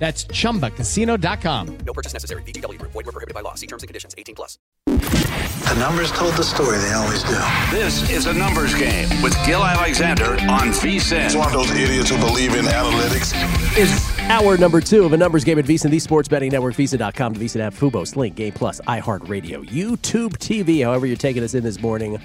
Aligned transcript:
That's 0.00 0.24
chumbacasino.com. 0.24 1.78
No 1.84 1.92
purchase 1.92 2.14
necessary. 2.14 2.42
VGW 2.42 2.78
Group. 2.78 2.92
Void 2.92 3.04
were 3.04 3.12
prohibited 3.12 3.34
by 3.34 3.42
law. 3.42 3.54
See 3.54 3.66
terms 3.66 3.82
and 3.82 3.88
conditions. 3.88 4.14
18 4.16 4.34
plus. 4.34 4.58
The 4.86 5.76
numbers 5.78 6.10
told 6.10 6.34
the 6.34 6.42
story. 6.42 6.78
They 6.78 6.92
always 6.92 7.22
do. 7.22 7.38
This 7.70 8.10
is 8.10 8.24
a 8.26 8.32
numbers 8.32 8.74
game 8.74 9.08
with 9.22 9.36
Gil 9.44 9.62
Alexander 9.62 10.32
on 10.50 10.70
VSIN. 10.72 11.26
It's 11.26 11.34
one 11.36 11.48
of 11.48 11.52
those 11.52 11.70
idiots 11.72 12.08
who 12.08 12.16
believe 12.16 12.54
in 12.54 12.64
analytics. 12.64 13.34
Is 13.76 14.18
hour 14.30 14.56
number 14.56 14.80
two 14.80 15.04
of 15.04 15.12
a 15.12 15.18
numbers 15.18 15.44
game 15.44 15.58
at 15.58 15.66
VSIN, 15.66 15.90
the 15.90 15.98
sports 15.98 16.28
betting 16.28 16.50
network, 16.50 16.74
VSIN.com, 16.76 17.34
the 17.34 17.44
VSIN 17.44 17.60
app, 17.60 17.74
Fubo, 17.74 18.06
Sling, 18.06 18.32
Game 18.32 18.54
Plus, 18.54 18.80
iHeartRadio, 18.80 19.68
YouTube 19.68 20.38
TV. 20.38 20.82
However, 20.82 21.04
you're 21.04 21.16
taking 21.16 21.44
us 21.44 21.52
in 21.52 21.62
this 21.62 21.80
morning, 21.80 22.18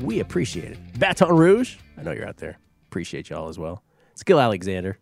we 0.00 0.20
appreciate 0.20 0.70
it. 0.72 0.78
Baton 0.98 1.34
Rouge, 1.34 1.76
I 1.98 2.02
know 2.02 2.12
you're 2.12 2.28
out 2.28 2.36
there. 2.36 2.56
Appreciate 2.86 3.30
y'all 3.30 3.48
as 3.48 3.58
well. 3.58 3.82
It's 4.12 4.22
Gil 4.22 4.38
Alexander. 4.38 4.98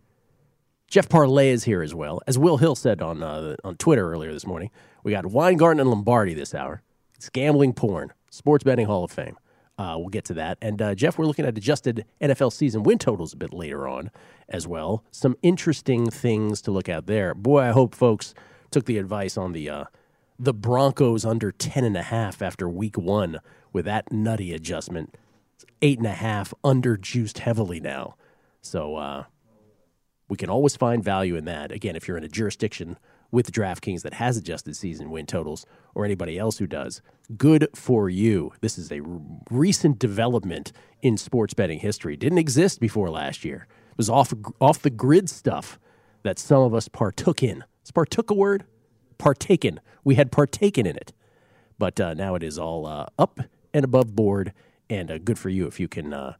Jeff 0.94 1.08
Parlay 1.08 1.48
is 1.48 1.64
here 1.64 1.82
as 1.82 1.92
well. 1.92 2.20
As 2.28 2.38
Will 2.38 2.58
Hill 2.58 2.76
said 2.76 3.02
on 3.02 3.20
uh, 3.20 3.56
on 3.64 3.74
Twitter 3.78 4.12
earlier 4.12 4.32
this 4.32 4.46
morning, 4.46 4.70
we 5.02 5.10
got 5.10 5.26
Weingarten 5.26 5.80
and 5.80 5.90
Lombardi 5.90 6.34
this 6.34 6.54
hour. 6.54 6.82
It's 7.16 7.28
gambling 7.28 7.72
porn, 7.72 8.12
sports 8.30 8.62
betting 8.62 8.86
Hall 8.86 9.02
of 9.02 9.10
Fame. 9.10 9.36
Uh, 9.76 9.96
we'll 9.98 10.08
get 10.08 10.24
to 10.26 10.34
that. 10.34 10.56
And 10.62 10.80
uh, 10.80 10.94
Jeff, 10.94 11.18
we're 11.18 11.24
looking 11.24 11.46
at 11.46 11.58
adjusted 11.58 12.04
NFL 12.20 12.52
season 12.52 12.84
win 12.84 12.98
totals 12.98 13.32
a 13.32 13.36
bit 13.36 13.52
later 13.52 13.88
on 13.88 14.12
as 14.48 14.68
well. 14.68 15.02
Some 15.10 15.36
interesting 15.42 16.10
things 16.10 16.62
to 16.62 16.70
look 16.70 16.88
at 16.88 17.08
there. 17.08 17.34
Boy, 17.34 17.62
I 17.62 17.70
hope 17.72 17.92
folks 17.92 18.32
took 18.70 18.84
the 18.84 18.98
advice 18.98 19.36
on 19.36 19.50
the 19.50 19.68
uh, 19.68 19.84
the 20.38 20.54
Broncos 20.54 21.24
under 21.24 21.50
ten 21.50 21.82
and 21.82 21.96
a 21.96 22.02
half 22.02 22.40
after 22.40 22.68
week 22.68 22.96
one 22.96 23.40
with 23.72 23.84
that 23.86 24.12
nutty 24.12 24.54
adjustment. 24.54 25.16
It's 25.56 25.64
eight 25.82 25.98
and 25.98 26.06
a 26.06 26.12
half 26.12 26.54
under 26.62 26.96
juiced 26.96 27.40
heavily 27.40 27.80
now. 27.80 28.14
So 28.60 28.94
uh, 28.94 29.24
we 30.28 30.36
can 30.36 30.50
always 30.50 30.76
find 30.76 31.04
value 31.04 31.36
in 31.36 31.44
that. 31.44 31.70
Again, 31.70 31.96
if 31.96 32.08
you're 32.08 32.16
in 32.16 32.24
a 32.24 32.28
jurisdiction 32.28 32.98
with 33.30 33.52
DraftKings 33.52 34.02
that 34.02 34.14
has 34.14 34.36
adjusted 34.36 34.76
season 34.76 35.10
win 35.10 35.26
totals 35.26 35.66
or 35.94 36.04
anybody 36.04 36.38
else 36.38 36.58
who 36.58 36.66
does, 36.66 37.02
good 37.36 37.68
for 37.74 38.08
you. 38.08 38.52
This 38.60 38.78
is 38.78 38.90
a 38.90 39.00
r- 39.00 39.20
recent 39.50 39.98
development 39.98 40.72
in 41.02 41.16
sports 41.16 41.52
betting 41.52 41.80
history. 41.80 42.16
Didn't 42.16 42.38
exist 42.38 42.80
before 42.80 43.10
last 43.10 43.44
year. 43.44 43.66
It 43.90 43.98
was 43.98 44.08
off 44.08 44.32
off 44.60 44.80
the 44.80 44.90
grid 44.90 45.28
stuff 45.28 45.78
that 46.22 46.38
some 46.38 46.62
of 46.62 46.74
us 46.74 46.88
partook 46.88 47.42
in. 47.42 47.64
Is 47.84 47.90
partook 47.90 48.30
a 48.30 48.34
word? 48.34 48.64
Partaken. 49.18 49.80
We 50.04 50.14
had 50.14 50.32
partaken 50.32 50.86
in 50.86 50.96
it. 50.96 51.12
But 51.78 52.00
uh, 52.00 52.14
now 52.14 52.34
it 52.34 52.42
is 52.42 52.58
all 52.58 52.86
uh, 52.86 53.06
up 53.18 53.40
and 53.72 53.84
above 53.84 54.14
board, 54.14 54.52
and 54.88 55.10
uh, 55.10 55.18
good 55.18 55.38
for 55.38 55.48
you 55.48 55.66
if 55.66 55.80
you 55.80 55.88
can 55.88 56.12
uh, 56.12 56.34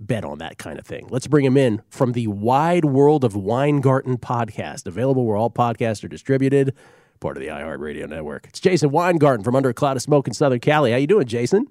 bet 0.00 0.24
on 0.24 0.38
that 0.38 0.58
kind 0.58 0.78
of 0.78 0.86
thing. 0.86 1.06
Let's 1.10 1.26
bring 1.26 1.44
him 1.44 1.56
in 1.56 1.82
from 1.88 2.12
the 2.12 2.26
wide 2.26 2.86
world 2.86 3.22
of 3.22 3.36
Weingarten 3.36 4.16
podcast, 4.16 4.86
available 4.86 5.26
where 5.26 5.36
all 5.36 5.50
podcasts 5.50 6.02
are 6.02 6.08
distributed, 6.08 6.74
part 7.20 7.36
of 7.36 7.42
the 7.42 7.50
iHeartRadio 7.50 8.08
network. 8.08 8.46
It's 8.48 8.60
Jason 8.60 8.90
Weingarten 8.90 9.44
from 9.44 9.54
Under 9.54 9.68
a 9.68 9.74
Cloud 9.74 9.96
of 9.96 10.02
Smoke 10.02 10.26
in 10.26 10.34
Southern 10.34 10.60
Cali. 10.60 10.90
How 10.90 10.96
you 10.96 11.06
doing, 11.06 11.26
Jason? 11.26 11.66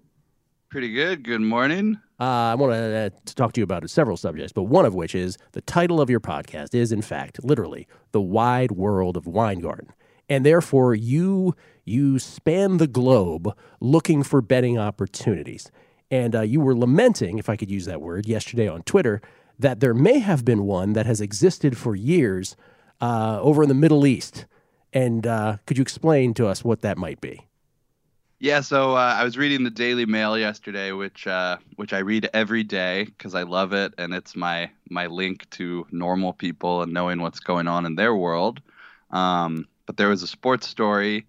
Pretty 0.70 0.94
good. 0.94 1.24
Good 1.24 1.42
morning. 1.42 2.00
Uh, 2.20 2.24
I 2.24 2.56
want 2.56 2.74
to, 2.74 2.78
uh, 2.78 3.10
to 3.26 3.36
talk 3.36 3.54
to 3.54 3.60
you 3.60 3.64
about 3.64 3.90
several 3.90 4.18
subjects, 4.18 4.54
but 4.54 4.64
one 4.64 4.86
of 4.86 4.94
which 4.94 5.16
is 5.16 5.38
the 5.54 5.62
title 5.62 6.00
of 6.00 6.10
your 6.10 6.20
podcast 6.20 6.76
is, 6.76 6.92
in 6.92 7.02
fact, 7.02 7.44
literally 7.44 7.88
the 8.12 8.22
wide 8.22 8.72
world 8.72 9.18
of 9.18 9.26
Weingarten, 9.26 9.88
and 10.28 10.46
therefore 10.46 10.94
you 10.94 11.56
you 11.86 12.20
span 12.20 12.78
the 12.78 12.88
globe 12.88 13.58
looking 13.80 14.22
for 14.22 14.42
betting 14.42 14.78
opportunities. 14.78 15.72
And 16.12 16.36
uh, 16.36 16.42
you 16.42 16.60
were 16.60 16.76
lamenting, 16.76 17.38
if 17.38 17.50
I 17.50 17.56
could 17.56 17.70
use 17.70 17.86
that 17.86 18.02
word, 18.02 18.28
yesterday 18.28 18.68
on 18.68 18.84
Twitter 18.84 19.22
that 19.60 19.82
there 19.82 19.94
may 19.94 20.20
have 20.20 20.46
been 20.46 20.64
one 20.64 20.94
that 20.94 21.06
has 21.06 21.20
existed 21.20 21.78
for 21.78 21.96
years 21.96 22.56
uh, 23.02 23.40
over 23.42 23.62
in 23.62 23.70
the 23.70 23.76
Middle 23.76 24.08
East. 24.08 24.46
And 24.94 25.28
uh, 25.28 25.58
could 25.68 25.78
you 25.78 25.82
explain 25.82 26.34
to 26.36 26.48
us 26.48 26.64
what 26.64 26.82
that 26.82 26.98
might 26.98 27.22
be? 27.22 27.46
Yeah, 28.42 28.62
so 28.62 28.96
uh, 28.96 29.16
I 29.18 29.26
was 29.26 29.38
reading 29.38 29.66
the 29.66 29.70
Daily 29.70 30.06
Mail 30.06 30.38
yesterday, 30.38 30.94
which 30.94 31.28
uh, 31.28 31.58
which 31.76 31.92
I 31.92 32.00
read 32.00 32.30
every 32.34 32.64
day 32.64 33.04
because 33.04 33.36
I 33.36 33.44
love 33.44 33.74
it, 33.74 33.94
and 33.98 34.14
it's 34.14 34.34
my 34.34 34.72
my 34.90 35.08
link 35.08 35.50
to 35.52 35.86
normal 35.92 36.32
people 36.32 36.82
and 36.82 36.94
knowing 36.94 37.22
what's 37.22 37.42
going 37.42 37.68
on 37.68 37.86
in 37.86 37.96
their 37.96 38.16
world. 38.16 38.62
Um, 39.12 39.68
but 39.86 39.98
there 39.98 40.08
was 40.08 40.24
a 40.24 40.28
sports 40.28 40.68
story 40.68 41.26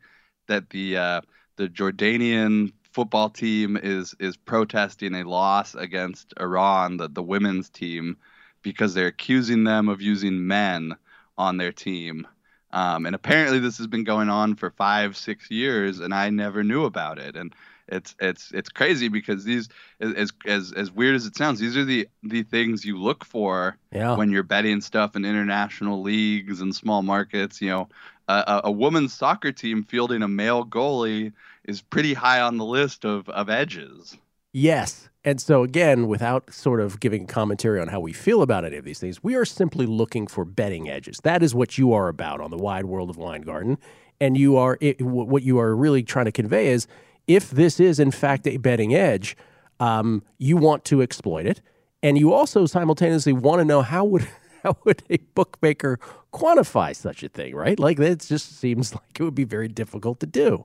that 0.46 0.70
the 0.70 0.96
uh, 0.96 1.20
the 1.56 1.68
Jordanian 1.68 2.72
football 2.92 3.30
team 3.30 3.76
is 3.76 4.14
is 4.18 4.36
protesting 4.36 5.14
a 5.14 5.28
loss 5.28 5.74
against 5.74 6.34
Iran, 6.40 6.96
the, 6.96 7.08
the 7.08 7.22
women's 7.22 7.68
team, 7.70 8.16
because 8.62 8.94
they're 8.94 9.06
accusing 9.06 9.64
them 9.64 9.88
of 9.88 10.00
using 10.00 10.46
men 10.46 10.96
on 11.38 11.56
their 11.56 11.72
team. 11.72 12.26
Um, 12.72 13.06
and 13.06 13.14
apparently 13.16 13.58
this 13.58 13.78
has 13.78 13.86
been 13.88 14.04
going 14.04 14.28
on 14.28 14.54
for 14.54 14.70
five, 14.70 15.16
six 15.16 15.50
years, 15.50 15.98
and 15.98 16.14
I 16.14 16.30
never 16.30 16.62
knew 16.62 16.84
about 16.84 17.18
it. 17.18 17.36
And 17.36 17.52
it's 17.88 18.14
it's 18.20 18.52
it's 18.52 18.68
crazy 18.68 19.08
because 19.08 19.44
these 19.44 19.68
as 20.00 20.32
as 20.46 20.72
as 20.72 20.92
weird 20.92 21.16
as 21.16 21.26
it 21.26 21.36
sounds, 21.36 21.58
these 21.58 21.76
are 21.76 21.84
the 21.84 22.08
the 22.22 22.44
things 22.44 22.84
you 22.84 22.96
look 22.98 23.24
for 23.24 23.76
Yeah. 23.92 24.14
when 24.14 24.30
you're 24.30 24.44
betting 24.44 24.80
stuff 24.80 25.16
in 25.16 25.24
international 25.24 26.00
leagues 26.02 26.60
and 26.60 26.74
small 26.74 27.02
markets. 27.02 27.60
You 27.60 27.70
know, 27.70 27.88
a, 28.28 28.32
a, 28.46 28.60
a 28.64 28.70
women's 28.70 29.12
soccer 29.12 29.50
team 29.50 29.82
fielding 29.82 30.22
a 30.22 30.28
male 30.28 30.64
goalie 30.64 31.32
is 31.64 31.82
pretty 31.82 32.14
high 32.14 32.40
on 32.40 32.56
the 32.56 32.64
list 32.64 33.04
of 33.04 33.28
of 33.28 33.48
edges. 33.48 34.16
Yes. 34.52 35.08
And 35.22 35.40
so, 35.40 35.62
again, 35.62 36.08
without 36.08 36.52
sort 36.52 36.80
of 36.80 36.98
giving 36.98 37.26
commentary 37.26 37.78
on 37.78 37.88
how 37.88 38.00
we 38.00 38.12
feel 38.12 38.40
about 38.40 38.64
any 38.64 38.76
of 38.76 38.84
these 38.84 38.98
things, 38.98 39.22
we 39.22 39.34
are 39.34 39.44
simply 39.44 39.84
looking 39.84 40.26
for 40.26 40.46
betting 40.46 40.88
edges. 40.88 41.18
That 41.24 41.42
is 41.42 41.54
what 41.54 41.76
you 41.76 41.92
are 41.92 42.08
about 42.08 42.40
on 42.40 42.50
the 42.50 42.56
wide 42.56 42.86
world 42.86 43.10
of 43.10 43.18
Weingarten. 43.18 43.78
And 44.18 44.36
you 44.36 44.56
are 44.56 44.78
it, 44.80 45.00
what 45.02 45.42
you 45.42 45.58
are 45.58 45.76
really 45.76 46.02
trying 46.02 46.24
to 46.24 46.32
convey 46.32 46.68
is 46.68 46.86
if 47.26 47.50
this 47.50 47.78
is, 47.78 48.00
in 48.00 48.10
fact, 48.10 48.46
a 48.46 48.56
betting 48.56 48.94
edge, 48.94 49.36
um, 49.78 50.22
you 50.38 50.56
want 50.56 50.84
to 50.86 51.02
exploit 51.02 51.46
it. 51.46 51.60
And 52.02 52.18
you 52.18 52.32
also 52.32 52.64
simultaneously 52.64 53.34
want 53.34 53.60
to 53.60 53.64
know 53.64 53.82
how 53.82 54.04
would 54.06 54.26
how 54.62 54.76
would 54.84 55.02
a 55.10 55.18
bookmaker 55.34 55.98
quantify 56.32 56.96
such 56.96 57.22
a 57.22 57.28
thing, 57.28 57.54
right? 57.54 57.78
Like 57.78 57.98
it 57.98 58.20
just 58.20 58.58
seems 58.58 58.94
like 58.94 59.20
it 59.20 59.22
would 59.22 59.34
be 59.34 59.44
very 59.44 59.68
difficult 59.68 60.20
to 60.20 60.26
do. 60.26 60.64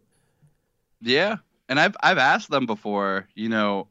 Yeah. 1.01 1.37
And 1.69 1.79
I've 1.79 1.95
I've 2.03 2.17
asked 2.17 2.49
them 2.49 2.65
before, 2.65 3.27
you 3.35 3.49
know, 3.49 3.87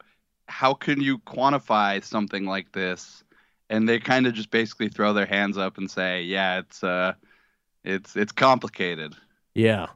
how 0.49 0.75
can 0.75 1.01
you 1.01 1.19
quantify 1.19 2.03
something 2.05 2.47
like 2.47 2.73
this? 2.73 3.25
And 3.71 3.89
they 3.89 3.99
kind 3.99 4.27
of 4.27 4.35
just 4.35 4.51
basically 4.51 4.89
throw 4.89 5.12
their 5.12 5.27
hands 5.27 5.59
up 5.59 5.79
and 5.79 5.91
say, 5.91 6.23
"Yeah, 6.23 6.59
it's 6.59 6.85
uh 6.85 7.15
it's 7.83 8.17
it's 8.17 8.33
complicated." 8.33 9.15
Yeah. 9.55 9.89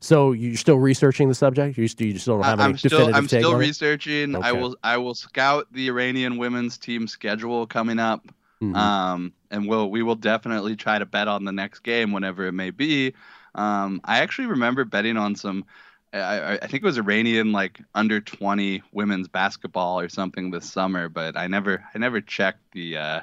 So 0.00 0.32
you're 0.32 0.56
still 0.56 0.78
researching 0.78 1.28
the 1.28 1.34
subject? 1.34 1.78
You, 1.78 1.84
you 1.84 2.12
just 2.12 2.26
don't 2.26 2.42
have 2.42 2.60
any 2.60 2.72
I'm 2.72 2.76
still 2.76 3.14
I'm 3.14 3.26
still 3.26 3.54
researching. 3.54 4.36
I 4.36 4.52
will 4.52 4.76
I 4.84 4.98
will 4.98 5.14
scout 5.14 5.72
the 5.72 5.88
Iranian 5.88 6.36
women's 6.36 6.76
team 6.76 7.06
schedule 7.08 7.66
coming 7.66 7.98
up. 7.98 8.26
Mhm. 8.62 8.76
Um, 8.76 9.32
and 9.50 9.66
we'll 9.66 9.90
we 9.90 10.02
will 10.02 10.14
definitely 10.14 10.76
try 10.76 10.98
to 10.98 11.06
bet 11.06 11.26
on 11.26 11.44
the 11.44 11.52
next 11.52 11.80
game 11.80 12.12
whenever 12.12 12.46
it 12.46 12.52
may 12.52 12.70
be. 12.70 13.14
Um, 13.54 14.00
I 14.04 14.18
actually 14.18 14.48
remember 14.48 14.84
betting 14.84 15.16
on 15.16 15.36
some. 15.36 15.64
I, 16.14 16.54
I- 16.54 16.58
I 16.62 16.66
think 16.66 16.82
it 16.82 16.84
was 16.84 16.98
Iranian 16.98 17.52
like 17.52 17.80
under 17.94 18.20
20 18.20 18.82
women's 18.92 19.28
basketball 19.28 20.00
or 20.00 20.08
something 20.08 20.50
this 20.50 20.70
summer, 20.70 21.08
but 21.08 21.36
I 21.36 21.46
never 21.46 21.84
I 21.94 21.98
never 21.98 22.20
checked 22.20 22.60
the 22.72 22.96
uh, 22.96 23.20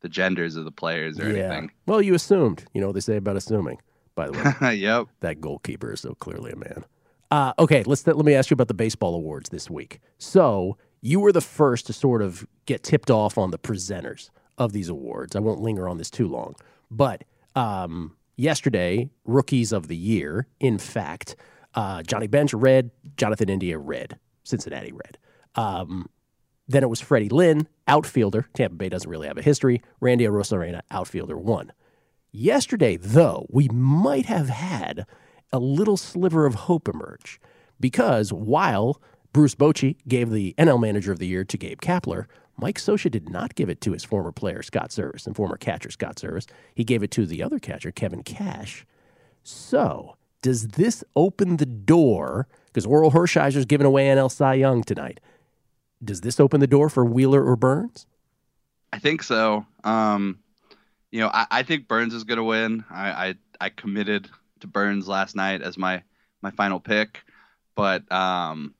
the 0.00 0.08
genders 0.08 0.56
of 0.56 0.64
the 0.64 0.72
players 0.72 1.18
or 1.20 1.30
yeah. 1.30 1.44
anything. 1.44 1.70
Well, 1.86 2.02
you 2.02 2.14
assumed. 2.14 2.64
You 2.72 2.80
know 2.80 2.88
what 2.88 2.94
they 2.94 3.00
say 3.00 3.16
about 3.16 3.36
assuming, 3.36 3.78
by 4.14 4.28
the 4.28 4.54
way. 4.60 4.74
yep. 4.76 5.06
that 5.20 5.40
goalkeeper 5.40 5.92
is 5.92 6.00
so 6.00 6.14
clearly 6.14 6.52
a 6.52 6.56
man. 6.56 6.84
Uh, 7.30 7.52
okay, 7.58 7.84
let's 7.84 8.06
let 8.06 8.16
me 8.24 8.34
ask 8.34 8.50
you 8.50 8.54
about 8.54 8.68
the 8.68 8.74
baseball 8.74 9.14
awards 9.14 9.50
this 9.50 9.70
week. 9.70 10.00
So 10.18 10.76
you 11.00 11.20
were 11.20 11.32
the 11.32 11.40
first 11.40 11.86
to 11.86 11.92
sort 11.92 12.22
of 12.22 12.46
get 12.66 12.82
tipped 12.82 13.10
off 13.10 13.38
on 13.38 13.50
the 13.50 13.58
presenters 13.58 14.30
of 14.58 14.72
these 14.72 14.88
awards. 14.88 15.36
I 15.36 15.38
won't 15.38 15.60
linger 15.60 15.88
on 15.88 15.98
this 15.98 16.10
too 16.10 16.26
long, 16.26 16.56
but 16.90 17.24
um, 17.54 18.16
yesterday, 18.36 19.10
rookies 19.24 19.72
of 19.72 19.88
the 19.88 19.96
year, 19.96 20.48
in 20.58 20.78
fact, 20.78 21.36
uh, 21.74 22.02
Johnny 22.02 22.26
Bench 22.26 22.52
red, 22.54 22.90
Jonathan 23.16 23.48
India 23.48 23.78
red, 23.78 24.18
Cincinnati 24.44 24.92
red. 24.92 25.18
Um, 25.54 26.08
then 26.68 26.82
it 26.82 26.90
was 26.90 27.00
Freddie 27.00 27.28
Lynn, 27.28 27.66
outfielder. 27.88 28.46
Tampa 28.54 28.76
Bay 28.76 28.88
doesn't 28.88 29.10
really 29.10 29.26
have 29.26 29.38
a 29.38 29.42
history. 29.42 29.82
Randy 30.00 30.24
Arozarena, 30.24 30.82
outfielder, 30.90 31.36
one. 31.36 31.72
Yesterday, 32.30 32.96
though, 32.96 33.46
we 33.50 33.68
might 33.68 34.26
have 34.26 34.48
had 34.48 35.04
a 35.52 35.58
little 35.58 35.96
sliver 35.96 36.46
of 36.46 36.54
hope 36.54 36.86
emerge 36.86 37.40
because 37.80 38.32
while 38.32 39.00
Bruce 39.32 39.56
Bochy 39.56 39.96
gave 40.06 40.30
the 40.30 40.54
NL 40.58 40.80
Manager 40.80 41.10
of 41.10 41.18
the 41.18 41.26
Year 41.26 41.44
to 41.44 41.58
Gabe 41.58 41.80
Kapler, 41.80 42.26
Mike 42.56 42.78
Scioscia 42.78 43.10
did 43.10 43.30
not 43.30 43.54
give 43.54 43.68
it 43.68 43.80
to 43.80 43.92
his 43.92 44.04
former 44.04 44.32
player 44.32 44.62
Scott 44.62 44.90
Servais 44.90 45.26
and 45.26 45.34
former 45.34 45.56
catcher 45.56 45.90
Scott 45.90 46.16
Servais. 46.16 46.46
He 46.74 46.84
gave 46.84 47.02
it 47.02 47.10
to 47.12 47.26
the 47.26 47.42
other 47.42 47.58
catcher 47.58 47.90
Kevin 47.90 48.22
Cash. 48.22 48.86
So, 49.42 50.16
does 50.42 50.68
this 50.68 51.04
open 51.16 51.56
the 51.56 51.66
door? 51.66 52.48
Because 52.66 52.86
Orel 52.86 53.12
Hershiser's 53.12 53.66
giving 53.66 53.86
away 53.86 54.06
NL 54.06 54.30
Cy 54.30 54.54
Young 54.54 54.82
tonight. 54.82 55.20
Does 56.02 56.22
this 56.22 56.40
open 56.40 56.60
the 56.60 56.66
door 56.66 56.88
for 56.88 57.04
Wheeler 57.04 57.44
or 57.44 57.56
Burnes? 57.56 58.06
I 58.92 58.98
think 58.98 59.22
so. 59.22 59.66
Um, 59.84 60.38
you 61.10 61.20
know, 61.20 61.28
I, 61.32 61.46
I 61.50 61.62
think 61.62 61.88
Burnes 61.88 62.14
is 62.14 62.24
going 62.24 62.38
to 62.38 62.44
win. 62.44 62.84
I, 62.90 63.10
I 63.10 63.34
I 63.60 63.68
committed 63.68 64.28
to 64.60 64.66
Burnes 64.66 65.08
last 65.08 65.36
night 65.36 65.62
as 65.62 65.76
my 65.76 66.02
my 66.42 66.50
final 66.50 66.80
pick, 66.80 67.20
but 67.74 68.10
um, 68.10 68.74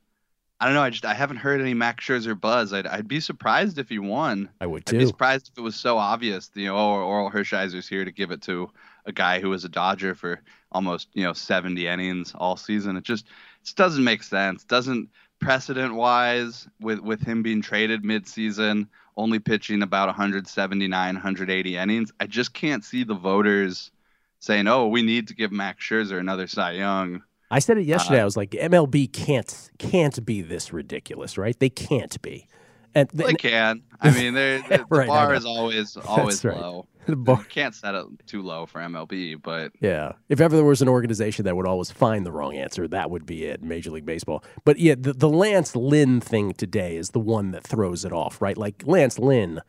I 0.58 0.66
don't 0.66 0.74
know. 0.74 0.82
I 0.82 0.90
just 0.90 1.04
I 1.04 1.14
haven't 1.14 1.38
heard 1.38 1.60
any 1.60 1.74
Max 1.74 2.04
Scherzer 2.04 2.38
buzz. 2.40 2.72
I'd 2.72 2.86
I'd 2.86 3.08
be 3.08 3.20
surprised 3.20 3.78
if 3.78 3.88
he 3.88 3.98
won. 3.98 4.48
I 4.60 4.66
would 4.66 4.84
I'd 4.88 4.92
be 4.92 4.98
too. 5.00 5.06
surprised 5.06 5.50
if 5.52 5.58
it 5.58 5.62
was 5.62 5.76
so 5.76 5.98
obvious. 5.98 6.50
You 6.54 6.66
know, 6.66 6.76
oh, 6.76 7.06
Orel 7.06 7.30
Hershiser's 7.32 7.88
here 7.88 8.04
to 8.04 8.12
give 8.12 8.30
it 8.30 8.42
to 8.42 8.70
a 9.06 9.12
guy 9.12 9.40
who 9.40 9.50
was 9.50 9.64
a 9.64 9.68
Dodger 9.68 10.14
for 10.14 10.40
almost 10.72 11.08
you 11.12 11.24
know 11.24 11.32
70 11.32 11.86
innings 11.86 12.32
all 12.34 12.56
season. 12.56 12.96
It 12.96 13.04
just 13.04 13.26
it 13.26 13.64
just 13.64 13.76
doesn't 13.76 14.04
make 14.04 14.22
sense. 14.22 14.64
Doesn't 14.64 15.08
precedent 15.40 15.94
wise 15.94 16.68
with 16.80 17.00
with 17.00 17.20
him 17.22 17.42
being 17.42 17.62
traded 17.62 18.04
mid-season, 18.04 18.88
only 19.16 19.38
pitching 19.38 19.82
about 19.82 20.08
179, 20.08 21.14
180 21.14 21.76
innings. 21.76 22.12
I 22.20 22.26
just 22.26 22.54
can't 22.54 22.84
see 22.84 23.04
the 23.04 23.14
voters 23.14 23.90
saying, 24.38 24.68
"Oh, 24.68 24.88
we 24.88 25.02
need 25.02 25.28
to 25.28 25.34
give 25.34 25.52
Max 25.52 25.84
Scherzer 25.84 26.18
another 26.18 26.46
Cy 26.46 26.72
Young." 26.72 27.22
I 27.50 27.58
said 27.58 27.78
it 27.78 27.84
yesterday. 27.84 28.20
Uh, 28.20 28.22
I 28.22 28.24
was 28.24 28.36
like, 28.36 28.50
MLB 28.50 29.12
can't 29.12 29.70
can't 29.78 30.24
be 30.24 30.40
this 30.40 30.72
ridiculous, 30.72 31.36
right? 31.36 31.58
They 31.58 31.70
can't 31.70 32.20
be. 32.22 32.46
And 32.94 33.08
th- 33.10 33.26
They 33.28 33.34
can. 33.34 33.82
I 34.00 34.10
mean, 34.12 34.34
they're, 34.34 34.60
the 34.62 34.84
Right, 34.88 35.06
bar 35.06 35.34
is 35.34 35.44
always 35.44 35.96
always 35.96 36.44
right. 36.44 36.56
low. 36.56 36.86
The 37.06 37.16
bar- 37.16 37.38
You 37.38 37.44
can't 37.46 37.74
set 37.74 37.94
it 37.94 38.04
too 38.26 38.42
low 38.42 38.66
for 38.66 38.78
MLB, 38.80 39.40
but 39.42 39.72
yeah, 39.80 40.12
if 40.28 40.38
ever 40.40 40.54
there 40.54 40.64
was 40.64 40.82
an 40.82 40.88
organization 40.88 41.44
that 41.46 41.56
would 41.56 41.66
always 41.66 41.90
find 41.90 42.24
the 42.26 42.30
wrong 42.30 42.56
answer, 42.56 42.86
that 42.88 43.10
would 43.10 43.24
be 43.26 43.46
it. 43.46 43.62
Major 43.62 43.90
League 43.90 44.04
Baseball. 44.04 44.44
But 44.64 44.78
yeah, 44.78 44.94
the, 44.98 45.14
the 45.14 45.28
Lance 45.28 45.74
Lynn 45.74 46.20
thing 46.20 46.52
today 46.52 46.96
is 46.96 47.10
the 47.10 47.18
one 47.18 47.52
that 47.52 47.64
throws 47.64 48.04
it 48.04 48.12
off, 48.12 48.40
right? 48.42 48.56
Like 48.56 48.82
Lance 48.86 49.18
Lynn, 49.18 49.60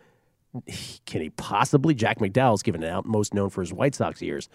can 1.05 1.21
he 1.21 1.29
possibly? 1.31 1.95
Jack 1.95 2.19
McDowell's 2.19 2.61
given 2.63 2.83
it 2.83 2.89
out, 2.89 3.05
most 3.05 3.33
known 3.33 3.49
for 3.49 3.61
his 3.61 3.71
White 3.73 3.95
Sox 3.95 4.21
years. 4.21 4.49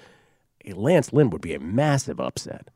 Lance 0.67 1.13
Lynn 1.13 1.31
would 1.31 1.41
be 1.43 1.55
a 1.55 1.61
massive 1.61 2.21
upset. 2.21 2.69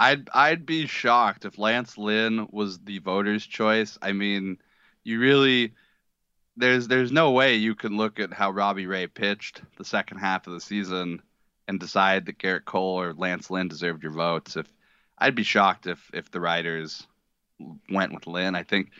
I'd 0.00 0.28
I'd 0.34 0.66
be 0.66 0.86
shocked 0.86 1.44
if 1.44 1.58
Lance 1.58 1.96
Lynn 1.96 2.48
was 2.50 2.80
the 2.80 2.98
voters' 2.98 3.46
choice. 3.46 3.96
I 4.02 4.12
mean, 4.12 4.58
you 5.08 5.18
really 5.20 5.72
there's 6.56 6.88
there's 6.88 7.12
no 7.12 7.30
way 7.30 7.54
you 7.54 7.74
can 7.74 7.96
look 7.96 8.20
at 8.20 8.32
how 8.32 8.50
Robbie 8.50 8.86
Ray 8.86 9.06
pitched 9.06 9.62
the 9.76 9.84
second 9.84 10.18
half 10.18 10.46
of 10.46 10.52
the 10.52 10.60
season 10.60 11.22
and 11.66 11.80
decide 11.80 12.26
that 12.26 12.38
Gerrit 12.38 12.64
Cole 12.64 13.00
or 13.00 13.14
Lance 13.14 13.50
Lynn 13.50 13.68
deserved 13.68 14.02
your 14.02 14.12
votes. 14.12 14.56
If 14.56 14.66
I'd 15.16 15.34
be 15.34 15.44
shocked 15.44 15.86
if 15.86 16.10
if 16.12 16.30
the 16.30 16.40
writers 16.40 17.06
went 17.90 18.12
with 18.12 18.26
Lynn. 18.26 18.54
I 18.54 18.62
think 18.62 18.90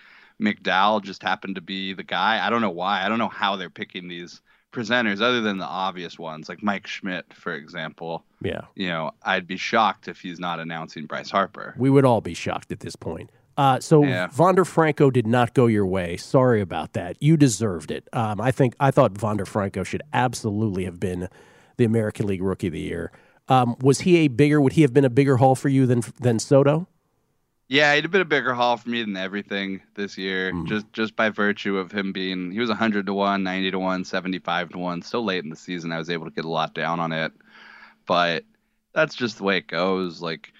McDowell 0.40 1.02
just 1.02 1.22
happened 1.22 1.56
to 1.56 1.60
be 1.60 1.92
the 1.94 2.02
guy. 2.02 2.44
I 2.44 2.50
don't 2.50 2.60
know 2.60 2.70
why. 2.70 3.04
I 3.04 3.08
don't 3.08 3.18
know 3.18 3.28
how 3.28 3.56
they're 3.56 3.70
picking 3.70 4.08
these 4.08 4.40
presenters 4.72 5.20
other 5.20 5.40
than 5.40 5.58
the 5.58 5.64
obvious 5.64 6.18
ones 6.18 6.48
like 6.48 6.62
Mike 6.62 6.86
Schmidt, 6.86 7.32
for 7.32 7.54
example. 7.54 8.24
Yeah. 8.42 8.62
You 8.74 8.88
know, 8.88 9.12
I'd 9.22 9.46
be 9.46 9.56
shocked 9.56 10.08
if 10.08 10.20
he's 10.20 10.38
not 10.38 10.60
announcing 10.60 11.06
Bryce 11.06 11.30
Harper. 11.30 11.74
We 11.76 11.90
would 11.90 12.04
all 12.04 12.20
be 12.20 12.34
shocked 12.34 12.70
at 12.70 12.80
this 12.80 12.96
point. 12.96 13.30
Uh, 13.58 13.80
so 13.80 14.02
Yeah. 14.04 14.28
Wander 14.38 14.64
Franco 14.64 15.10
did 15.10 15.26
not 15.26 15.52
go 15.52 15.66
your 15.66 15.84
way. 15.86 16.16
Sorry 16.16 16.60
about 16.60 16.92
that. 16.94 17.16
You 17.20 17.36
deserved 17.36 17.90
it. 17.90 18.08
Um, 18.14 18.40
I 18.40 18.52
think 18.52 18.74
I 18.80 18.90
thought 18.90 19.20
Wander 19.20 19.44
Franco 19.44 19.82
should 19.82 20.02
absolutely 20.12 20.84
have 20.84 20.98
been 21.00 21.28
the 21.76 21.84
American 21.84 22.26
League 22.26 22.42
Rookie 22.42 22.68
of 22.68 22.72
the 22.72 22.80
Year. 22.80 23.12
Um, 23.48 23.76
was 23.80 24.00
he 24.00 24.18
a 24.18 24.28
bigger? 24.28 24.60
Would 24.60 24.74
he 24.74 24.82
have 24.82 24.94
been 24.94 25.04
a 25.04 25.10
bigger 25.10 25.36
haul 25.38 25.54
for 25.54 25.68
you 25.68 25.86
than 25.86 26.02
than 26.20 26.38
Soto? 26.38 26.86
Yeah, 27.70 27.94
he'd 27.94 28.04
have 28.04 28.10
been 28.10 28.22
a 28.22 28.24
bigger 28.24 28.54
haul 28.54 28.78
for 28.78 28.88
me 28.88 29.02
than 29.02 29.16
everything 29.16 29.82
this 29.94 30.16
year, 30.16 30.52
Mm-hmm. 30.52 30.66
just 30.66 30.92
just 30.92 31.16
by 31.16 31.28
virtue 31.28 31.76
of 31.78 31.90
him 31.92 32.12
being 32.12 32.50
he 32.50 32.60
was 32.60 32.68
100 32.70 33.06
to 33.06 33.12
1, 33.14 33.42
90 33.42 33.70
to 33.72 33.78
1, 33.78 34.04
75 34.04 34.70
to 34.70 34.78
1. 34.78 35.02
So 35.02 35.20
late 35.20 35.44
in 35.44 35.50
the 35.50 35.56
season, 35.56 35.92
I 35.92 35.98
was 35.98 36.08
able 36.10 36.24
to 36.26 36.30
get 36.30 36.44
a 36.44 36.48
lot 36.48 36.74
down 36.74 37.00
on 37.00 37.12
it. 37.12 37.32
But 38.06 38.44
that's 38.94 39.14
just 39.14 39.38
the 39.38 39.44
way 39.44 39.58
it 39.58 39.66
goes. 39.66 40.22
Like 40.22 40.52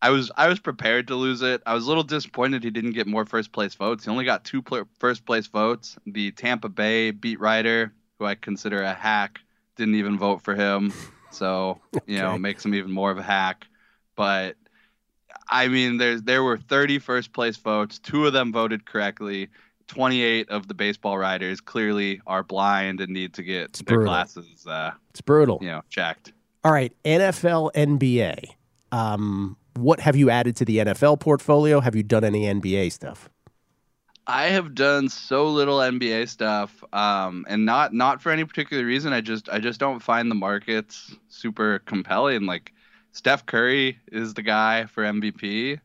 I 0.00 0.10
was 0.10 0.30
I 0.36 0.48
was 0.48 0.60
prepared 0.60 1.08
to 1.08 1.14
lose 1.16 1.42
it. 1.42 1.62
I 1.66 1.74
was 1.74 1.84
a 1.84 1.88
little 1.88 2.04
disappointed 2.04 2.62
he 2.62 2.70
didn't 2.70 2.92
get 2.92 3.06
more 3.06 3.24
first 3.24 3.50
place 3.52 3.74
votes. 3.74 4.04
He 4.04 4.10
only 4.10 4.24
got 4.24 4.44
two 4.44 4.62
pl- 4.62 4.88
first 4.98 5.24
place 5.26 5.46
votes. 5.48 5.96
The 6.06 6.30
Tampa 6.32 6.68
Bay 6.68 7.10
beat 7.10 7.40
writer, 7.40 7.92
who 8.18 8.24
I 8.26 8.34
consider 8.36 8.82
a 8.82 8.94
hack, 8.94 9.40
didn't 9.76 9.96
even 9.96 10.16
vote 10.16 10.42
for 10.42 10.54
him. 10.54 10.92
So, 11.30 11.80
you 12.06 12.18
know, 12.18 12.30
Okay. 12.30 12.38
makes 12.38 12.64
him 12.64 12.74
even 12.74 12.92
more 12.92 13.10
of 13.10 13.18
a 13.18 13.22
hack. 13.22 13.66
But 14.14 14.56
I 15.50 15.68
mean, 15.68 15.96
there's 15.98 16.22
there 16.22 16.42
were 16.44 16.58
30 16.58 16.98
first 17.00 17.32
place 17.32 17.56
votes. 17.56 17.98
Two 17.98 18.26
of 18.26 18.32
them 18.32 18.52
voted 18.52 18.84
correctly. 18.86 19.48
28 19.88 20.50
of 20.50 20.68
the 20.68 20.74
baseball 20.74 21.16
writers 21.16 21.60
clearly 21.62 22.20
are 22.26 22.42
blind 22.44 23.00
and 23.00 23.10
need 23.12 23.32
to 23.34 23.42
get 23.42 23.72
their 23.72 23.96
brutal. 23.96 24.12
glasses, 24.12 24.66
uh, 24.66 24.90
It's 25.10 25.22
brutal. 25.22 25.58
you 25.62 25.68
know, 25.68 25.80
checked. 25.88 26.32
All 26.62 26.72
right, 26.72 26.92
NFL, 27.06 27.72
NBA. 27.74 28.50
Um, 28.92 29.56
what 29.78 30.00
have 30.00 30.16
you 30.16 30.30
added 30.30 30.56
to 30.56 30.64
the 30.64 30.78
NFL 30.78 31.20
portfolio? 31.20 31.80
Have 31.80 31.94
you 31.96 32.02
done 32.02 32.24
any 32.24 32.44
NBA 32.44 32.92
stuff? 32.92 33.28
I 34.26 34.46
have 34.48 34.74
done 34.74 35.08
so 35.08 35.48
little 35.48 35.78
NBA 35.78 36.28
stuff, 36.28 36.84
um, 36.92 37.46
and 37.48 37.64
not 37.64 37.94
not 37.94 38.20
for 38.20 38.30
any 38.30 38.44
particular 38.44 38.84
reason. 38.84 39.12
I 39.14 39.22
just 39.22 39.48
I 39.48 39.58
just 39.58 39.80
don't 39.80 40.00
find 40.00 40.30
the 40.30 40.34
markets 40.34 41.14
super 41.28 41.78
compelling. 41.80 42.44
Like 42.44 42.72
Steph 43.12 43.46
Curry 43.46 43.98
is 44.12 44.34
the 44.34 44.42
guy 44.42 44.84
for 44.84 45.02
MVP, 45.02 45.80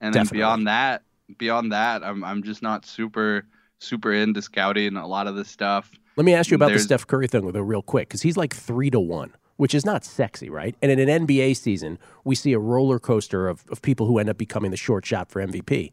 and 0.00 0.14
then 0.14 0.22
Definitely. 0.22 0.38
beyond 0.38 0.66
that, 0.68 1.02
beyond 1.36 1.72
that, 1.72 2.04
I'm 2.04 2.22
I'm 2.22 2.44
just 2.44 2.62
not 2.62 2.86
super 2.86 3.44
super 3.80 4.12
into 4.12 4.40
scouting 4.40 4.96
a 4.96 5.06
lot 5.06 5.26
of 5.26 5.34
this 5.34 5.48
stuff. 5.48 5.90
Let 6.16 6.24
me 6.24 6.34
ask 6.34 6.50
you 6.50 6.54
about 6.54 6.66
There's- 6.68 6.82
the 6.82 6.84
Steph 6.88 7.06
Curry 7.08 7.26
thing 7.26 7.50
though, 7.50 7.60
real 7.60 7.82
quick, 7.82 8.08
because 8.08 8.22
he's 8.22 8.36
like 8.36 8.54
three 8.54 8.90
to 8.90 9.00
one, 9.00 9.34
which 9.60 9.74
is 9.74 9.84
not 9.84 10.06
sexy, 10.06 10.48
right? 10.48 10.74
And 10.80 10.90
in 10.90 11.06
an 11.06 11.26
NBA 11.26 11.54
season, 11.54 11.98
we 12.24 12.34
see 12.34 12.54
a 12.54 12.58
roller 12.58 12.98
coaster 12.98 13.46
of, 13.46 13.62
of 13.70 13.82
people 13.82 14.06
who 14.06 14.18
end 14.18 14.30
up 14.30 14.38
becoming 14.38 14.70
the 14.70 14.76
short 14.78 15.04
shot 15.04 15.28
for 15.28 15.46
MVP. 15.46 15.92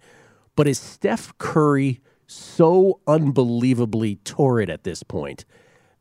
But 0.56 0.70
is 0.70 0.80
Steph 0.80 1.38
Curry 1.38 2.00
so 2.28 3.02
unbelievably 3.08 4.20
torrid 4.24 4.70
at 4.70 4.86
this 4.86 5.04
point 5.04 5.44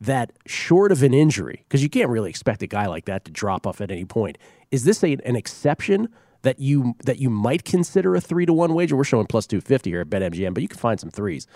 that 0.00 0.32
short 0.46 0.92
of 0.92 1.02
an 1.02 1.12
injury, 1.12 1.64
because 1.66 1.82
you 1.82 1.88
can't 1.88 2.08
really 2.08 2.30
expect 2.30 2.62
a 2.62 2.68
guy 2.68 2.86
like 2.86 3.06
that 3.06 3.24
to 3.24 3.32
drop 3.32 3.66
off 3.66 3.80
at 3.80 3.90
any 3.90 4.04
point, 4.04 4.38
is 4.70 4.84
this 4.84 5.02
a, 5.02 5.16
an 5.24 5.34
exception 5.34 6.08
that 6.42 6.60
you 6.60 6.94
that 7.04 7.18
you 7.18 7.30
might 7.30 7.64
consider 7.64 8.14
a 8.14 8.20
three 8.20 8.46
to 8.46 8.52
one 8.52 8.74
wager? 8.74 8.94
We're 8.94 9.02
showing 9.02 9.26
plus 9.26 9.44
two 9.44 9.60
fifty 9.60 9.90
here 9.90 10.02
at 10.02 10.08
BetMGM, 10.08 10.54
but 10.54 10.62
you 10.62 10.68
can 10.68 10.78
find 10.78 11.00
some 11.00 11.10
threes. 11.10 11.48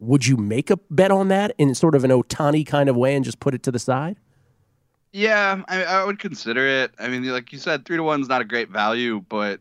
Would 0.00 0.26
you 0.26 0.36
make 0.36 0.68
a 0.68 0.76
bet 0.90 1.10
on 1.10 1.28
that 1.28 1.54
in 1.56 1.74
sort 1.74 1.94
of 1.94 2.04
an 2.04 2.10
Ohtani 2.10 2.66
kind 2.66 2.90
of 2.90 2.96
way 2.96 3.16
and 3.16 3.24
just 3.24 3.40
put 3.40 3.54
it 3.54 3.62
to 3.62 3.72
the 3.72 3.78
side? 3.78 4.18
Yeah, 5.16 5.62
I, 5.66 5.82
I 5.84 6.04
would 6.04 6.18
consider 6.18 6.66
it. 6.66 6.92
I 6.98 7.08
mean, 7.08 7.24
like 7.24 7.50
you 7.50 7.58
said, 7.58 7.86
three 7.86 7.96
to 7.96 8.02
one 8.02 8.20
is 8.20 8.28
not 8.28 8.42
a 8.42 8.44
great 8.44 8.68
value, 8.68 9.24
but 9.30 9.60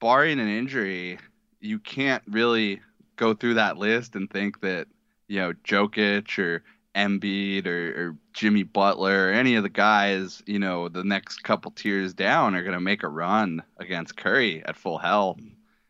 barring 0.00 0.38
an 0.38 0.46
injury, 0.48 1.18
you 1.60 1.80
can't 1.80 2.22
really 2.28 2.80
go 3.16 3.34
through 3.34 3.54
that 3.54 3.78
list 3.78 4.14
and 4.14 4.30
think 4.30 4.60
that 4.60 4.86
you 5.26 5.40
know 5.40 5.54
Jokic 5.64 6.38
or 6.38 6.62
Embiid 6.94 7.66
or, 7.66 7.88
or 8.10 8.16
Jimmy 8.32 8.62
Butler 8.62 9.26
or 9.26 9.32
any 9.32 9.56
of 9.56 9.64
the 9.64 9.68
guys, 9.68 10.40
you 10.46 10.60
know, 10.60 10.88
the 10.88 11.02
next 11.02 11.42
couple 11.42 11.72
tiers 11.72 12.14
down 12.14 12.54
are 12.54 12.62
going 12.62 12.74
to 12.74 12.80
make 12.80 13.02
a 13.02 13.08
run 13.08 13.60
against 13.78 14.16
Curry 14.16 14.62
at 14.66 14.76
full 14.76 14.98
health. 14.98 15.40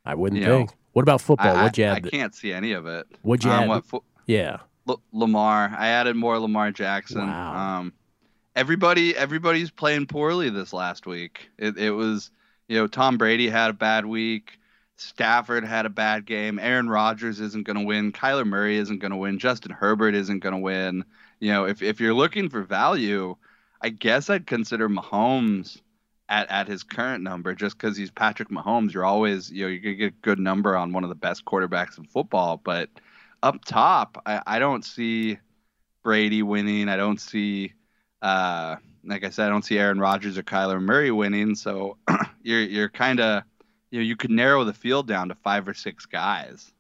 I 0.06 0.14
wouldn't 0.14 0.40
You 0.40 0.46
know, 0.48 0.56
think. 0.58 0.70
what 0.92 1.02
about 1.02 1.20
football? 1.20 1.54
I, 1.54 1.62
What'd 1.64 1.76
you 1.76 1.84
I, 1.84 1.88
add? 1.88 2.06
I 2.06 2.08
can't 2.08 2.34
see 2.34 2.50
any 2.52 2.72
of 2.72 2.86
it. 2.86 3.06
What'd 3.20 3.44
you 3.44 3.50
Um, 3.50 3.64
add? 3.64 3.68
what 3.68 3.84
fo- 3.84 4.04
yeah. 4.26 4.58
L- 4.88 5.02
Lamar. 5.12 5.74
I 5.76 5.88
added 5.88 6.16
more 6.16 6.38
Lamar 6.38 6.70
Jackson. 6.70 7.26
Wow. 7.26 7.80
Um, 7.80 7.92
everybody, 8.54 9.16
everybody's 9.16 9.70
playing 9.70 10.06
poorly 10.06 10.50
this 10.50 10.72
last 10.72 11.06
week. 11.06 11.50
It, 11.58 11.76
it 11.78 11.90
was, 11.90 12.30
you 12.68 12.78
know, 12.78 12.86
Tom 12.86 13.18
Brady 13.18 13.48
had 13.48 13.70
a 13.70 13.74
bad 13.74 14.06
week. 14.06 14.58
Stafford 14.96 15.64
had 15.64 15.86
a 15.86 15.90
bad 15.90 16.26
game. 16.26 16.58
Aaron 16.58 16.88
Rodgers 16.88 17.40
isn't 17.40 17.66
going 17.66 17.78
to 17.78 17.84
win. 17.84 18.12
Kyler 18.12 18.46
Murray 18.46 18.76
isn't 18.76 19.00
going 19.00 19.10
to 19.10 19.16
win. 19.16 19.38
Justin 19.38 19.72
Herbert 19.72 20.14
isn't 20.14 20.40
going 20.40 20.54
to 20.54 20.60
win. 20.60 21.04
You 21.40 21.52
know, 21.52 21.64
if 21.66 21.82
if 21.82 22.00
you're 22.00 22.14
looking 22.14 22.48
for 22.48 22.62
value, 22.62 23.36
I 23.80 23.88
guess 23.88 24.30
I'd 24.30 24.46
consider 24.46 24.88
Mahomes 24.88 25.80
at, 26.28 26.48
at 26.50 26.68
his 26.68 26.82
current 26.82 27.24
number 27.24 27.54
just 27.54 27.76
because 27.76 27.96
he's 27.96 28.10
Patrick 28.10 28.48
Mahomes. 28.48 28.94
You're 28.94 29.04
always, 29.04 29.50
you 29.50 29.64
know, 29.64 29.68
you're 29.68 29.82
to 29.82 29.94
get 29.94 30.12
a 30.12 30.16
good 30.22 30.38
number 30.38 30.76
on 30.76 30.92
one 30.92 31.02
of 31.02 31.08
the 31.08 31.16
best 31.16 31.44
quarterbacks 31.44 31.98
in 31.98 32.04
football. 32.04 32.60
But 32.62 32.88
up 33.42 33.64
top, 33.64 34.22
I, 34.24 34.40
I 34.46 34.58
don't 34.60 34.84
see 34.84 35.38
Brady 36.04 36.42
winning. 36.42 36.88
I 36.88 36.96
don't 36.96 37.20
see, 37.20 37.72
uh, 38.22 38.76
like 39.04 39.24
I 39.24 39.30
said, 39.30 39.46
I 39.46 39.50
don't 39.50 39.64
see 39.64 39.78
Aaron 39.78 39.98
Rodgers 39.98 40.38
or 40.38 40.42
Kyler 40.42 40.80
Murray 40.80 41.10
winning. 41.10 41.54
So 41.54 41.98
you're 42.42 42.62
you're 42.62 42.88
kind 42.88 43.20
of, 43.20 43.42
you 43.90 43.98
know, 43.98 44.04
you 44.04 44.16
could 44.16 44.30
narrow 44.30 44.64
the 44.64 44.72
field 44.72 45.08
down 45.08 45.28
to 45.28 45.34
five 45.34 45.68
or 45.68 45.74
six 45.74 46.06
guys. 46.06 46.72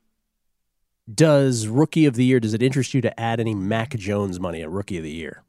Does 1.12 1.66
rookie 1.66 2.06
of 2.06 2.14
the 2.14 2.24
year, 2.24 2.38
does 2.38 2.54
it 2.54 2.62
interest 2.62 2.94
you 2.94 3.00
to 3.00 3.20
add 3.20 3.40
any 3.40 3.54
Mac 3.54 3.90
Jones 3.90 4.38
money 4.38 4.62
at 4.62 4.70
rookie 4.70 4.98
of 4.98 5.02
the 5.02 5.10
year? 5.10 5.42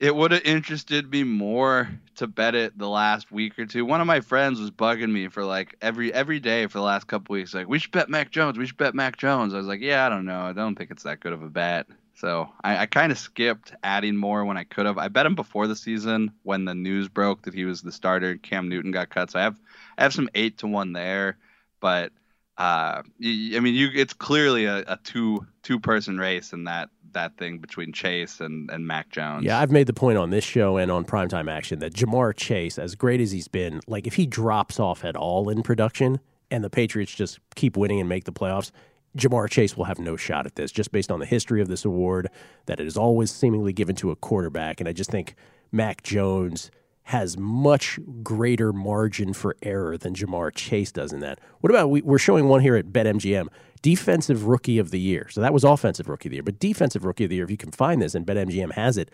It 0.00 0.16
would 0.16 0.30
have 0.30 0.42
interested 0.44 1.10
me 1.10 1.24
more 1.24 1.90
to 2.16 2.26
bet 2.26 2.54
it 2.54 2.78
the 2.78 2.88
last 2.88 3.30
week 3.30 3.58
or 3.58 3.66
two. 3.66 3.84
One 3.84 4.00
of 4.00 4.06
my 4.06 4.20
friends 4.20 4.58
was 4.58 4.70
bugging 4.70 5.12
me 5.12 5.28
for 5.28 5.44
like 5.44 5.76
every 5.82 6.12
every 6.14 6.40
day 6.40 6.66
for 6.68 6.78
the 6.78 6.84
last 6.84 7.06
couple 7.06 7.34
weeks, 7.34 7.52
like 7.52 7.68
we 7.68 7.78
should 7.78 7.92
bet 7.92 8.08
Mac 8.08 8.30
Jones. 8.30 8.56
We 8.56 8.64
should 8.64 8.78
bet 8.78 8.94
Mac 8.94 9.18
Jones. 9.18 9.52
I 9.52 9.58
was 9.58 9.66
like, 9.66 9.82
yeah, 9.82 10.06
I 10.06 10.08
don't 10.08 10.24
know. 10.24 10.40
I 10.40 10.54
don't 10.54 10.74
think 10.74 10.90
it's 10.90 11.02
that 11.02 11.20
good 11.20 11.34
of 11.34 11.42
a 11.42 11.50
bet. 11.50 11.86
So 12.20 12.50
I, 12.62 12.78
I 12.78 12.86
kind 12.86 13.10
of 13.10 13.18
skipped 13.18 13.72
adding 13.82 14.14
more 14.14 14.44
when 14.44 14.58
I 14.58 14.64
could 14.64 14.84
have. 14.84 14.98
I 14.98 15.08
bet 15.08 15.24
him 15.24 15.34
before 15.34 15.66
the 15.66 15.74
season 15.74 16.32
when 16.42 16.66
the 16.66 16.74
news 16.74 17.08
broke 17.08 17.42
that 17.42 17.54
he 17.54 17.64
was 17.64 17.80
the 17.80 17.92
starter. 17.92 18.36
Cam 18.36 18.68
Newton 18.68 18.90
got 18.90 19.08
cut, 19.08 19.30
so 19.30 19.38
I 19.38 19.42
have 19.42 19.58
I 19.96 20.02
have 20.02 20.12
some 20.12 20.28
eight 20.34 20.58
to 20.58 20.66
one 20.66 20.92
there. 20.92 21.38
But 21.80 22.12
uh, 22.58 23.00
I 23.02 23.60
mean, 23.60 23.74
you 23.74 23.88
it's 23.94 24.12
clearly 24.12 24.66
a, 24.66 24.84
a 24.86 24.98
two 25.02 25.46
two 25.62 25.80
person 25.80 26.18
race 26.18 26.52
in 26.52 26.64
that 26.64 26.90
that 27.12 27.38
thing 27.38 27.56
between 27.56 27.94
Chase 27.94 28.40
and 28.40 28.70
and 28.70 28.86
Mac 28.86 29.08
Jones. 29.08 29.44
Yeah, 29.44 29.58
I've 29.58 29.70
made 29.70 29.86
the 29.86 29.94
point 29.94 30.18
on 30.18 30.28
this 30.28 30.44
show 30.44 30.76
and 30.76 30.90
on 30.90 31.06
primetime 31.06 31.50
action 31.50 31.78
that 31.78 31.94
Ja'Marr 31.94 32.36
Chase, 32.36 32.78
as 32.78 32.96
great 32.96 33.22
as 33.22 33.32
he's 33.32 33.48
been, 33.48 33.80
like 33.86 34.06
if 34.06 34.14
he 34.14 34.26
drops 34.26 34.78
off 34.78 35.06
at 35.06 35.16
all 35.16 35.48
in 35.48 35.62
production 35.62 36.20
and 36.50 36.62
the 36.62 36.70
Patriots 36.70 37.14
just 37.14 37.38
keep 37.54 37.78
winning 37.78 37.98
and 37.98 38.10
make 38.10 38.24
the 38.24 38.32
playoffs, 38.32 38.72
Ja'Marr 39.16 39.50
Chase 39.50 39.76
will 39.76 39.84
have 39.84 39.98
no 39.98 40.16
shot 40.16 40.46
at 40.46 40.54
this, 40.54 40.70
just 40.70 40.92
based 40.92 41.10
on 41.10 41.18
the 41.18 41.26
history 41.26 41.60
of 41.60 41.68
this 41.68 41.84
award, 41.84 42.28
that 42.66 42.80
it 42.80 42.86
is 42.86 42.96
always 42.96 43.30
seemingly 43.30 43.72
given 43.72 43.96
to 43.96 44.10
a 44.10 44.16
quarterback. 44.16 44.80
And 44.80 44.88
I 44.88 44.92
just 44.92 45.10
think 45.10 45.34
Mac 45.72 46.02
Jones 46.02 46.70
has 47.04 47.36
much 47.36 47.98
greater 48.22 48.72
margin 48.72 49.32
for 49.32 49.56
error 49.62 49.98
than 49.98 50.14
Ja'Marr 50.14 50.54
Chase 50.54 50.92
does 50.92 51.12
in 51.12 51.20
that. 51.20 51.40
What 51.60 51.70
about 51.70 51.90
we, 51.90 52.02
we're 52.02 52.18
showing 52.18 52.46
one 52.46 52.60
here 52.60 52.76
at 52.76 52.86
BetMGM, 52.86 53.48
defensive 53.82 54.46
rookie 54.46 54.78
of 54.78 54.90
the 54.92 55.00
year. 55.00 55.26
So 55.28 55.40
that 55.40 55.52
was 55.52 55.64
offensive 55.64 56.08
rookie 56.08 56.28
of 56.28 56.30
the 56.30 56.36
year, 56.36 56.44
but 56.44 56.60
defensive 56.60 57.04
rookie 57.04 57.24
of 57.24 57.30
the 57.30 57.36
year, 57.36 57.44
if 57.44 57.50
you 57.50 57.56
can 57.56 57.72
find 57.72 58.00
this 58.00 58.14
and 58.14 58.24
BetMGM 58.24 58.72
has 58.74 58.96
it, 58.96 59.10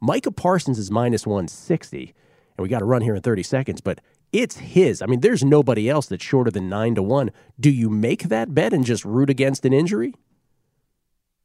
Micah 0.00 0.30
Parsons 0.30 0.78
is 0.78 0.90
minus 0.90 1.26
160. 1.26 2.14
And 2.56 2.62
we 2.62 2.68
got 2.68 2.80
to 2.80 2.84
run 2.84 3.02
here 3.02 3.14
in 3.14 3.22
30 3.22 3.42
seconds, 3.42 3.80
but 3.80 4.00
it's 4.32 4.56
his. 4.56 5.02
I 5.02 5.06
mean, 5.06 5.20
there's 5.20 5.44
nobody 5.44 5.88
else 5.88 6.06
that's 6.06 6.24
shorter 6.24 6.50
than 6.50 6.68
9 6.68 6.96
to 6.96 7.02
1. 7.02 7.30
Do 7.58 7.70
you 7.70 7.90
make 7.90 8.24
that 8.24 8.54
bet 8.54 8.72
and 8.72 8.84
just 8.84 9.04
root 9.04 9.30
against 9.30 9.64
an 9.64 9.72
injury? 9.72 10.14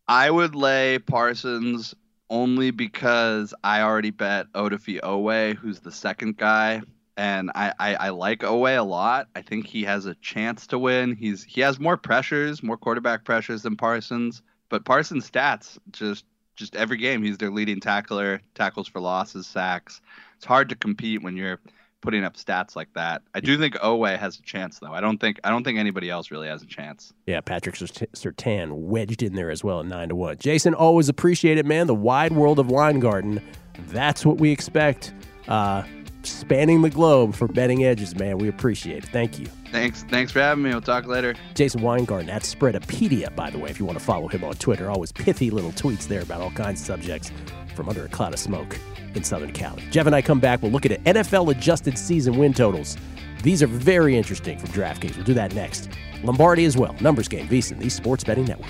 I 0.07 0.29
would 0.29 0.55
lay 0.55 0.99
Parsons 0.99 1.95
only 2.29 2.71
because 2.71 3.53
I 3.63 3.81
already 3.81 4.11
bet 4.11 4.51
Odafe 4.53 5.01
Oweh, 5.01 5.55
who's 5.55 5.79
the 5.79 5.91
second 5.91 6.37
guy, 6.37 6.81
and 7.17 7.51
I, 7.55 7.73
I, 7.79 7.95
I 7.95 8.09
like 8.09 8.39
Oweh 8.39 8.77
a 8.77 8.83
lot. 8.83 9.29
I 9.35 9.41
think 9.41 9.65
he 9.65 9.83
has 9.83 10.05
a 10.05 10.15
chance 10.15 10.67
to 10.67 10.79
win. 10.79 11.15
He's 11.15 11.43
he 11.43 11.61
has 11.61 11.79
more 11.79 11.97
pressures, 11.97 12.61
more 12.61 12.77
quarterback 12.77 13.23
pressures 13.23 13.63
than 13.63 13.75
Parsons, 13.75 14.41
but 14.69 14.85
Parsons' 14.85 15.29
stats 15.29 15.77
just 15.91 16.25
just 16.55 16.75
every 16.75 16.97
game 16.97 17.21
he's 17.21 17.37
their 17.37 17.51
leading 17.51 17.79
tackler, 17.79 18.41
tackles 18.53 18.87
for 18.87 18.99
losses, 18.99 19.47
sacks. 19.47 20.01
It's 20.37 20.45
hard 20.45 20.69
to 20.69 20.75
compete 20.75 21.21
when 21.21 21.35
you're 21.35 21.59
putting 22.05 22.23
up 22.23 22.35
stats 22.35 22.75
like 22.75 22.93
that. 22.93 23.23
I 23.33 23.39
do 23.39 23.57
think 23.57 23.75
Oweh 23.75 24.17
has 24.17 24.39
a 24.39 24.41
chance 24.41 24.79
though. 24.79 24.93
I 24.93 25.01
don't 25.01 25.19
think 25.19 25.39
I 25.43 25.49
don't 25.49 25.63
think 25.63 25.77
anybody 25.77 26.09
else 26.09 26.31
really 26.31 26.47
has 26.47 26.61
a 26.61 26.65
chance. 26.65 27.13
Yeah, 27.25 27.41
Patrick 27.41 27.75
Surtain 27.75 28.71
wedged 28.73 29.23
in 29.23 29.33
there 29.33 29.49
as 29.49 29.63
well 29.63 29.79
at 29.81 29.87
9 29.87 30.09
to 30.09 30.15
1. 30.15 30.37
Jason, 30.37 30.73
always 30.73 31.09
appreciate 31.09 31.57
it, 31.57 31.65
man. 31.65 31.87
The 31.87 31.95
wide 31.95 32.33
world 32.33 32.59
of 32.59 32.69
Weingarten. 32.69 33.41
That's 33.87 34.25
what 34.25 34.37
we 34.37 34.51
expect. 34.51 35.13
Uh, 35.47 35.83
spanning 36.23 36.81
the 36.81 36.89
globe 36.89 37.35
for 37.35 37.47
betting 37.47 37.83
edges, 37.83 38.15
man. 38.15 38.37
We 38.37 38.47
appreciate 38.47 39.03
it. 39.03 39.09
Thank 39.09 39.39
you. 39.39 39.47
Thanks 39.71 40.03
thanks 40.03 40.31
for 40.31 40.39
having 40.39 40.63
me. 40.63 40.69
We'll 40.69 40.81
talk 40.81 41.05
later. 41.05 41.35
Jason 41.53 41.81
Weingarten 41.81 42.29
at 42.29 42.43
Spreadopedia, 42.43 43.35
by 43.35 43.49
the 43.49 43.59
way, 43.59 43.69
if 43.69 43.79
you 43.79 43.85
want 43.85 43.99
to 43.99 44.03
follow 44.03 44.27
him 44.27 44.43
on 44.43 44.53
Twitter. 44.55 44.89
Always 44.89 45.11
pithy 45.11 45.49
little 45.49 45.71
tweets 45.71 46.07
there 46.07 46.21
about 46.21 46.41
all 46.41 46.51
kinds 46.51 46.79
of 46.81 46.87
subjects 46.87 47.31
from 47.75 47.89
under 47.89 48.05
a 48.05 48.09
cloud 48.09 48.33
of 48.33 48.39
smoke 48.39 48.77
in 49.13 49.23
Southern 49.23 49.51
Cali. 49.51 49.83
Jeff 49.91 50.05
and 50.05 50.15
I 50.15 50.21
come 50.21 50.39
back. 50.39 50.61
We'll 50.61 50.71
look 50.71 50.85
at. 50.85 51.03
NFL 51.03 51.51
adjusted 51.51 51.97
season 51.97 52.37
win 52.37 52.53
totals. 52.53 52.97
These 53.43 53.61
are 53.61 53.67
very 53.67 54.17
interesting 54.17 54.57
from 54.57 54.69
DraftKings. 54.69 55.15
We'll 55.15 55.25
do 55.25 55.33
that 55.35 55.53
next. 55.53 55.89
Lombardi 56.23 56.65
as 56.65 56.75
well. 56.75 56.95
Numbers 56.99 57.27
game, 57.27 57.47
VSiN, 57.47 57.79
the 57.79 57.89
Sports 57.89 58.23
Betting 58.23 58.45
Network. 58.45 58.69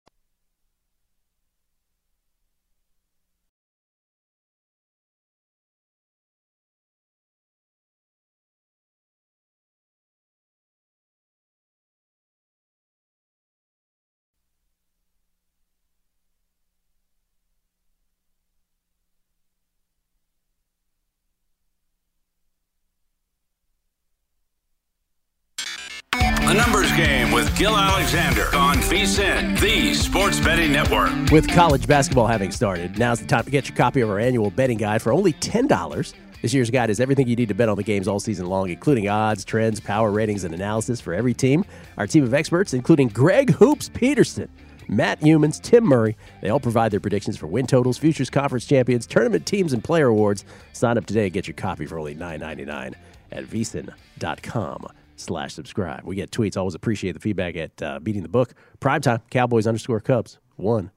The 26.51 26.57
Numbers 26.57 26.91
Game 26.97 27.31
with 27.31 27.57
Gil 27.57 27.77
Alexander 27.77 28.53
on 28.53 28.75
VSIN, 28.75 29.57
the 29.61 29.93
Sports 29.93 30.37
Betting 30.41 30.73
Network. 30.73 31.09
With 31.31 31.47
college 31.47 31.87
basketball 31.87 32.27
having 32.27 32.51
started, 32.51 32.99
now's 32.99 33.21
the 33.21 33.25
time 33.25 33.45
to 33.45 33.49
get 33.49 33.69
your 33.69 33.77
copy 33.77 34.01
of 34.01 34.09
our 34.09 34.19
annual 34.19 34.51
betting 34.51 34.77
guide 34.77 35.01
for 35.01 35.13
only 35.13 35.31
$10. 35.31 36.13
This 36.41 36.53
year's 36.53 36.69
guide 36.69 36.89
is 36.89 36.99
everything 36.99 37.29
you 37.29 37.37
need 37.37 37.47
to 37.47 37.53
bet 37.53 37.69
on 37.69 37.77
the 37.77 37.83
games 37.83 38.05
all 38.05 38.19
season 38.19 38.47
long, 38.47 38.69
including 38.69 39.07
odds, 39.07 39.45
trends, 39.45 39.79
power 39.79 40.11
ratings, 40.11 40.43
and 40.43 40.53
analysis 40.53 40.99
for 40.99 41.13
every 41.13 41.33
team. 41.33 41.63
Our 41.97 42.05
team 42.05 42.25
of 42.25 42.33
experts, 42.33 42.73
including 42.73 43.07
Greg 43.07 43.51
Hoops 43.51 43.87
Peterson, 43.87 44.49
Matt 44.89 45.21
Youmans, 45.21 45.61
Tim 45.61 45.85
Murray, 45.85 46.17
they 46.41 46.49
all 46.49 46.59
provide 46.59 46.91
their 46.91 46.99
predictions 46.99 47.37
for 47.37 47.47
win 47.47 47.65
totals, 47.65 47.97
futures 47.97 48.29
conference 48.29 48.65
champions, 48.65 49.07
tournament 49.07 49.45
teams, 49.45 49.71
and 49.71 49.81
player 49.81 50.07
awards. 50.07 50.43
Sign 50.73 50.97
up 50.97 51.05
today 51.05 51.23
and 51.23 51.31
get 51.31 51.47
your 51.47 51.55
copy 51.55 51.85
for 51.85 51.97
only 51.97 52.13
$9.99 52.13 52.93
at 53.31 53.45
vsin.com 53.45 54.87
slash 55.21 55.53
subscribe. 55.53 56.03
We 56.03 56.15
get 56.15 56.31
tweets. 56.31 56.57
Always 56.57 56.75
appreciate 56.75 57.13
the 57.13 57.19
feedback 57.19 57.55
at 57.55 57.81
uh, 57.81 57.99
Beating 57.99 58.23
the 58.23 58.29
Book. 58.29 58.53
Primetime, 58.79 59.21
Cowboys 59.29 59.67
underscore 59.67 59.99
Cubs. 59.99 60.39
One. 60.55 60.91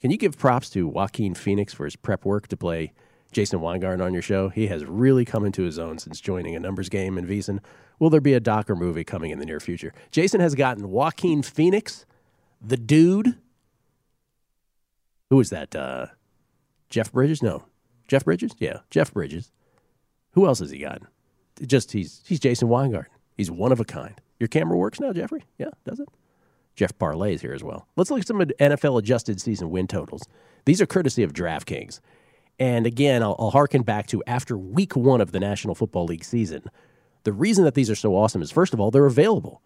Can 0.00 0.10
you 0.10 0.16
give 0.16 0.38
props 0.38 0.70
to 0.70 0.86
Joaquin 0.86 1.34
Phoenix 1.34 1.74
for 1.74 1.84
his 1.84 1.96
prep 1.96 2.24
work 2.24 2.46
to 2.48 2.56
play 2.56 2.92
Jason 3.32 3.60
Weingarten 3.60 4.00
on 4.00 4.12
your 4.12 4.22
show? 4.22 4.48
He 4.48 4.68
has 4.68 4.84
really 4.84 5.24
come 5.24 5.44
into 5.44 5.64
his 5.64 5.78
own 5.78 5.98
since 5.98 6.20
joining 6.20 6.54
a 6.54 6.60
numbers 6.60 6.88
game 6.88 7.18
in 7.18 7.26
VSiN. 7.26 7.60
Will 7.98 8.10
there 8.10 8.20
be 8.20 8.34
a 8.34 8.40
Docker 8.40 8.76
movie 8.76 9.02
coming 9.02 9.32
in 9.32 9.40
the 9.40 9.46
near 9.46 9.58
future? 9.58 9.92
Jason 10.12 10.40
has 10.40 10.54
gotten 10.54 10.90
Joaquin 10.90 11.42
Phoenix, 11.42 12.06
the 12.60 12.76
dude. 12.76 13.36
Who 15.30 15.40
is 15.40 15.50
that? 15.50 15.74
Uh, 15.74 16.06
Jeff 16.90 17.12
Bridges? 17.12 17.42
No. 17.42 17.64
Jeff 18.06 18.24
Bridges? 18.24 18.52
Yeah, 18.58 18.78
Jeff 18.90 19.12
Bridges. 19.12 19.50
Who 20.32 20.46
else 20.46 20.60
has 20.60 20.70
he 20.70 20.78
gotten? 20.78 21.08
Just 21.66 21.90
he's 21.90 22.22
he's 22.24 22.38
Jason 22.38 22.68
Weingarten. 22.68 23.12
He's 23.38 23.50
one 23.50 23.72
of 23.72 23.80
a 23.80 23.84
kind. 23.84 24.20
Your 24.38 24.48
camera 24.48 24.76
works 24.76 25.00
now, 25.00 25.12
Jeffrey? 25.14 25.44
Yeah, 25.58 25.70
does 25.86 26.00
it? 26.00 26.08
Jeff 26.74 26.96
Parlay 26.98 27.34
is 27.34 27.40
here 27.40 27.54
as 27.54 27.64
well. 27.64 27.88
Let's 27.96 28.10
look 28.10 28.20
at 28.20 28.26
some 28.26 28.38
NFL 28.38 28.98
adjusted 28.98 29.40
season 29.40 29.70
win 29.70 29.86
totals. 29.86 30.22
These 30.64 30.82
are 30.82 30.86
courtesy 30.86 31.22
of 31.22 31.32
DraftKings. 31.32 32.00
And 32.58 32.86
again, 32.86 33.22
I'll, 33.22 33.36
I'll 33.38 33.50
harken 33.50 33.82
back 33.82 34.08
to 34.08 34.22
after 34.26 34.58
week 34.58 34.94
one 34.96 35.20
of 35.20 35.32
the 35.32 35.40
National 35.40 35.74
Football 35.74 36.04
League 36.06 36.24
season. 36.24 36.64
The 37.24 37.32
reason 37.32 37.64
that 37.64 37.74
these 37.74 37.90
are 37.90 37.96
so 37.96 38.14
awesome 38.14 38.42
is, 38.42 38.50
first 38.50 38.74
of 38.74 38.80
all, 38.80 38.90
they're 38.90 39.06
available. 39.06 39.62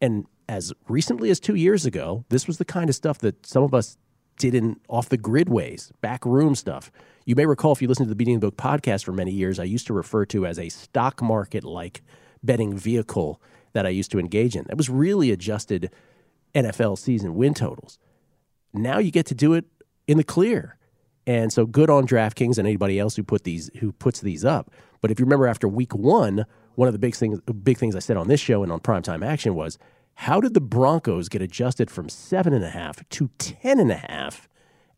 And 0.00 0.26
as 0.48 0.72
recently 0.88 1.30
as 1.30 1.40
two 1.40 1.56
years 1.56 1.86
ago, 1.86 2.24
this 2.28 2.46
was 2.46 2.58
the 2.58 2.64
kind 2.64 2.88
of 2.88 2.96
stuff 2.96 3.18
that 3.18 3.44
some 3.44 3.62
of 3.62 3.74
us 3.74 3.96
did 4.38 4.54
in 4.54 4.76
off 4.88 5.08
the 5.08 5.16
grid 5.16 5.48
ways, 5.48 5.92
back 6.00 6.24
room 6.24 6.54
stuff. 6.54 6.90
You 7.26 7.36
may 7.36 7.46
recall 7.46 7.72
if 7.72 7.82
you 7.82 7.88
listened 7.88 8.06
to 8.06 8.10
the 8.10 8.16
Beating 8.16 8.40
the 8.40 8.46
Book 8.50 8.56
podcast 8.56 9.04
for 9.04 9.12
many 9.12 9.32
years, 9.32 9.58
I 9.58 9.64
used 9.64 9.86
to 9.88 9.92
refer 9.92 10.24
to 10.26 10.46
as 10.46 10.58
a 10.58 10.68
stock 10.68 11.20
market 11.20 11.64
like 11.64 12.02
betting 12.42 12.76
vehicle 12.76 13.40
that 13.72 13.86
I 13.86 13.90
used 13.90 14.10
to 14.12 14.18
engage 14.18 14.56
in. 14.56 14.64
That 14.64 14.76
was 14.76 14.88
really 14.88 15.30
adjusted 15.30 15.90
NFL 16.54 16.98
season 16.98 17.34
win 17.34 17.54
totals. 17.54 17.98
Now 18.72 18.98
you 18.98 19.10
get 19.10 19.26
to 19.26 19.34
do 19.34 19.54
it 19.54 19.64
in 20.06 20.16
the 20.16 20.24
clear. 20.24 20.76
And 21.26 21.52
so 21.52 21.66
good 21.66 21.90
on 21.90 22.06
DraftKings 22.06 22.58
and 22.58 22.66
anybody 22.66 22.98
else 22.98 23.16
who 23.16 23.22
put 23.22 23.44
these 23.44 23.70
who 23.78 23.92
puts 23.92 24.20
these 24.20 24.44
up. 24.44 24.70
But 25.00 25.10
if 25.10 25.20
you 25.20 25.24
remember 25.24 25.46
after 25.46 25.68
week 25.68 25.94
one, 25.94 26.46
one 26.74 26.88
of 26.88 26.92
the 26.92 26.98
big 26.98 27.14
things 27.14 27.40
big 27.40 27.78
things 27.78 27.94
I 27.94 28.00
said 28.00 28.16
on 28.16 28.28
this 28.28 28.40
show 28.40 28.62
and 28.62 28.72
on 28.72 28.80
primetime 28.80 29.24
action 29.24 29.54
was 29.54 29.78
how 30.14 30.40
did 30.40 30.54
the 30.54 30.60
Broncos 30.60 31.28
get 31.28 31.42
adjusted 31.42 31.90
from 31.90 32.08
seven 32.08 32.52
and 32.52 32.64
a 32.64 32.70
half 32.70 33.08
to 33.10 33.30
ten 33.38 33.78
and 33.78 33.90
a 33.90 33.96
half 33.96 34.48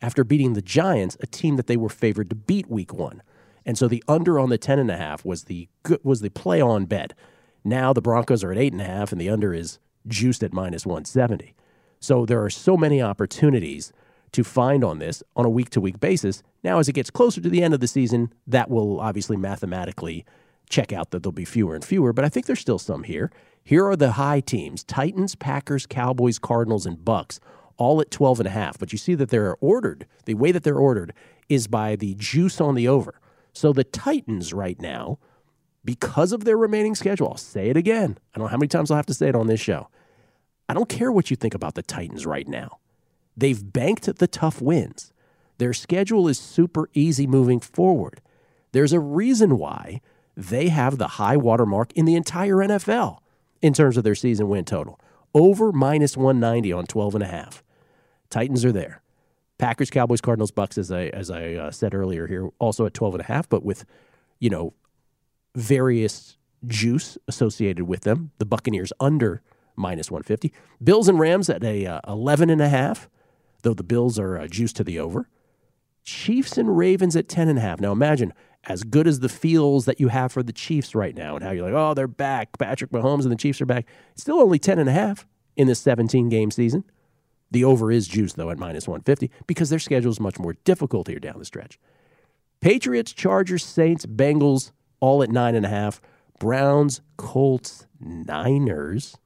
after 0.01 0.25
beating 0.25 0.55
the 0.55 0.63
Giants, 0.63 1.17
a 1.21 1.27
team 1.27 1.57
that 1.57 1.67
they 1.67 1.77
were 1.77 1.89
favored 1.89 2.31
to 2.31 2.37
beat 2.37 2.69
week 2.69 2.93
one? 2.93 3.23
And 3.65 3.79
so 3.79 3.87
the 3.87 4.03
under 4.09 4.39
on 4.39 4.49
the 4.49 4.59
ten 4.59 4.79
and 4.79 4.91
a 4.91 4.97
half 4.97 5.25
was 5.25 5.45
the 5.45 5.69
good- 5.83 6.01
was 6.03 6.21
the 6.21 6.31
play 6.31 6.61
on 6.61 6.87
bet. 6.87 7.13
Now 7.65 7.93
the 7.93 8.03
Broncos 8.03 8.43
are 8.45 8.53
at 8.53 8.59
eight 8.59 8.73
and 8.73 8.83
a 8.83 8.87
half, 8.87 9.13
and 9.13 9.21
the 9.21 9.31
under 9.31 9.55
is 9.55 9.79
juiced 10.07 10.43
at 10.43 10.53
minus 10.53 10.85
one 10.85 11.05
seventy. 11.05 11.55
So 12.01 12.27
there 12.27 12.43
are 12.43 12.51
so 12.51 12.77
many 12.77 13.01
opportunities 13.01 13.93
to 14.33 14.43
find 14.43 14.83
on 14.83 14.99
this 14.99 15.23
on 15.37 15.45
a 15.45 15.51
week 15.51 15.71
to 15.71 15.81
week 15.81 16.01
basis. 16.01 16.43
Now, 16.65 16.79
as 16.79 16.89
it 16.89 16.95
gets 16.95 17.11
closer 17.11 17.41
to 17.41 17.49
the 17.49 17.63
end 17.63 17.75
of 17.75 17.81
the 17.81 17.87
season, 17.87 18.33
that 18.47 18.71
will 18.71 18.99
obviously 19.01 19.37
mathematically 19.37 20.25
check 20.69 20.93
out 20.93 21.11
that 21.11 21.23
there'll 21.23 21.33
be 21.33 21.45
fewer 21.45 21.75
and 21.75 21.85
fewer, 21.85 22.13
but 22.13 22.25
I 22.25 22.29
think 22.29 22.47
there's 22.47 22.61
still 22.61 22.79
some 22.79 23.05
here. 23.05 23.31
Here 23.63 23.87
are 23.87 23.97
the 23.97 24.13
high 24.13 24.41
teams 24.41 24.83
Titans, 24.83 25.35
Packers, 25.37 25.87
Cowboys, 25.87 26.39
Cardinals, 26.39 26.87
and 26.87 27.05
Bucks, 27.05 27.39
all 27.77 28.01
at 28.01 28.11
12 28.11 28.41
and 28.41 28.47
a 28.49 28.51
half. 28.51 28.79
But 28.79 28.93
you 28.93 28.99
see 28.99 29.15
that 29.15 29.29
they're 29.29 29.57
ordered, 29.61 30.07
the 30.25 30.35
way 30.35 30.51
that 30.51 30.65
they're 30.65 30.79
ordered 30.79 31.13
is 31.49 31.67
by 31.69 31.95
the 31.95 32.15
juice 32.15 32.61
on 32.61 32.75
the 32.75 32.89
over. 32.89 33.21
So 33.53 33.73
the 33.73 33.85
Titans 33.85 34.53
right 34.53 34.81
now 34.81 35.19
because 35.85 36.33
of 36.33 36.45
their 36.45 36.57
remaining 36.57 36.95
schedule. 36.95 37.29
I'll 37.29 37.37
say 37.37 37.69
it 37.69 37.77
again. 37.77 38.19
I 38.35 38.39
don't 38.39 38.47
know 38.47 38.51
how 38.51 38.57
many 38.57 38.69
times 38.69 38.91
I'll 38.91 38.97
have 38.97 39.07
to 39.07 39.15
say 39.15 39.29
it 39.29 39.35
on 39.35 39.47
this 39.47 39.61
show. 39.61 39.89
I 40.69 40.75
don't 40.75 40.89
care 40.89 41.13
what 41.13 41.31
you 41.31 41.37
think 41.37 41.55
about 41.55 41.75
the 41.75 41.83
Titans 41.83 42.25
right 42.25 42.47
now. 42.49 42.79
They've 43.37 43.73
banked 43.73 44.15
the 44.19 44.27
tough 44.27 44.61
wins. 44.61 45.13
Their 45.59 45.73
schedule 45.73 46.29
is 46.29 46.39
super 46.39 46.89
easy 46.95 47.27
moving 47.27 47.61
forward. 47.61 48.21
There's 48.73 48.93
a 48.93 49.01
reason 49.01 49.59
why 49.59 50.01
they 50.37 50.69
have 50.69 50.99
the 50.99 51.09
high 51.09 51.37
watermark 51.37 51.93
in 51.93 52.05
the 52.05 52.15
entire 52.15 52.57
NFL 52.57 53.19
in 53.61 53.73
terms 53.73 53.97
of 53.97 54.05
their 54.05 54.15
season 54.15 54.49
win 54.49 54.65
total. 54.65 54.99
Over 55.35 55.73
minus 55.73 56.17
190 56.17 56.73
on 56.73 56.87
12 56.87 57.15
and 57.15 57.25
a 57.25 57.29
half. 57.29 57.63
Titans 58.31 58.65
are 58.65 58.73
there. 58.73 59.03
Packers, 59.59 59.91
Cowboys, 59.91 60.21
Cardinals, 60.21 60.51
Bucks, 60.51 60.77
as 60.77 60.91
I 60.91 61.05
as 61.07 61.31
I 61.31 61.53
uh, 61.55 61.71
said 61.71 61.95
earlier 61.95 62.27
here, 62.27 62.49
also 62.59 62.85
at 62.87 62.95
12 62.95 63.15
and 63.15 63.21
a 63.21 63.27
half, 63.27 63.49
but 63.49 63.63
with, 63.63 63.85
you 64.41 64.51
know, 64.51 64.75
various 65.55 66.37
juice 66.67 67.19
associated 67.29 67.85
with 67.85 68.03
them. 68.03 68.31
The 68.39 68.47
Buccaneers 68.47 68.93
under 69.01 69.43
minus 69.77 70.11
150. 70.11 70.53
Bills 70.83 71.09
and 71.09 71.19
Rams 71.19 71.49
at 71.49 71.65
a 71.65 71.87
uh, 71.87 72.01
11 72.07 72.51
and 72.51 72.61
a 72.61 72.69
half, 72.69 73.09
though 73.63 73.75
the 73.75 73.83
Bills 73.83 74.19
are 74.19 74.39
uh, 74.39 74.47
juiced 74.47 74.77
to 74.77 74.85
the 74.85 74.99
over. 74.99 75.29
Chiefs 76.05 76.59
and 76.59 76.77
Ravens 76.77 77.17
at 77.17 77.29
10 77.29 77.49
and 77.49 77.59
a 77.59 77.63
half. 77.63 77.81
Now 77.81 77.93
imagine 77.93 78.33
as 78.65 78.85
good 78.85 79.07
as 79.07 79.21
the 79.21 79.29
feels 79.29 79.85
that 79.87 80.01
you 80.01 80.09
have 80.09 80.33
for 80.33 80.43
the 80.43 80.53
Chiefs 80.53 80.95
right 80.95 81.17
now 81.17 81.35
and 81.35 81.45
how 81.45 81.51
you're 81.51 81.65
like, 81.65 81.75
oh, 81.75 81.95
they're 81.95 82.09
back. 82.09 82.59
Patrick 82.59 82.91
Mahomes 82.91 83.23
and 83.23 83.31
the 83.31 83.37
Chiefs 83.37 83.61
are 83.61 83.67
back. 83.67 83.87
Still 84.15 84.41
only 84.41 84.59
10 84.59 84.79
and 84.79 84.89
a 84.89 84.93
half 84.93 85.27
in 85.57 85.69
this 85.69 85.81
17 85.81 86.29
game 86.29 86.51
season. 86.51 86.85
The 87.51 87.65
over 87.65 87.93
is 87.93 88.09
juiced, 88.09 88.37
though, 88.37 88.51
at 88.51 88.59
minus 88.59 88.89
150 88.89 89.31
because 89.47 89.69
their 89.69 89.79
schedule 89.79 90.11
is 90.11 90.21
much 90.21 90.39
more 90.39 90.55
difficult 90.65 91.09
here 91.09 91.19
down 91.19 91.39
the 91.39 91.45
stretch. 91.45 91.79
Patriots, 92.61 93.13
Chargers, 93.13 93.65
Saints, 93.65 94.07
Bengals, 94.07 94.71
all 95.03 95.23
at 95.23 95.31
nine 95.31 95.57
and 95.57 95.67
a 95.67 95.69
half. 95.69 96.01
Browns, 96.39 97.03
Colts, 97.17 97.87
Niners 98.01 99.19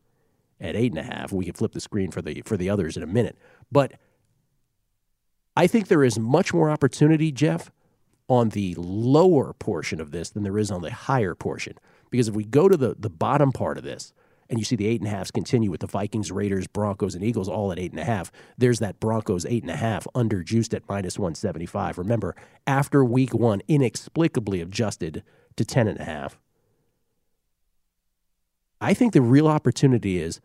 at 0.58 0.74
eight 0.74 0.90
and 0.90 0.98
a 0.98 1.02
half. 1.02 1.32
We 1.32 1.44
can 1.44 1.54
flip 1.54 1.72
the 1.72 1.80
screen 1.80 2.10
for 2.10 2.22
the 2.22 2.42
for 2.44 2.56
the 2.56 2.70
others 2.70 2.96
in 2.96 3.02
a 3.02 3.06
minute. 3.06 3.36
But 3.70 3.92
I 5.54 5.66
think 5.66 5.86
there 5.86 6.02
is 6.02 6.18
much 6.18 6.52
more 6.52 6.70
opportunity, 6.70 7.30
Jeff, 7.30 7.70
on 8.26 8.48
the 8.50 8.74
lower 8.78 9.52
portion 9.52 10.00
of 10.00 10.10
this 10.10 10.30
than 10.30 10.42
there 10.42 10.58
is 10.58 10.70
on 10.70 10.80
the 10.80 10.90
higher 10.90 11.34
portion. 11.34 11.74
Because 12.10 12.28
if 12.28 12.34
we 12.34 12.44
go 12.44 12.68
to 12.68 12.76
the, 12.76 12.96
the 12.98 13.10
bottom 13.10 13.52
part 13.52 13.76
of 13.78 13.84
this, 13.84 14.12
and 14.48 14.58
you 14.58 14.64
see 14.64 14.76
the 14.76 14.86
eight 14.86 15.00
and 15.00 15.12
a 15.12 15.24
continue 15.32 15.70
with 15.70 15.80
the 15.80 15.86
Vikings, 15.86 16.30
Raiders, 16.30 16.66
Broncos, 16.66 17.14
and 17.14 17.24
Eagles 17.24 17.48
all 17.48 17.72
at 17.72 17.78
eight 17.78 17.90
and 17.90 18.00
a 18.00 18.04
half. 18.04 18.30
There's 18.56 18.78
that 18.78 19.00
Broncos 19.00 19.44
eight 19.44 19.62
and 19.62 19.70
a 19.72 19.76
half 19.76 20.06
under 20.14 20.42
juiced 20.42 20.72
at 20.72 20.88
minus 20.88 21.18
175. 21.18 21.98
Remember, 21.98 22.36
after 22.66 23.04
week 23.04 23.34
one, 23.34 23.60
inexplicably 23.66 24.60
adjusted 24.60 25.24
to 25.56 25.64
10 25.64 25.88
and 25.88 26.00
a 26.00 26.04
half. 26.04 26.38
I 28.80 28.94
think 28.94 29.12
the 29.12 29.22
real 29.22 29.48
opportunity 29.48 30.18
is 30.18 30.40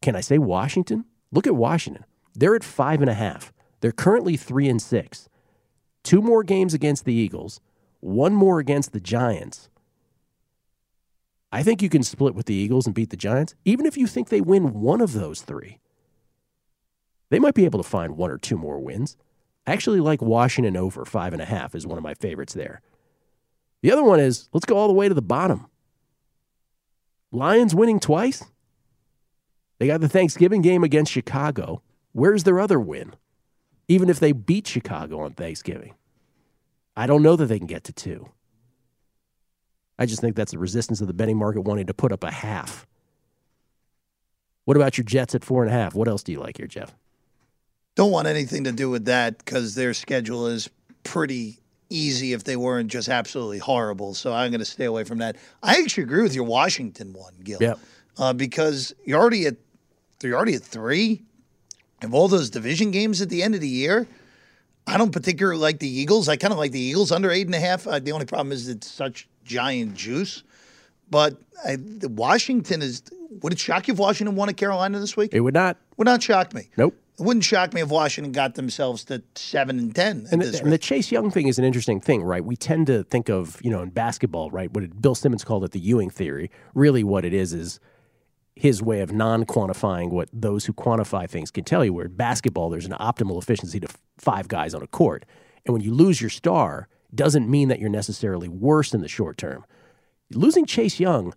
can 0.00 0.14
I 0.14 0.20
say 0.20 0.38
Washington? 0.38 1.04
Look 1.32 1.46
at 1.46 1.56
Washington. 1.56 2.04
They're 2.34 2.54
at 2.54 2.64
five 2.64 3.00
and 3.00 3.10
a 3.10 3.14
half. 3.14 3.52
They're 3.80 3.92
currently 3.92 4.36
three 4.36 4.68
and 4.68 4.80
six. 4.80 5.28
Two 6.04 6.22
more 6.22 6.42
games 6.42 6.72
against 6.72 7.04
the 7.04 7.14
Eagles, 7.14 7.60
one 8.00 8.32
more 8.32 8.60
against 8.60 8.92
the 8.92 9.00
Giants. 9.00 9.68
I 11.50 11.62
think 11.62 11.82
you 11.82 11.88
can 11.88 12.02
split 12.02 12.34
with 12.34 12.46
the 12.46 12.54
Eagles 12.54 12.86
and 12.86 12.94
beat 12.94 13.10
the 13.10 13.16
Giants, 13.16 13.54
even 13.64 13.86
if 13.86 13.96
you 13.96 14.06
think 14.06 14.28
they 14.28 14.40
win 14.40 14.80
one 14.80 15.00
of 15.00 15.12
those 15.12 15.42
three. 15.42 15.80
They 17.30 17.38
might 17.38 17.54
be 17.54 17.64
able 17.64 17.82
to 17.82 17.88
find 17.88 18.16
one 18.16 18.30
or 18.30 18.38
two 18.38 18.56
more 18.56 18.78
wins. 18.78 19.16
I 19.66 19.72
actually 19.72 20.00
like 20.00 20.22
Washington 20.22 20.76
over 20.76 21.04
five 21.04 21.32
and 21.32 21.42
a 21.42 21.46
half 21.46 21.74
is 21.74 21.86
one 21.86 21.98
of 21.98 22.04
my 22.04 22.14
favorites 22.14 22.54
there. 22.54 22.80
The 23.82 23.92
other 23.92 24.02
one 24.02 24.20
is 24.20 24.48
let's 24.52 24.66
go 24.66 24.76
all 24.76 24.88
the 24.88 24.94
way 24.94 25.08
to 25.08 25.14
the 25.14 25.22
bottom. 25.22 25.66
Lions 27.30 27.74
winning 27.74 28.00
twice. 28.00 28.44
They 29.78 29.86
got 29.86 30.00
the 30.00 30.08
Thanksgiving 30.08 30.62
game 30.62 30.82
against 30.82 31.12
Chicago. 31.12 31.82
Where's 32.12 32.44
their 32.44 32.58
other 32.58 32.80
win? 32.80 33.14
Even 33.86 34.10
if 34.10 34.18
they 34.18 34.32
beat 34.32 34.66
Chicago 34.66 35.20
on 35.20 35.32
Thanksgiving, 35.32 35.94
I 36.96 37.06
don't 37.06 37.22
know 37.22 37.36
that 37.36 37.46
they 37.46 37.58
can 37.58 37.66
get 37.66 37.84
to 37.84 37.92
two. 37.92 38.28
I 39.98 40.06
just 40.06 40.20
think 40.20 40.36
that's 40.36 40.52
the 40.52 40.58
resistance 40.58 41.00
of 41.00 41.06
the 41.06 41.14
betting 41.14 41.36
market 41.36 41.62
wanting 41.62 41.86
to 41.86 41.94
put 41.94 42.12
up 42.12 42.24
a 42.24 42.30
half. 42.30 42.86
What 44.64 44.76
about 44.76 44.98
your 44.98 45.04
Jets 45.04 45.34
at 45.34 45.44
four 45.44 45.62
and 45.62 45.72
a 45.72 45.74
half? 45.74 45.94
What 45.94 46.08
else 46.08 46.22
do 46.22 46.32
you 46.32 46.40
like 46.40 46.58
here, 46.58 46.66
Jeff? 46.66 46.94
Don't 47.94 48.10
want 48.10 48.28
anything 48.28 48.64
to 48.64 48.72
do 48.72 48.90
with 48.90 49.06
that 49.06 49.38
because 49.38 49.74
their 49.74 49.94
schedule 49.94 50.46
is 50.46 50.68
pretty 51.02 51.58
easy 51.90 52.32
if 52.32 52.44
they 52.44 52.56
weren't 52.56 52.90
just 52.90 53.08
absolutely 53.08 53.58
horrible. 53.58 54.14
So 54.14 54.32
I'm 54.32 54.50
going 54.50 54.60
to 54.60 54.64
stay 54.64 54.84
away 54.84 55.04
from 55.04 55.18
that. 55.18 55.36
I 55.62 55.78
actually 55.78 56.04
agree 56.04 56.22
with 56.22 56.34
your 56.34 56.44
Washington 56.44 57.12
one, 57.12 57.34
Gil. 57.42 57.58
Yeah. 57.60 57.74
Uh, 58.18 58.32
because 58.32 58.94
you're 59.04 59.20
already 59.20 59.46
at 59.46 59.56
you're 60.22 60.36
already 60.36 60.54
at 60.54 60.62
three 60.62 61.22
of 62.02 62.12
all 62.14 62.28
those 62.28 62.50
division 62.50 62.90
games 62.90 63.22
at 63.22 63.28
the 63.28 63.42
end 63.42 63.54
of 63.54 63.60
the 63.60 63.68
year. 63.68 64.06
I 64.86 64.96
don't 64.96 65.12
particularly 65.12 65.60
like 65.60 65.78
the 65.78 65.88
Eagles. 65.88 66.28
I 66.28 66.36
kind 66.36 66.52
of 66.52 66.58
like 66.58 66.72
the 66.72 66.80
Eagles 66.80 67.12
under 67.12 67.30
eight 67.30 67.46
and 67.46 67.54
a 67.54 67.60
half. 67.60 67.86
Uh, 67.86 67.98
the 67.98 68.12
only 68.12 68.24
problem 68.24 68.52
is 68.52 68.68
it's 68.68 68.90
such 68.90 69.28
giant 69.44 69.94
juice. 69.94 70.42
But 71.10 71.36
I, 71.64 71.76
Washington 72.02 72.82
is. 72.82 73.02
Would 73.42 73.52
it 73.52 73.58
shock 73.58 73.86
you 73.86 73.94
if 73.94 74.00
Washington 74.00 74.34
won 74.34 74.48
at 74.48 74.56
Carolina 74.56 74.98
this 74.98 75.16
week? 75.16 75.30
It 75.32 75.40
would 75.40 75.54
not. 75.54 75.76
Would 75.96 76.06
not 76.06 76.22
shock 76.22 76.54
me. 76.54 76.70
Nope. 76.76 76.94
It 77.18 77.24
wouldn't 77.24 77.44
shock 77.44 77.74
me 77.74 77.80
if 77.80 77.88
Washington 77.88 78.32
got 78.32 78.54
themselves 78.54 79.04
to 79.04 79.22
seven 79.34 79.78
and 79.78 79.94
ten. 79.94 80.28
And 80.30 80.40
the, 80.40 80.60
and 80.62 80.72
the, 80.72 80.78
Chase 80.78 81.10
Young 81.10 81.30
thing 81.30 81.48
is 81.48 81.58
an 81.58 81.64
interesting 81.64 82.00
thing, 82.00 82.22
right? 82.22 82.44
We 82.44 82.54
tend 82.54 82.86
to 82.86 83.02
think 83.04 83.28
of, 83.28 83.58
you 83.62 83.70
know, 83.70 83.82
in 83.82 83.90
basketball, 83.90 84.50
right? 84.50 84.72
What 84.72 84.84
it, 84.84 85.02
Bill 85.02 85.16
Simmons 85.16 85.42
called 85.42 85.64
it 85.64 85.72
the 85.72 85.80
Ewing 85.80 86.10
theory. 86.10 86.50
Really, 86.74 87.02
what 87.02 87.24
it 87.24 87.34
is 87.34 87.52
is 87.52 87.80
his 88.54 88.82
way 88.82 89.00
of 89.00 89.12
non-quantifying 89.12 90.10
what 90.10 90.28
those 90.32 90.66
who 90.66 90.72
quantify 90.72 91.28
things 91.28 91.50
can 91.50 91.64
tell 91.64 91.84
you. 91.84 91.92
Where 91.92 92.06
in 92.06 92.14
basketball, 92.14 92.70
there's 92.70 92.86
an 92.86 92.92
optimal 92.92 93.40
efficiency 93.42 93.80
to 93.80 93.88
five 94.16 94.46
guys 94.46 94.72
on 94.72 94.82
a 94.82 94.86
court, 94.86 95.24
and 95.66 95.72
when 95.72 95.82
you 95.82 95.92
lose 95.92 96.20
your 96.20 96.30
star, 96.30 96.88
doesn't 97.12 97.50
mean 97.50 97.68
that 97.68 97.80
you're 97.80 97.88
necessarily 97.90 98.48
worse 98.48 98.94
in 98.94 99.00
the 99.00 99.08
short 99.08 99.38
term. 99.38 99.64
Losing 100.30 100.66
Chase 100.66 101.00
Young 101.00 101.34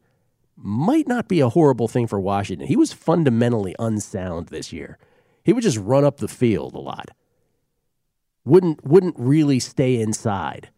might 0.56 1.08
not 1.08 1.28
be 1.28 1.40
a 1.40 1.50
horrible 1.50 1.88
thing 1.88 2.06
for 2.06 2.20
Washington. 2.20 2.68
He 2.68 2.76
was 2.76 2.94
fundamentally 2.94 3.76
unsound 3.80 4.48
this 4.48 4.72
year. 4.72 5.00
He 5.44 5.54
would 5.54 5.64
just 5.64 5.78
run 5.78 6.06
up 6.06 6.18
the 6.18 6.28
field 6.28 6.76
a 6.76 6.80
lot. 6.80 7.10
Wouldn't 8.46 8.86
wouldn't 8.86 9.16
really 9.18 9.60
stay 9.60 10.00
inside. 10.00 10.70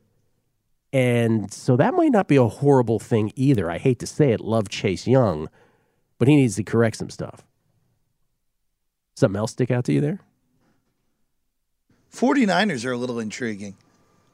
And 0.91 1.51
so 1.51 1.75
that 1.75 1.95
might 1.95 2.11
not 2.11 2.27
be 2.27 2.35
a 2.35 2.47
horrible 2.47 2.99
thing 2.99 3.31
either. 3.35 3.69
I 3.69 3.79
hate 3.79 3.97
to 3.99 4.07
say 4.07 4.31
it, 4.31 4.39
love 4.39 4.69
Chase 4.69 5.07
Young, 5.07 5.49
but 6.19 6.27
he 6.27 6.35
needs 6.35 6.55
to 6.57 6.63
correct 6.63 6.97
some 6.97 7.09
stuff. 7.09 7.43
Something 9.15 9.39
else 9.39 9.51
stick 9.51 9.71
out 9.71 9.85
to 9.85 9.93
you 9.93 10.01
there? 10.01 10.19
49ers 12.13 12.85
are 12.85 12.91
a 12.91 12.97
little 12.97 13.19
intriguing. 13.19 13.75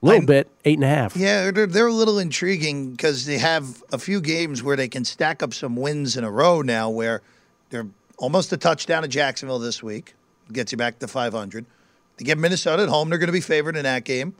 A 0.01 0.05
little 0.05 0.21
I'm, 0.21 0.25
bit, 0.25 0.49
eight 0.65 0.77
and 0.77 0.83
a 0.83 0.89
half. 0.89 1.15
Yeah, 1.15 1.51
they're, 1.51 1.65
they're 1.65 1.87
a 1.87 1.93
little 1.93 2.19
intriguing 2.19 2.91
because 2.91 3.25
they 3.25 3.37
have 3.37 3.81
a 3.91 3.97
few 3.97 4.21
games 4.21 4.61
where 4.61 4.75
they 4.75 4.87
can 4.87 5.05
stack 5.05 5.41
up 5.41 5.53
some 5.53 5.75
wins 5.75 6.17
in 6.17 6.23
a 6.23 6.31
row 6.31 6.61
now 6.61 6.89
where 6.89 7.21
they're 7.69 7.87
almost 8.17 8.51
a 8.51 8.57
touchdown 8.57 9.03
to 9.03 9.07
Jacksonville 9.07 9.59
this 9.59 9.81
week. 9.81 10.13
Gets 10.51 10.71
you 10.71 10.77
back 10.77 10.99
to 10.99 11.07
500. 11.07 11.65
They 12.17 12.25
get 12.25 12.37
Minnesota 12.37 12.83
at 12.83 12.89
home. 12.89 13.09
They're 13.09 13.19
going 13.19 13.27
to 13.27 13.33
be 13.33 13.41
favored 13.41 13.77
in 13.77 13.83
that 13.83 14.03
game. 14.03 14.35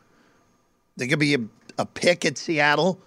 They 0.97 1.07
could 1.07 1.19
be 1.19 1.35
a, 1.35 1.39
a 1.77 1.85
pick 1.85 2.25
at 2.25 2.37
Seattle. 2.37 2.99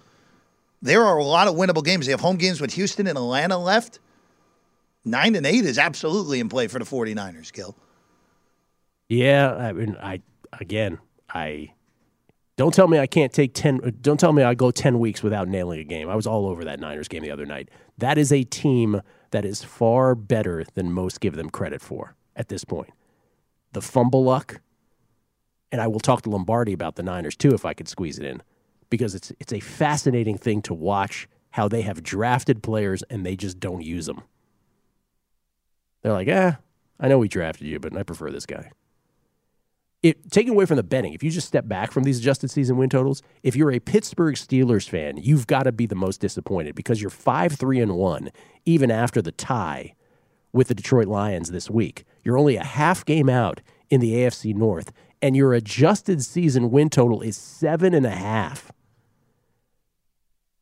There 0.81 1.05
are 1.05 1.19
a 1.19 1.25
lot 1.25 1.47
of 1.47 1.55
winnable 1.55 1.85
games. 1.85 2.07
They 2.07 2.13
have 2.13 2.21
home 2.21 2.37
games 2.37 2.61
with 2.61 2.73
Houston 2.75 3.07
and 3.07 3.19
Atlanta 3.19 3.59
left. 3.59 3.99
Nine 5.05 5.35
and 5.35 5.47
eight 5.47 5.65
is 5.65 5.79
absolutely 5.79 6.41
in 6.41 6.49
play 6.49 6.69
for 6.69 6.79
the 6.79 6.85
49ers, 6.85 7.53
Gil. 7.53 7.77
Yeah, 9.09 9.55
I 9.55 9.73
mean, 9.73 9.97
I 10.01 10.23
again, 10.59 10.99
I 11.29 11.75
don't 12.57 12.73
tell 12.73 12.89
me 12.89 12.99
I 12.99 13.07
can't 13.07 13.33
take 13.33 13.53
10 13.55 13.99
don't 14.01 14.19
tell 14.19 14.33
me 14.33 14.43
I 14.43 14.55
go 14.55 14.71
10 14.71 14.99
weeks 14.99 15.23
without 15.23 15.49
nailing 15.49 15.81
a 15.81 15.85
game. 15.85 16.09
I 16.09 16.15
was 16.15 16.27
all 16.27 16.47
over 16.47 16.65
that 16.65 16.81
Niners 16.81 17.09
game 17.09 17.23
the 17.23 17.31
other 17.31 17.47
night. 17.47 17.69
That 17.99 18.17
is 18.17 18.33
a 18.33 18.45
team 18.45 19.03
that 19.33 19.45
is 19.45 19.63
far 19.63 20.15
better 20.15 20.65
than 20.75 20.93
most 20.93 21.21
give 21.21 21.35
them 21.35 21.51
credit 21.51 21.83
for 21.83 22.17
at 22.37 22.49
this 22.49 22.65
point. 22.65 22.91
The 23.73 23.83
fumble 23.83 24.25
luck, 24.25 24.61
and 25.71 25.81
I 25.81 25.87
will 25.87 26.01
talk 26.01 26.23
to 26.23 26.31
Lombardi 26.31 26.73
about 26.73 26.97
the 26.97 27.03
Niners 27.03 27.37
too 27.37 27.53
if 27.55 27.65
I 27.65 27.75
could 27.75 27.89
squeeze 27.89 28.19
it 28.19 28.25
in, 28.25 28.43
because 28.91 29.15
it's 29.15 29.33
it's 29.41 29.53
a 29.53 29.61
fascinating 29.61 30.39
thing 30.39 30.63
to 30.63 30.75
watch 30.75 31.29
how 31.51 31.69
they 31.69 31.83
have 31.83 32.03
drafted 32.03 32.63
players 32.63 33.03
and 33.11 33.25
they 33.25 33.37
just 33.37 33.61
don't 33.61 33.83
use 33.83 34.07
them. 34.07 34.23
They're 36.03 36.13
like, 36.13 36.29
eh, 36.29 36.53
I 36.99 37.09
know 37.09 37.19
we 37.19 37.29
drafted 37.29 37.67
you, 37.67 37.79
but 37.79 37.97
I 37.97 38.03
prefer 38.03 38.31
this 38.31 38.47
guy 38.47 38.71
it, 40.03 40.31
taken 40.31 40.53
away 40.53 40.67
from 40.67 40.77
the 40.77 40.83
betting, 40.83 41.13
if 41.13 41.23
you 41.23 41.31
just 41.31 41.47
step 41.47 41.69
back 41.69 41.93
from 41.93 42.03
these 42.03 42.19
adjusted 42.19 42.51
season 42.51 42.77
win 42.77 42.91
totals, 42.91 43.23
if 43.43 43.55
you're 43.55 43.71
a 43.71 43.79
Pittsburgh 43.79 44.35
Steelers 44.35 44.89
fan, 44.89 45.17
you've 45.17 45.47
got 45.47 45.63
to 45.63 45.73
be 45.73 45.87
the 45.87 45.95
most 45.95 46.21
disappointed 46.21 46.75
because 46.75 47.01
you're 47.01 47.11
5 47.11 47.53
3 47.53 47.81
and 47.81 47.95
1, 47.95 48.31
even 48.65 48.91
after 48.91 49.23
the 49.23 49.33
tie 49.33 49.95
with 50.53 50.69
the 50.69 50.75
Detroit 50.75 51.07
Lions 51.07 51.51
this 51.51 51.71
week. 51.71 52.05
You're 52.23 52.39
only 52.39 52.57
a 52.57 52.65
half 52.65 53.05
game 53.05 53.29
out 53.29 53.61
in 53.91 54.01
the 54.01 54.13
AFC 54.15 54.55
North, 54.55 54.93
and 55.21 55.37
your 55.37 55.53
adjusted 55.53 56.23
season 56.23 56.71
win 56.71 56.91
total 56.91 57.21
is 57.21 57.37
seven 57.37 57.95
and 57.95 58.07
a 58.07 58.11
half. 58.11 58.73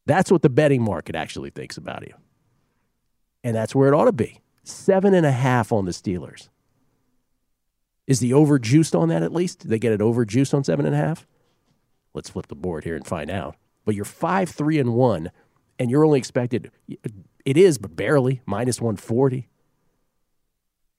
That's 0.06 0.30
what 0.30 0.42
the 0.42 0.48
betting 0.50 0.82
market 0.82 1.14
actually 1.14 1.50
thinks 1.50 1.76
about 1.76 2.06
you. 2.06 2.14
And 3.44 3.54
that's 3.54 3.74
where 3.74 3.88
it 3.88 3.94
ought 3.94 4.06
to 4.06 4.12
be. 4.12 4.40
Seven 4.64 5.14
and 5.14 5.24
a 5.24 5.30
half 5.30 5.72
on 5.72 5.84
the 5.84 5.92
Steelers. 5.92 6.48
Is 8.06 8.20
the 8.20 8.32
over 8.32 8.58
juiced 8.58 8.94
on 8.94 9.08
that 9.08 9.22
at 9.22 9.32
least? 9.32 9.60
Did 9.60 9.70
they 9.70 9.78
get 9.78 9.92
it 9.92 10.02
over 10.02 10.24
juiced 10.24 10.52
on 10.52 10.64
seven 10.64 10.84
and 10.84 10.94
a 10.94 10.98
half? 10.98 11.26
Let's 12.12 12.30
flip 12.30 12.48
the 12.48 12.56
board 12.56 12.84
here 12.84 12.96
and 12.96 13.06
find 13.06 13.30
out. 13.30 13.54
But 13.84 13.94
you're 13.94 14.04
five, 14.04 14.50
three, 14.50 14.78
and 14.78 14.94
one, 14.94 15.30
and 15.78 15.90
you're 15.90 16.04
only 16.04 16.18
expected. 16.18 16.70
It 17.44 17.56
is, 17.56 17.78
but 17.78 17.94
barely 17.94 18.42
minus 18.46 18.80
one 18.80 18.96
forty. 18.96 19.48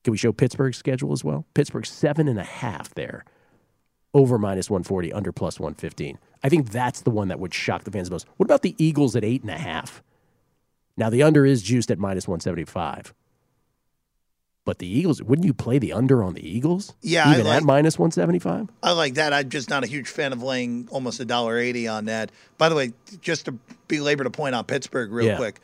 Can 0.04 0.12
we 0.12 0.18
show 0.18 0.32
Pittsburgh's 0.32 0.78
schedule 0.78 1.12
as 1.14 1.24
well? 1.24 1.46
Pittsburgh 1.54 1.86
seven 1.86 2.28
and 2.28 2.40
a 2.40 2.44
half 2.44 2.94
there, 2.96 3.24
over 4.14 4.38
minus 4.38 4.70
one 4.70 4.84
forty, 4.84 5.14
under 5.14 5.32
plus 5.32 5.60
one 5.60 5.74
fifteen. 5.76 6.18
I 6.44 6.50
think 6.50 6.72
that's 6.72 7.02
the 7.02 7.12
one 7.12 7.28
that 7.28 7.40
would 7.40 7.54
shock 7.54 7.84
the 7.84 7.92
fans 7.92 8.10
the 8.10 8.16
most. 8.16 8.28
What 8.38 8.46
about 8.46 8.64
the 8.64 8.76
Eagles 8.84 9.16
at 9.16 9.24
eight 9.24 9.42
and 9.42 9.52
a 9.52 9.58
half? 9.58 10.02
Now 10.98 11.10
the 11.10 11.24
under 11.24 11.46
is 11.46 11.62
juiced 11.62 11.92
at 11.92 12.00
minus 12.00 12.28
one 12.28 12.40
seventy 12.40 12.66
five. 12.66 13.14
But 14.64 14.78
the 14.78 14.86
Eagles, 14.88 15.24
wouldn't 15.24 15.46
you 15.46 15.56
play 15.56 15.80
the 15.80 15.92
under 15.94 16.24
on 16.24 16.36
the 16.36 16.48
Eagles? 16.48 16.94
Yeah, 17.02 17.28
I 17.28 17.34
even 17.34 17.46
like- 17.48 17.58
at 17.58 17.64
minus 17.64 17.98
one 17.98 18.12
seventy 18.12 18.38
five. 18.40 18.70
I 18.84 18.92
like 18.92 19.16
that. 19.16 19.34
I'm 19.34 19.50
just 19.50 19.70
not 19.70 19.84
a 19.84 19.88
huge 19.88 20.08
fan 20.08 20.34
of 20.34 20.44
laying 20.44 20.88
almost 20.92 21.20
a 21.20 21.26
dollar 21.26 21.58
eighty 21.58 21.88
on 21.88 22.06
that. 22.06 22.32
By 22.58 22.70
the 22.70 22.76
way, 22.76 22.94
just 23.22 23.46
to 23.46 23.54
belabor 23.88 24.24
the 24.24 24.30
point 24.32 24.54
on 24.56 24.64
Pittsburgh 24.66 25.12
real 25.12 25.28
Yeah. 25.28 25.38
quick, 25.38 25.60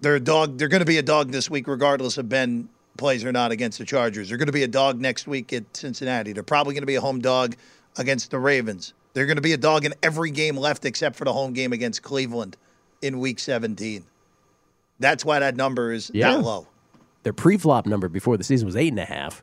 they're 0.00 0.16
a 0.16 0.20
dog. 0.20 0.58
They're 0.58 0.68
going 0.68 0.80
to 0.80 0.86
be 0.86 0.98
a 0.98 1.02
dog 1.02 1.32
this 1.32 1.48
week, 1.50 1.66
regardless 1.68 2.18
of 2.18 2.28
Ben 2.28 2.68
plays 2.96 3.24
or 3.24 3.32
not 3.32 3.52
against 3.52 3.78
the 3.78 3.84
Chargers. 3.84 4.28
They're 4.28 4.38
going 4.38 4.46
to 4.46 4.52
be 4.52 4.62
a 4.64 4.68
dog 4.68 5.00
next 5.00 5.26
week 5.26 5.52
at 5.52 5.64
Cincinnati. 5.76 6.32
They're 6.32 6.42
probably 6.42 6.74
going 6.74 6.82
to 6.82 6.86
be 6.86 6.94
a 6.96 7.00
home 7.00 7.20
dog 7.20 7.56
against 7.96 8.30
the 8.30 8.38
Ravens. 8.38 8.94
They're 9.12 9.26
going 9.26 9.36
to 9.36 9.42
be 9.42 9.52
a 9.52 9.56
dog 9.58 9.84
in 9.84 9.94
every 10.02 10.30
game 10.30 10.56
left 10.56 10.84
except 10.84 11.16
for 11.16 11.24
the 11.24 11.32
home 11.32 11.52
game 11.52 11.72
against 11.72 12.02
Cleveland 12.02 12.56
in 13.02 13.18
Week 13.18 13.38
17. 13.38 14.04
That's 14.98 15.24
why 15.24 15.38
that 15.38 15.56
number 15.56 15.92
is 15.92 16.10
Yeah. 16.12 16.32
that 16.32 16.42
low. 16.42 16.66
Their 17.22 17.32
pre-flop 17.32 17.86
number 17.86 18.08
before 18.08 18.36
the 18.36 18.44
season 18.44 18.66
was 18.66 18.76
eight 18.76 18.88
and 18.92 19.00
a 19.00 19.04
half. 19.04 19.42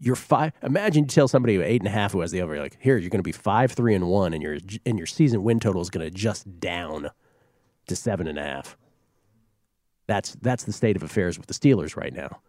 You're 0.00 0.16
five. 0.16 0.52
Imagine 0.62 1.04
you 1.04 1.08
tell 1.08 1.28
somebody 1.28 1.56
eight 1.62 1.80
and 1.80 1.88
a 1.88 1.90
half 1.90 2.12
who 2.12 2.20
has 2.20 2.30
the 2.30 2.42
over, 2.42 2.58
like, 2.58 2.76
here 2.80 2.98
you're 2.98 3.08
going 3.10 3.20
to 3.20 3.22
be 3.22 3.32
five, 3.32 3.72
three, 3.72 3.94
and 3.94 4.06
one, 4.08 4.34
and 4.34 4.42
your 4.42 4.58
and 4.84 4.98
your 4.98 5.06
season 5.06 5.42
win 5.44 5.60
total 5.60 5.80
is 5.80 5.88
going 5.88 6.02
to 6.02 6.08
adjust 6.08 6.60
down 6.60 7.10
to 7.86 7.96
seven 7.96 8.26
and 8.26 8.38
a 8.38 8.42
half. 8.42 8.76
That's 10.06 10.36
that's 10.42 10.64
the 10.64 10.72
state 10.72 10.96
of 10.96 11.02
affairs 11.02 11.38
with 11.38 11.46
the 11.46 11.54
Steelers 11.54 11.96
right 11.96 12.12
now. 12.12 12.40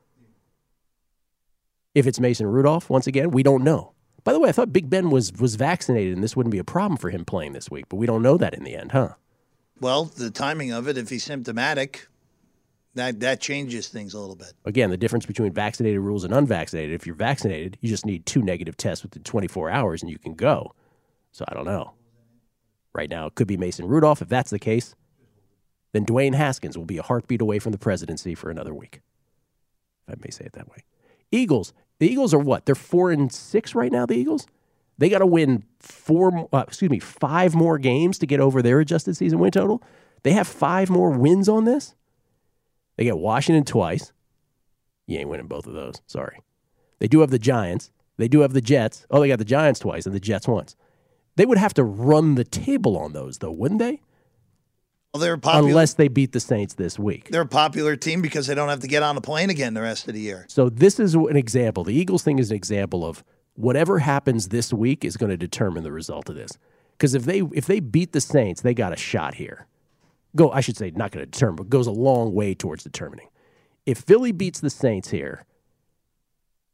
If 1.94 2.08
it's 2.08 2.20
Mason 2.20 2.48
Rudolph, 2.48 2.90
once 2.90 3.08
again, 3.08 3.32
we 3.32 3.44
don't 3.44 3.64
know. 3.64 3.94
By 4.24 4.34
the 4.34 4.40
way, 4.40 4.50
I 4.50 4.52
thought 4.52 4.74
Big 4.74 4.90
Ben 4.90 5.10
was 5.10 5.32
was 5.34 5.56
vaccinated, 5.56 6.14
and 6.14 6.24
this 6.24 6.36
wouldn't 6.36 6.52
be 6.52 6.58
a 6.58 6.64
problem 6.64 6.98
for 6.98 7.10
him 7.10 7.24
playing 7.24 7.54
this 7.54 7.70
week, 7.72 7.86
but 7.90 7.98
we 7.98 8.06
don't 8.06 8.22
know 8.22 8.38
that 8.38 8.54
in 8.54 8.64
the 8.64 8.76
end, 8.76 8.92
huh? 8.92 9.14
Well, 9.80 10.06
the 10.06 10.32
timing 10.32 10.72
of 10.72 10.88
it, 10.88 10.98
if 10.98 11.10
he's 11.10 11.24
symptomatic, 11.24 12.08
that 12.96 13.20
that 13.20 13.42
changes 13.42 13.88
things 13.90 14.14
a 14.14 14.20
little 14.20 14.36
bit. 14.36 14.54
Again, 14.66 14.90
the 14.90 14.98
difference 14.98 15.26
between 15.26 15.54
vaccinated 15.54 16.00
rules 16.00 16.24
and 16.24 16.34
unvaccinated. 16.34 16.96
If 16.96 17.06
you're 17.06 17.16
vaccinated, 17.16 17.78
you 17.82 17.90
just 17.90 18.06
need 18.06 18.26
two 18.26 18.42
negative 18.42 18.78
tests 18.78 19.04
within 19.04 19.24
24 19.24 19.70
hours 19.70 20.02
and 20.02 20.10
you 20.10 20.18
can 20.18 20.34
go. 20.34 20.74
So 21.32 21.46
I 21.48 21.54
don't 21.54 21.66
know. 21.66 21.94
Right 22.94 23.10
now, 23.10 23.26
it 23.28 23.36
could 23.36 23.48
be 23.48 23.58
Mason 23.58 23.86
Rudolph. 23.86 24.22
If 24.22 24.30
that's 24.30 24.50
the 24.50 24.60
case, 24.60 24.96
then 25.96 26.06
Dwayne 26.06 26.36
Haskins 26.36 26.78
will 26.78 26.86
be 26.86 26.98
a 26.98 27.04
heartbeat 27.04 27.42
away 27.42 27.60
from 27.60 27.72
the 27.72 27.78
presidency 27.78 28.36
for 28.36 28.50
another 28.50 28.74
week. 28.74 29.02
If 30.08 30.16
I 30.16 30.22
may 30.22 30.30
say 30.30 30.46
it 30.46 30.54
that 30.54 30.70
way. 30.70 30.84
Eagles. 31.32 31.74
The 32.00 32.08
Eagles 32.08 32.34
are 32.34 32.40
what? 32.40 32.66
They're 32.66 32.76
four 32.76 33.12
and 33.12 33.32
six 33.32 33.74
right 33.74 33.92
now. 33.92 34.06
The 34.06 34.16
Eagles. 34.16 34.46
They 34.98 35.10
got 35.10 35.20
to 35.20 35.26
win 35.26 35.64
four. 35.80 36.50
Uh, 36.54 36.66
excuse 36.68 36.92
me, 36.92 37.00
five 37.00 37.56
more 37.56 37.78
games 37.78 38.18
to 38.20 38.26
get 38.26 38.40
over 38.40 38.62
their 38.62 38.80
adjusted 38.80 39.16
season 39.16 39.40
win 39.40 39.52
total. 39.52 39.82
They 40.24 40.32
have 40.34 40.48
five 40.48 40.90
more 40.90 41.12
wins 41.12 41.48
on 41.48 41.66
this. 41.66 41.96
They 42.98 43.06
get 43.06 43.18
Washington 43.18 43.64
twice. 43.64 44.12
You 45.08 45.20
ain't 45.20 45.30
winning 45.30 45.48
both 45.48 45.68
of 45.68 45.74
those. 45.74 46.02
Sorry. 46.08 46.40
They 47.00 47.08
do 47.08 47.20
have 47.22 47.30
the 47.30 47.40
Giants. 47.40 47.92
They 48.18 48.28
do 48.28 48.40
have 48.42 48.54
the 48.54 48.62
Jets. 48.62 49.06
Oh, 49.12 49.20
they 49.20 49.28
got 49.28 49.40
the 49.40 49.46
Giants 49.46 49.80
twice 49.80 50.06
and 50.06 50.16
the 50.16 50.20
Jets 50.20 50.48
once. 50.48 50.76
They 51.36 51.46
would 51.46 51.58
have 51.58 51.74
to 51.76 51.84
run 51.84 52.36
the 52.36 52.46
table 52.46 52.98
on 52.98 53.14
those, 53.14 53.40
though, 53.40 53.52
wouldn't 53.52 53.80
they? 53.80 54.02
Well, 55.16 55.22
they're 55.22 55.38
popular. 55.38 55.70
Unless 55.70 55.94
they 55.94 56.10
beat 56.10 56.34
the 56.34 56.42
Saints 56.42 56.74
this 56.74 57.00
week. 57.00 57.30
they're 57.30 57.40
a 57.40 57.48
popular 57.48 57.96
team 57.96 58.22
because 58.22 58.48
they 58.48 58.54
don't 58.54 58.68
have 58.68 58.82
to 58.82 58.88
get 58.88 59.02
on 59.02 59.16
a 59.16 59.22
plane 59.22 59.50
again 59.50 59.74
the 59.74 59.82
rest 59.82 60.10
of 60.10 60.14
the 60.14 60.20
year. 60.20 60.46
So 60.50 60.68
this 60.68 61.00
is 61.00 61.16
an 61.16 61.38
example. 61.38 61.86
The 61.86 61.94
Eagles 61.94 62.22
thing 62.22 62.38
is 62.38 62.52
an 62.52 62.58
example 62.58 63.06
of 63.06 63.24
whatever 63.54 64.00
happens 64.00 64.50
this 64.50 64.74
week 64.74 65.06
is 65.06 65.16
going 65.16 65.30
to 65.30 65.38
determine 65.38 65.84
the 65.84 65.92
result 65.94 66.28
of 66.28 66.36
this. 66.36 66.58
Because 66.98 67.14
if 67.14 67.24
they 67.24 67.40
if 67.54 67.66
they 67.66 67.80
beat 67.80 68.12
the 68.12 68.20
Saints, 68.20 68.62
they 68.62 68.74
got 68.74 68.92
a 68.92 68.98
shot 68.98 69.36
here. 69.36 69.68
Go, 70.36 70.52
I 70.52 70.60
should 70.60 70.76
say, 70.76 70.92
not 70.94 71.12
going 71.14 71.26
to 71.26 71.32
determine, 71.32 71.56
but 71.56 71.70
goes 71.70 71.88
a 71.88 71.92
long 71.92 72.34
way 72.34 72.54
towards 72.54 72.84
determining. 72.84 73.30
If 73.86 74.00
Philly 74.00 74.34
beats 74.34 74.60
the 74.60 74.70
Saints 74.70 75.12
here, 75.12 75.46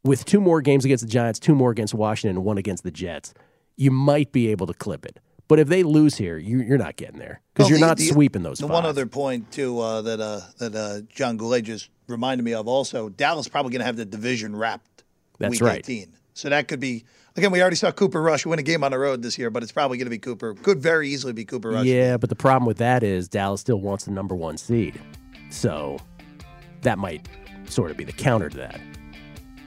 with 0.03 0.25
two 0.25 0.41
more 0.41 0.61
games 0.61 0.83
against 0.83 1.03
the 1.03 1.11
Giants, 1.11 1.37
two 1.37 1.53
more 1.53 1.69
against 1.69 1.93
Washington, 1.93 2.37
and 2.37 2.45
one 2.45 2.57
against 2.57 2.81
the 2.81 2.89
Jets, 2.89 3.35
you 3.77 3.91
might 3.91 4.31
be 4.31 4.47
able 4.47 4.65
to 4.65 4.73
clip 4.73 5.05
it. 5.05 5.19
But 5.51 5.59
if 5.59 5.67
they 5.67 5.83
lose 5.83 6.15
here, 6.15 6.37
you, 6.37 6.61
you're 6.61 6.77
not 6.77 6.95
getting 6.95 7.19
there 7.19 7.41
because 7.53 7.65
Well, 7.65 7.71
you're 7.71 7.79
the- 7.79 7.85
not 7.85 7.97
the- 7.97 8.05
sweeping 8.07 8.41
those. 8.41 8.59
The 8.59 8.67
five. 8.67 8.73
one 8.73 8.85
other 8.85 9.05
point 9.05 9.51
too 9.51 9.81
uh, 9.81 10.01
that 10.03 10.21
uh, 10.21 10.39
that 10.59 10.73
uh, 10.73 11.01
John 11.13 11.35
Goulet 11.35 11.65
just 11.65 11.89
reminded 12.07 12.45
me 12.45 12.53
of 12.53 12.69
also, 12.69 13.09
Dallas 13.09 13.49
probably 13.49 13.73
going 13.73 13.81
to 13.81 13.85
have 13.85 13.97
the 13.97 14.05
division 14.05 14.55
wrapped. 14.55 15.03
That's 15.39 15.51
week 15.51 15.61
right. 15.61 15.79
18. 15.79 16.13
So 16.35 16.47
that 16.47 16.69
could 16.69 16.79
be 16.79 17.03
again. 17.35 17.51
We 17.51 17.59
already 17.59 17.75
saw 17.75 17.91
Cooper 17.91 18.21
Rush 18.21 18.45
win 18.45 18.59
a 18.59 18.63
game 18.63 18.81
on 18.81 18.91
the 18.91 18.97
road 18.97 19.21
this 19.21 19.37
year, 19.37 19.49
but 19.49 19.61
it's 19.61 19.73
probably 19.73 19.97
going 19.97 20.05
to 20.05 20.09
be 20.09 20.19
Cooper. 20.19 20.53
Could 20.53 20.79
very 20.79 21.09
easily 21.09 21.33
be 21.33 21.43
Cooper 21.43 21.71
Rush. 21.71 21.85
Yeah, 21.85 22.15
but 22.15 22.29
the 22.29 22.35
problem 22.37 22.65
with 22.65 22.77
that 22.77 23.03
is 23.03 23.27
Dallas 23.27 23.59
still 23.59 23.81
wants 23.81 24.05
the 24.05 24.11
number 24.11 24.35
one 24.35 24.55
seed. 24.55 25.01
So 25.49 25.97
that 26.83 26.97
might 26.97 27.27
sort 27.65 27.91
of 27.91 27.97
be 27.97 28.05
the 28.05 28.13
counter 28.13 28.47
to 28.47 28.57
that. 28.57 28.79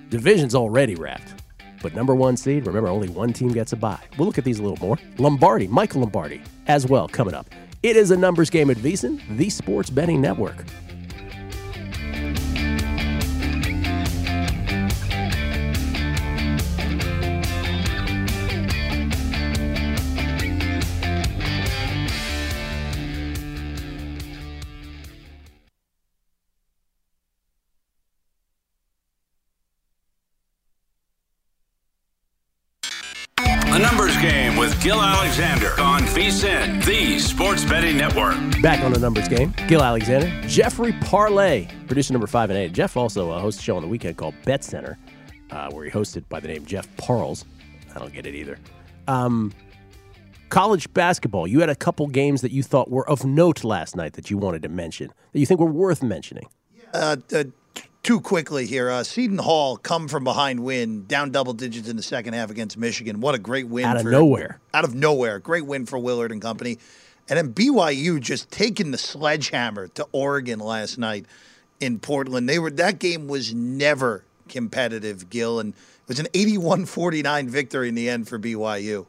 Division's 0.09 0.55
already 0.55 0.95
wrapped. 0.95 1.43
But 1.85 1.95
number 1.95 2.15
one 2.15 2.39
seed, 2.39 2.67
remember, 2.67 2.89
only 2.89 3.11
one 3.11 3.35
team 3.35 3.53
gets 3.53 3.75
a 3.75 3.77
bye. 3.77 4.01
We'll 4.17 4.27
look 4.27 4.39
at 4.39 4.45
these 4.45 4.59
a 4.59 4.63
little 4.63 4.79
more. 4.85 4.97
Lombardi, 5.19 5.69
Michael 5.69 6.01
Lombardi, 6.01 6.41
as 6.67 6.87
well, 6.87 7.07
coming 7.07 7.35
up. 7.35 7.47
It 7.83 7.95
is 7.95 8.11
a 8.11 8.17
numbers 8.17 8.49
game 8.49 8.71
at 8.71 8.79
VSiN, 8.79 9.21
the 9.37 9.51
sports 9.51 9.91
betting 9.91 10.23
network. 10.23 10.65
VSIN, 36.25 36.83
the 36.87 37.19
sports 37.19 37.67
betting 37.67 37.99
network. 37.99 38.35
Back 38.63 38.83
on 38.83 38.95
the 38.95 38.99
numbers 38.99 39.29
game, 39.29 39.53
Gil 39.69 39.83
Alexander, 39.83 40.31
Jeffrey 40.49 40.95
Parlay, 41.03 41.69
producer 41.87 42.15
number 42.15 42.27
five 42.27 42.49
and 42.49 42.59
eight. 42.59 42.73
Jeff 42.73 42.97
also 42.97 43.31
uh, 43.31 43.39
hosts 43.39 43.61
a 43.61 43.63
show 43.63 43.77
on 43.77 43.83
the 43.83 43.89
weekend 43.89 44.17
called 44.17 44.35
Bet 44.47 44.65
Center, 44.65 44.97
uh, 45.51 45.71
where 45.71 45.85
he 45.85 45.91
hosted 45.91 46.27
by 46.31 46.41
the 46.41 46.49
name 46.49 46.65
Jeff 46.65 46.89
Parles. 46.97 47.45
I 47.95 47.99
don't 47.99 48.11
get 48.11 48.25
it 48.25 48.35
either. 48.35 48.59
Um, 49.07 49.53
college 50.49 50.91
basketball, 50.95 51.47
you 51.47 51.61
had 51.61 51.69
a 51.69 51.77
couple 51.77 52.07
games 52.07 52.41
that 52.41 52.53
you 52.53 52.63
thought 52.63 52.91
were 52.91 53.07
of 53.07 53.27
note 53.27 53.63
last 53.63 53.95
night 53.95 54.15
that 54.15 54.31
you 54.31 54.39
wanted 54.39 54.63
to 54.63 54.71
mention, 54.71 55.13
that 55.33 55.39
you 55.39 55.45
think 55.45 55.61
were 55.61 55.67
worth 55.67 56.03
mentioning. 56.03 56.47
Uh, 56.95 57.17
uh, 57.35 57.45
too 58.05 58.21
quickly 58.21 58.67
here. 58.67 58.91
Uh, 58.91 59.03
Seton 59.03 59.39
Hall 59.39 59.77
come 59.77 60.07
from 60.07 60.23
behind 60.23 60.61
win, 60.61 61.07
down 61.07 61.33
double 61.33 61.55
digits 61.55 61.89
in 61.89 61.97
the 61.97 62.03
second 62.03 62.35
half 62.35 62.51
against 62.51 62.77
Michigan. 62.77 63.21
What 63.21 63.35
a 63.35 63.39
great 63.39 63.67
win 63.67 63.87
Out 63.87 63.97
of 63.97 64.03
for, 64.03 64.11
nowhere. 64.11 64.61
Out 64.73 64.85
of 64.85 64.95
nowhere, 64.95 65.41
great 65.41 65.67
win 65.67 65.87
for 65.87 65.99
Willard 65.99 66.31
and 66.31 66.41
company. 66.41 66.79
And 67.29 67.39
then 67.39 67.55
BYU 67.55 68.21
just 68.21 68.51
taking 68.51 68.91
the 68.91 68.99
sledgehammer 68.99 69.89
to 69.89 70.07
Oregon 70.13 70.61
last 70.61 70.99
night 70.99 71.25
in 71.81 71.99
Portland. 71.99 72.49
They 72.49 72.59
were 72.59 72.71
that 72.71 72.99
game 72.99 73.27
was 73.27 73.55
never 73.55 74.25
competitive, 74.49 75.31
Gil, 75.31 75.59
and 75.59 75.71
it 75.73 76.09
was 76.09 76.19
an 76.19 76.27
81-49 76.35 77.49
victory 77.49 77.89
in 77.89 77.95
the 77.95 78.11
end 78.11 78.29
for 78.29 78.39
BYU. 78.39 79.07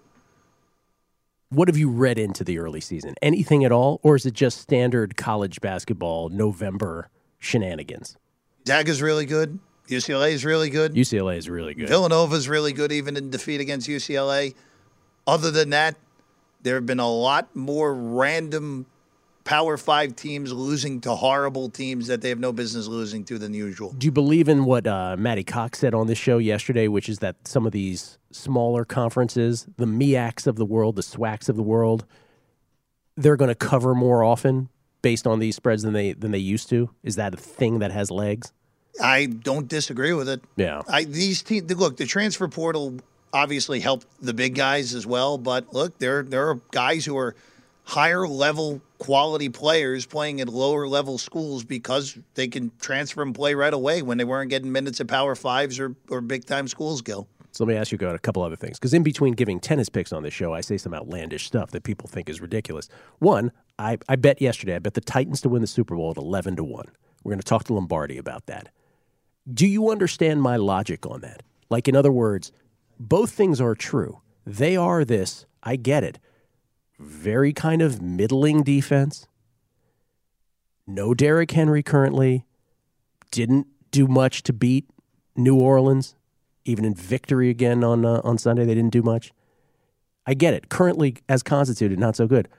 What 1.49 1.67
have 1.67 1.77
you 1.77 1.89
read 1.89 2.17
into 2.17 2.43
the 2.43 2.57
early 2.57 2.81
season? 2.81 3.15
Anything 3.21 3.63
at 3.65 3.71
all? 3.71 3.99
Or 4.01 4.15
is 4.15 4.25
it 4.25 4.33
just 4.33 4.59
standard 4.59 5.15
college 5.15 5.61
basketball 5.61 6.29
November 6.29 7.09
shenanigans? 7.37 8.17
Daga's 8.65 9.01
really 9.01 9.25
good. 9.25 9.59
UCLA 9.87 10.31
is 10.31 10.43
really 10.43 10.69
good. 10.69 10.93
UCLA 10.93 11.37
is 11.37 11.47
really 11.47 11.75
good. 11.75 11.87
Villanova's 11.87 12.49
really 12.49 12.73
good, 12.73 12.91
even 12.91 13.15
in 13.15 13.29
defeat 13.29 13.61
against 13.61 13.87
UCLA. 13.87 14.55
Other 15.27 15.51
than 15.51 15.69
that, 15.69 15.95
there 16.63 16.75
have 16.75 16.87
been 16.87 16.99
a 16.99 17.09
lot 17.09 17.55
more 17.55 17.93
random 17.93 18.87
Power 19.43 19.77
Five 19.77 20.15
teams 20.15 20.51
losing 20.51 21.01
to 21.01 21.13
horrible 21.13 21.69
teams 21.69 22.07
that 22.07 22.21
they 22.21 22.29
have 22.29 22.39
no 22.39 22.51
business 22.51 22.87
losing 22.87 23.23
to 23.25 23.37
than 23.37 23.53
usual. 23.53 23.93
Do 23.93 24.05
you 24.05 24.11
believe 24.11 24.49
in 24.49 24.65
what 24.65 24.87
uh, 24.87 25.15
Matty 25.19 25.43
Cox 25.43 25.77
said 25.77 25.93
on 25.93 26.07
this 26.07 26.17
show 26.17 26.39
yesterday, 26.39 26.87
which 26.87 27.07
is 27.07 27.19
that 27.19 27.35
some 27.47 27.67
of 27.67 27.71
these 27.71 28.17
smaller 28.31 28.83
conferences, 28.83 29.67
the 29.77 29.85
MEACs 29.85 30.47
of 30.47 30.55
the 30.55 30.65
world, 30.65 30.95
the 30.95 31.03
SWACs 31.03 31.47
of 31.47 31.55
the 31.55 31.63
world, 31.63 32.05
they're 33.15 33.35
going 33.35 33.49
to 33.49 33.55
cover 33.55 33.93
more 33.93 34.23
often 34.23 34.69
based 35.05 35.27
on 35.27 35.37
these 35.37 35.55
spreads 35.55 35.83
than 35.83 35.93
they 35.93 36.13
than 36.13 36.31
they 36.31 36.39
used 36.39 36.67
to? 36.67 36.89
Is 37.03 37.15
that 37.17 37.35
a 37.35 37.37
thing 37.37 37.77
that 37.77 37.91
has 37.91 38.09
legs? 38.09 38.51
I 38.99 39.27
don't 39.27 39.67
disagree 39.67 40.13
with 40.13 40.27
it. 40.27 40.41
Yeah. 40.55 40.81
I 40.87 41.03
these 41.03 41.43
teams 41.43 41.71
look 41.75 41.97
the 41.97 42.07
transfer 42.07 42.47
portal 42.47 42.95
obviously 43.31 43.79
helped 43.79 44.07
the 44.19 44.33
big 44.33 44.55
guys 44.55 44.95
as 44.95 45.05
well, 45.05 45.37
but 45.37 45.71
look 45.75 45.99
there 45.99 46.23
there 46.23 46.49
are 46.49 46.59
guys 46.71 47.05
who 47.05 47.15
are 47.19 47.35
higher 47.83 48.27
level 48.27 48.81
quality 48.97 49.47
players 49.47 50.07
playing 50.07 50.41
at 50.41 50.49
lower 50.49 50.87
level 50.87 51.19
schools 51.19 51.63
because 51.63 52.17
they 52.33 52.47
can 52.47 52.71
transfer 52.81 53.21
and 53.21 53.35
play 53.35 53.53
right 53.53 53.75
away 53.75 54.01
when 54.01 54.17
they 54.17 54.23
weren't 54.23 54.49
getting 54.49 54.71
minutes 54.71 54.99
at 54.99 55.07
Power 55.07 55.35
Fives 55.35 55.79
or 55.79 55.95
or 56.09 56.19
big 56.19 56.45
time 56.45 56.67
schools. 56.67 57.03
Gil. 57.03 57.27
So 57.51 57.63
let 57.63 57.71
me 57.71 57.77
ask 57.77 57.91
you 57.91 57.97
about 57.97 58.15
a 58.15 58.19
couple 58.19 58.41
other 58.41 58.57
things. 58.57 58.79
Because 58.79 58.93
in 58.93 59.03
between 59.03 59.33
giving 59.33 59.61
tennis 59.61 59.87
picks 59.87 60.11
on 60.11 60.23
this 60.23 60.33
show, 60.33 60.53
I 60.53 60.61
say 60.61 60.77
some 60.77 60.93
outlandish 60.93 61.45
stuff 61.45 61.71
that 61.71 61.83
people 61.83 62.09
think 62.09 62.27
is 62.27 62.41
ridiculous. 62.41 62.89
One, 63.19 63.51
I, 63.77 63.97
I 64.07 64.15
bet 64.15 64.41
yesterday, 64.41 64.75
I 64.75 64.79
bet 64.79 64.93
the 64.93 65.01
Titans 65.01 65.41
to 65.41 65.49
win 65.49 65.61
the 65.61 65.67
Super 65.67 65.95
Bowl 65.95 66.11
at 66.11 66.17
11 66.17 66.55
to 66.57 66.63
1. 66.63 66.85
We're 67.23 67.31
going 67.31 67.39
to 67.39 67.45
talk 67.45 67.65
to 67.65 67.73
Lombardi 67.73 68.17
about 68.17 68.45
that. 68.45 68.69
Do 69.51 69.67
you 69.67 69.89
understand 69.89 70.41
my 70.41 70.55
logic 70.55 71.05
on 71.05 71.21
that? 71.21 71.43
Like, 71.69 71.87
in 71.87 71.95
other 71.95 72.11
words, 72.11 72.51
both 72.99 73.31
things 73.31 73.59
are 73.59 73.75
true. 73.75 74.21
They 74.45 74.77
are 74.77 75.03
this, 75.03 75.45
I 75.63 75.75
get 75.75 76.03
it, 76.03 76.19
very 76.99 77.51
kind 77.51 77.81
of 77.81 78.01
middling 78.01 78.63
defense. 78.63 79.27
No 80.87 81.13
Derrick 81.13 81.51
Henry 81.51 81.83
currently. 81.83 82.45
Didn't 83.31 83.67
do 83.91 84.07
much 84.07 84.43
to 84.43 84.53
beat 84.53 84.87
New 85.35 85.59
Orleans 85.59 86.15
even 86.65 86.83
in 86.83 86.95
victory 86.95 87.49
again 87.49 87.83
on 87.83 88.03
uh, 88.03 88.21
on 88.23 88.37
Sunday, 88.37 88.65
they 88.65 88.73
didn't 88.73 88.91
do 88.91 89.03
much. 89.03 89.31
I 90.25 90.33
get 90.33 90.55
it. 90.55 90.69
Currently, 90.69 91.17
as 91.29 91.43
constituted, 91.43 91.99
not 91.99 92.15
so 92.15 92.27
good. 92.27 92.49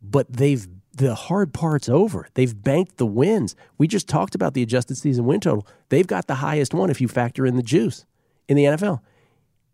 But 0.00 0.32
they've 0.32 0.66
the 0.94 1.14
hard 1.14 1.54
part's 1.54 1.88
over. 1.88 2.28
They've 2.34 2.60
banked 2.60 2.96
the 2.96 3.06
wins. 3.06 3.54
We 3.76 3.86
just 3.86 4.08
talked 4.08 4.34
about 4.34 4.54
the 4.54 4.62
adjusted 4.62 4.96
season 4.96 5.26
win 5.26 5.40
total. 5.40 5.66
They've 5.90 6.06
got 6.06 6.26
the 6.26 6.36
highest 6.36 6.74
one 6.74 6.90
if 6.90 7.00
you 7.00 7.06
factor 7.06 7.46
in 7.46 7.56
the 7.56 7.62
juice 7.62 8.04
in 8.48 8.56
the 8.56 8.64
NFL. 8.64 9.00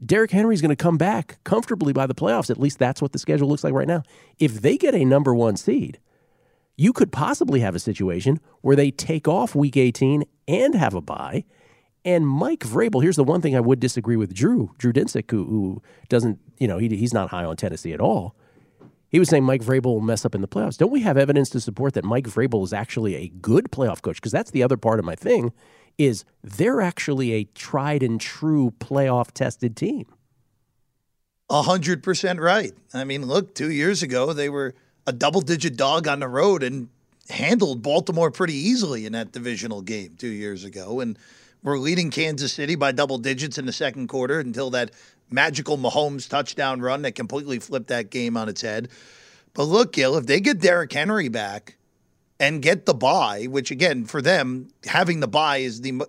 Derrick 0.04 0.32
Henry's 0.32 0.60
going 0.60 0.70
to 0.70 0.76
come 0.76 0.98
back 0.98 1.38
comfortably 1.44 1.94
by 1.94 2.06
the 2.06 2.14
playoffs. 2.14 2.50
At 2.50 2.60
least 2.60 2.78
that's 2.78 3.00
what 3.00 3.12
the 3.12 3.18
schedule 3.18 3.48
looks 3.48 3.64
like 3.64 3.72
right 3.72 3.88
now. 3.88 4.02
If 4.38 4.60
they 4.60 4.76
get 4.76 4.94
a 4.94 5.04
number 5.04 5.34
one 5.34 5.56
seed, 5.56 5.98
you 6.76 6.92
could 6.92 7.10
possibly 7.10 7.60
have 7.60 7.74
a 7.74 7.78
situation 7.78 8.38
where 8.60 8.76
they 8.76 8.90
take 8.90 9.26
off 9.26 9.54
week 9.54 9.78
18 9.78 10.24
and 10.46 10.74
have 10.74 10.92
a 10.92 11.00
bye 11.00 11.44
and 12.04 12.28
Mike 12.28 12.60
Vrabel, 12.60 13.02
here's 13.02 13.16
the 13.16 13.24
one 13.24 13.40
thing 13.40 13.56
I 13.56 13.60
would 13.60 13.80
disagree 13.80 14.16
with 14.16 14.34
Drew, 14.34 14.74
Drew 14.76 14.92
Dinsick, 14.92 15.30
who, 15.30 15.44
who 15.44 15.82
doesn't, 16.08 16.38
you 16.58 16.68
know, 16.68 16.76
he, 16.76 16.88
he's 16.88 17.14
not 17.14 17.30
high 17.30 17.44
on 17.44 17.56
Tennessee 17.56 17.92
at 17.92 18.00
all. 18.00 18.36
He 19.14 19.20
was 19.20 19.28
saying 19.28 19.44
Mike 19.44 19.62
Vrabel 19.62 19.84
will 19.84 20.00
mess 20.00 20.24
up 20.24 20.34
in 20.34 20.40
the 20.40 20.48
playoffs. 20.48 20.76
Don't 20.76 20.90
we 20.90 21.02
have 21.02 21.16
evidence 21.16 21.48
to 21.50 21.60
support 21.60 21.94
that 21.94 22.02
Mike 22.02 22.24
Vrabel 22.24 22.64
is 22.64 22.72
actually 22.72 23.14
a 23.14 23.28
good 23.28 23.70
playoff 23.70 24.02
coach? 24.02 24.16
Because 24.16 24.32
that's 24.32 24.50
the 24.50 24.64
other 24.64 24.76
part 24.76 24.98
of 24.98 25.04
my 25.04 25.14
thing 25.14 25.52
is 25.96 26.24
they're 26.42 26.80
actually 26.80 27.30
a 27.30 27.44
tried 27.54 28.02
and 28.02 28.20
true 28.20 28.74
playoff 28.80 29.30
tested 29.30 29.76
team. 29.76 30.06
A 31.48 31.62
hundred 31.62 32.02
percent 32.02 32.40
right. 32.40 32.72
I 32.92 33.04
mean, 33.04 33.24
look, 33.24 33.54
two 33.54 33.70
years 33.70 34.02
ago 34.02 34.32
they 34.32 34.48
were 34.48 34.74
a 35.06 35.12
double 35.12 35.42
digit 35.42 35.76
dog 35.76 36.08
on 36.08 36.18
the 36.18 36.26
road 36.26 36.64
and 36.64 36.88
handled 37.30 37.82
Baltimore 37.82 38.32
pretty 38.32 38.54
easily 38.54 39.06
in 39.06 39.12
that 39.12 39.30
divisional 39.30 39.80
game 39.80 40.16
two 40.18 40.26
years 40.26 40.64
ago. 40.64 40.98
And 40.98 41.16
were 41.64 41.78
leading 41.78 42.10
Kansas 42.10 42.52
City 42.52 42.76
by 42.76 42.92
double 42.92 43.18
digits 43.18 43.58
in 43.58 43.66
the 43.66 43.72
second 43.72 44.08
quarter 44.08 44.38
until 44.38 44.70
that 44.70 44.90
magical 45.30 45.78
Mahomes 45.78 46.28
touchdown 46.28 46.80
run 46.80 47.02
that 47.02 47.14
completely 47.14 47.58
flipped 47.58 47.88
that 47.88 48.10
game 48.10 48.36
on 48.36 48.48
its 48.48 48.62
head. 48.62 48.88
But 49.52 49.64
look, 49.64 49.92
Gil, 49.92 50.16
if 50.16 50.26
they 50.26 50.40
get 50.40 50.60
Derrick 50.60 50.92
Henry 50.92 51.28
back 51.28 51.76
and 52.40 52.60
get 52.60 52.86
the 52.86 52.94
bye, 52.94 53.44
which 53.44 53.70
again 53.70 54.04
for 54.04 54.20
them 54.20 54.68
having 54.84 55.20
the 55.20 55.28
bye 55.28 55.58
is 55.58 55.80
the 55.80 56.02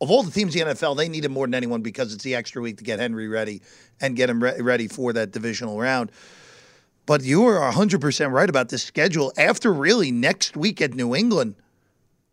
of 0.00 0.10
all 0.10 0.24
the 0.24 0.32
teams 0.32 0.56
in 0.56 0.66
the 0.66 0.74
NFL, 0.74 0.96
they 0.96 1.08
need 1.08 1.24
it 1.24 1.30
more 1.30 1.46
than 1.46 1.54
anyone 1.54 1.80
because 1.80 2.12
it's 2.12 2.24
the 2.24 2.34
extra 2.34 2.60
week 2.60 2.78
to 2.78 2.84
get 2.84 2.98
Henry 2.98 3.28
ready 3.28 3.62
and 4.00 4.16
get 4.16 4.28
him 4.28 4.42
re- 4.42 4.60
ready 4.60 4.88
for 4.88 5.12
that 5.12 5.30
divisional 5.30 5.78
round. 5.78 6.10
But 7.06 7.22
you 7.22 7.46
are 7.46 7.72
100% 7.72 8.32
right 8.32 8.48
about 8.48 8.68
this 8.68 8.82
schedule. 8.82 9.32
After 9.36 9.72
really 9.72 10.10
next 10.10 10.56
week 10.56 10.80
at 10.80 10.94
New 10.94 11.14
England, 11.14 11.54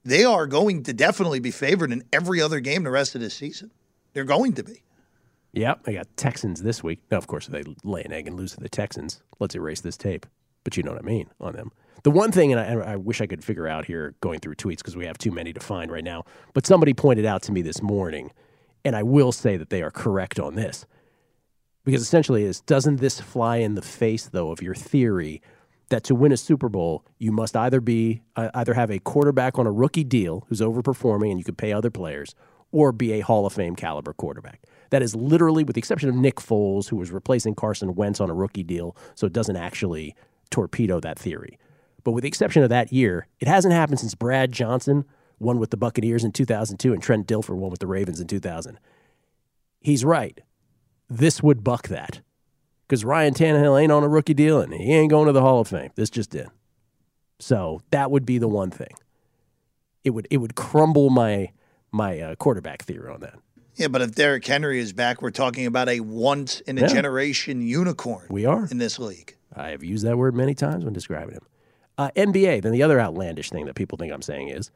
they 0.04 0.24
are 0.24 0.48
going 0.48 0.84
to 0.84 0.94
definitely 0.94 1.40
be 1.40 1.52
favored 1.52 1.92
in 1.92 2.04
every 2.12 2.42
other 2.42 2.60
game 2.60 2.84
the 2.84 2.90
rest 2.90 3.14
of 3.14 3.22
this 3.22 3.36
season. 3.36 3.70
They're 4.14 4.24
going 4.24 4.54
to 4.54 4.64
be. 4.64 4.82
Yep, 5.54 5.82
I 5.88 5.94
got 5.94 6.08
Texans 6.16 6.62
this 6.62 6.84
week. 6.84 7.00
Now, 7.10 7.18
of 7.18 7.28
course, 7.28 7.48
if 7.48 7.54
they 7.54 7.64
lay 7.84 8.04
an 8.04 8.14
egg 8.14 8.28
and 8.28 8.36
lose 8.36 8.54
to 8.54 8.60
the 8.60 8.70
Texans. 8.70 9.22
Let's 9.40 9.56
erase 9.56 9.82
this 9.82 9.98
tape. 9.98 10.26
But 10.64 10.78
you 10.78 10.84
know 10.84 10.92
what 10.92 11.02
I 11.02 11.06
mean 11.06 11.30
on 11.40 11.54
them. 11.54 11.72
The 12.04 12.12
one 12.12 12.32
thing, 12.32 12.54
and 12.54 12.62
I, 12.62 12.94
I 12.94 12.96
wish 12.96 13.20
I 13.20 13.28
could 13.28 13.44
figure 13.44 13.68
out 13.68 13.86
here 13.86 14.16
going 14.22 14.40
through 14.40 14.56
tweets 14.56 14.78
because 14.78 14.96
we 14.96 15.06
have 15.06 15.18
too 15.18 15.32
many 15.32 15.52
to 15.52 15.60
find 15.60 15.92
right 15.92 16.04
now, 16.04 16.24
but 16.54 16.66
somebody 16.66 16.94
pointed 16.94 17.26
out 17.26 17.42
to 17.44 17.52
me 17.52 17.62
this 17.62 17.82
morning, 17.82 18.32
and 18.86 18.96
I 18.96 19.04
will 19.04 19.32
say 19.32 19.58
that 19.58 19.70
they 19.70 19.82
are 19.82 19.92
correct 19.92 20.40
on 20.40 20.56
this. 20.56 20.86
Because 21.84 22.02
essentially, 22.02 22.44
is 22.44 22.62
doesn't 22.62 22.98
this 22.98 23.20
fly 23.20 23.58
in 23.58 23.76
the 23.76 23.82
face, 23.82 24.28
though, 24.28 24.52
of 24.52 24.62
your 24.62 24.76
theory 24.76 25.42
that 25.90 26.04
to 26.04 26.16
win 26.16 26.32
a 26.32 26.38
Super 26.38 26.70
Bowl, 26.70 27.04
you 27.18 27.32
must 27.32 27.56
either 27.56 27.82
be 27.82 28.22
uh, 28.36 28.50
either 28.54 28.76
have 28.76 28.92
a 28.92 29.00
quarterback 29.00 29.58
on 29.58 29.66
a 29.66 29.72
rookie 29.72 30.04
deal 30.04 30.46
who's 30.48 30.62
overperforming 30.62 31.32
and 31.32 31.40
you 31.40 31.44
could 31.44 31.58
pay 31.58 31.74
other 31.74 31.90
players, 31.90 32.36
or 32.72 32.92
be 32.92 33.14
a 33.14 33.22
Hall 33.22 33.46
of 33.46 33.54
Fame 33.54 33.76
caliber 33.76 34.14
quarterback. 34.14 34.62
That 34.90 35.02
is 35.02 35.16
literally, 35.16 35.64
with 35.64 35.76
the 35.76 35.80
exception 35.80 36.10
of 36.10 36.16
Nick 36.16 36.38
Foles, 36.38 36.90
who 36.90 36.96
was 36.96 37.12
replacing 37.12 37.56
Carson 37.56 37.96
Wentz 37.96 38.20
on 38.20 38.30
a 38.30 38.34
rookie 38.34 38.64
deal, 38.64 38.96
so 39.16 39.28
it 39.28 39.34
doesn't 39.34 39.56
actually 39.56 40.16
torpedo 40.50 41.00
that 41.00 41.20
theory. 41.20 41.60
But 42.04 42.12
with 42.12 42.24
the 42.24 42.28
exception 42.28 42.64
of 42.64 42.70
that 42.70 42.92
year, 42.92 43.28
it 43.40 43.48
hasn't 43.48 43.74
happened 43.74 44.00
since 44.00 44.16
Brad 44.16 44.52
Johnson 44.52 45.06
won 45.40 45.60
with 45.60 45.70
the 45.70 45.78
Buccaneers 45.78 46.24
in 46.24 46.32
2002 46.32 46.94
and 46.94 47.02
Trent 47.02 47.28
Dilfer 47.28 47.56
won 47.56 47.72
with 47.72 47.80
the 47.80 47.88
Ravens 47.88 48.20
in 48.20 48.28
2000. 48.28 48.80
He's 49.80 50.04
right. 50.04 50.40
This 51.10 51.42
would 51.42 51.64
buck 51.64 51.88
that 51.88 52.22
because 52.88 53.06
Ryan 53.06 53.34
Tannehill 53.34 53.82
ain't 53.82 53.92
on 53.92 54.04
a 54.04 54.08
rookie 54.08 54.34
deal 54.34 54.60
and 54.60 54.74
he 54.74 54.94
ain't 54.94 55.10
going 55.10 55.28
to 55.28 55.32
the 55.32 55.42
Hall 55.42 55.62
of 55.62 55.68
Fame. 55.68 55.92
This 55.96 56.10
just 56.10 56.32
did. 56.32 56.48
So 57.40 57.82
that 57.92 58.12
would 58.12 58.26
be 58.26 58.38
the 58.38 58.48
one 58.48 58.70
thing. 58.70 58.94
It 60.04 60.12
would 60.12 60.28
it 60.30 60.38
would 60.38 60.56
crumble 60.56 61.10
my 61.10 61.52
my 61.92 62.20
uh, 62.20 62.36
quarterback 62.36 62.84
theory 62.84 63.12
on 63.12 63.22
that. 63.22 63.36
Yeah, 63.80 63.88
but 63.88 64.02
if 64.02 64.14
Derrick 64.14 64.46
Henry 64.46 64.78
is 64.80 64.92
back, 64.92 65.22
we're 65.22 65.32
talking 65.32 65.66
about 65.66 65.88
a 65.88 66.02
once 66.02 66.60
in 66.62 66.78
a 66.78 66.82
Yeah. 66.82 66.88
generation 66.88 67.62
unicorn. 67.62 68.28
We 68.30 68.46
are 68.46 68.68
in 68.70 68.78
this 68.78 69.00
league. 69.00 69.38
I 69.56 69.70
have 69.70 69.84
used 69.86 70.06
that 70.06 70.18
word 70.18 70.36
many 70.36 70.54
times 70.54 70.84
when 70.84 70.94
describing 70.94 71.36
him. 71.36 71.46
Uh, 71.98 72.12
NBA. 72.16 72.60
Then 72.62 72.74
the 72.74 72.84
other 72.84 73.00
outlandish 73.00 73.50
thing 73.50 73.66
that 73.68 73.76
people 73.76 73.98
think 73.98 74.12
I'm 74.12 74.22
saying 74.22 74.50
is, 74.50 74.70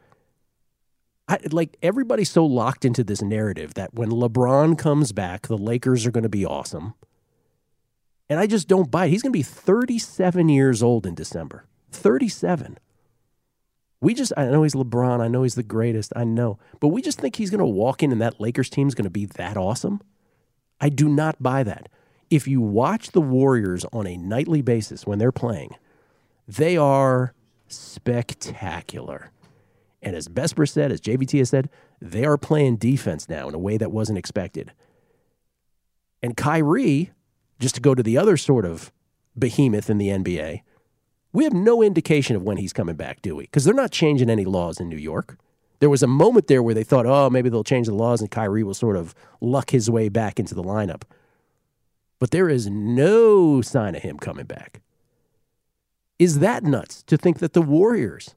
I, 1.28 1.38
like 1.52 1.76
everybody's 1.82 2.30
so 2.32 2.46
locked 2.46 2.86
into 2.86 3.04
this 3.04 3.22
narrative 3.22 3.74
that 3.74 3.94
when 3.94 4.10
LeBron 4.10 4.78
comes 4.78 5.12
back, 5.12 5.48
the 5.48 5.58
Lakers 5.58 6.06
are 6.06 6.12
going 6.12 6.24
to 6.24 6.30
be 6.30 6.46
awesome. 6.46 6.94
And 8.30 8.40
I 8.40 8.48
just 8.48 8.70
don't 8.70 8.90
buy 8.90 9.06
it. 9.06 9.10
He's 9.10 9.22
going 9.22 9.34
to 9.34 9.38
be 9.38 9.44
37 9.44 10.48
years 10.50 10.82
old 10.82 11.06
in 11.06 11.14
December. 11.14 11.66
37. 11.92 12.78
We 14.04 14.14
just, 14.14 14.34
I 14.36 14.48
know 14.48 14.64
he's 14.64 14.74
LeBron. 14.76 15.22
I 15.22 15.30
know 15.30 15.44
he's 15.44 15.56
the 15.56 15.64
greatest. 15.64 16.12
I 16.14 16.26
know. 16.26 16.60
But 16.82 16.90
we 16.90 17.02
just 17.02 17.22
think 17.22 17.38
he's 17.38 17.50
going 17.50 17.60
to 17.60 17.66
walk 17.66 18.04
in 18.04 18.12
and 18.12 18.20
that 18.22 18.38
Lakers 18.38 18.70
team 18.70 18.90
is 18.90 18.96
going 18.96 19.06
to 19.06 19.10
be 19.10 19.26
that 19.26 19.56
awesome. 19.56 20.02
I 20.82 20.90
do 20.90 21.08
not 21.08 21.42
buy 21.42 21.64
that. 21.64 21.88
If 22.30 22.46
you 22.46 22.60
watch 22.60 23.12
the 23.12 23.22
Warriors 23.22 23.86
on 23.94 24.06
a 24.06 24.18
nightly 24.18 24.62
basis 24.62 25.08
when 25.08 25.20
they're 25.20 25.32
playing, 25.32 25.78
they 26.46 26.76
are 26.76 27.34
spectacular. 27.70 29.32
And 30.02 30.18
as 30.18 30.28
Besper 30.28 30.68
said, 30.68 30.92
as 30.92 31.00
JVT 31.00 31.38
has 31.38 31.50
said, 31.50 31.70
they 32.02 32.26
are 32.26 32.38
playing 32.38 32.76
defense 32.76 33.30
now 33.30 33.48
in 33.48 33.56
a 33.56 33.60
way 33.60 33.78
that 33.78 33.94
wasn't 33.94 34.18
expected. 34.18 34.74
And 36.22 36.36
Kyrie, 36.36 37.12
just 37.58 37.76
to 37.76 37.82
go 37.82 37.96
to 37.96 38.04
the 38.04 38.18
other 38.18 38.36
sort 38.36 38.66
of 38.66 38.92
behemoth 39.40 39.90
in 39.90 39.98
the 39.98 40.10
NBA, 40.10 40.62
we 41.34 41.44
have 41.44 41.54
no 41.54 41.82
indication 41.82 42.36
of 42.36 42.44
when 42.44 42.58
he's 42.58 42.74
coming 42.74 42.96
back, 42.96 43.22
do 43.22 43.36
we? 43.36 43.44
Because 43.44 43.66
they're 43.66 43.74
not 43.74 43.92
changing 43.92 44.30
any 44.30 44.46
laws 44.46 44.80
in 44.80 44.88
New 44.88 44.98
York. 44.98 45.38
There 45.80 45.90
was 45.90 46.04
a 46.04 46.08
moment 46.08 46.48
there 46.48 46.64
where 46.64 46.76
they 46.76 46.84
thought, 46.84 47.06
oh, 47.06 47.30
maybe 47.30 47.50
they'll 47.50 47.64
change 47.64 47.88
the 47.88 47.94
laws 47.94 48.22
and 48.22 48.32
Kyrie 48.32 48.64
will 48.64 48.76
sort 48.76 48.96
of 48.96 49.14
luck 49.42 49.72
his 49.72 49.90
way 49.90 50.08
back 50.08 50.40
into 50.40 50.56
the 50.56 50.64
lineup. 50.64 51.02
But 52.20 52.32
there 52.32 52.48
is 52.48 52.70
no 52.70 53.62
sign 53.62 53.96
of 53.96 54.04
him 54.04 54.18
coming 54.18 54.46
back. 54.46 54.82
Is 56.20 56.40
that 56.40 56.64
nuts 56.64 57.04
to 57.04 57.18
think 57.18 57.40
that 57.40 57.54
the 57.54 57.62
Warriors, 57.62 58.36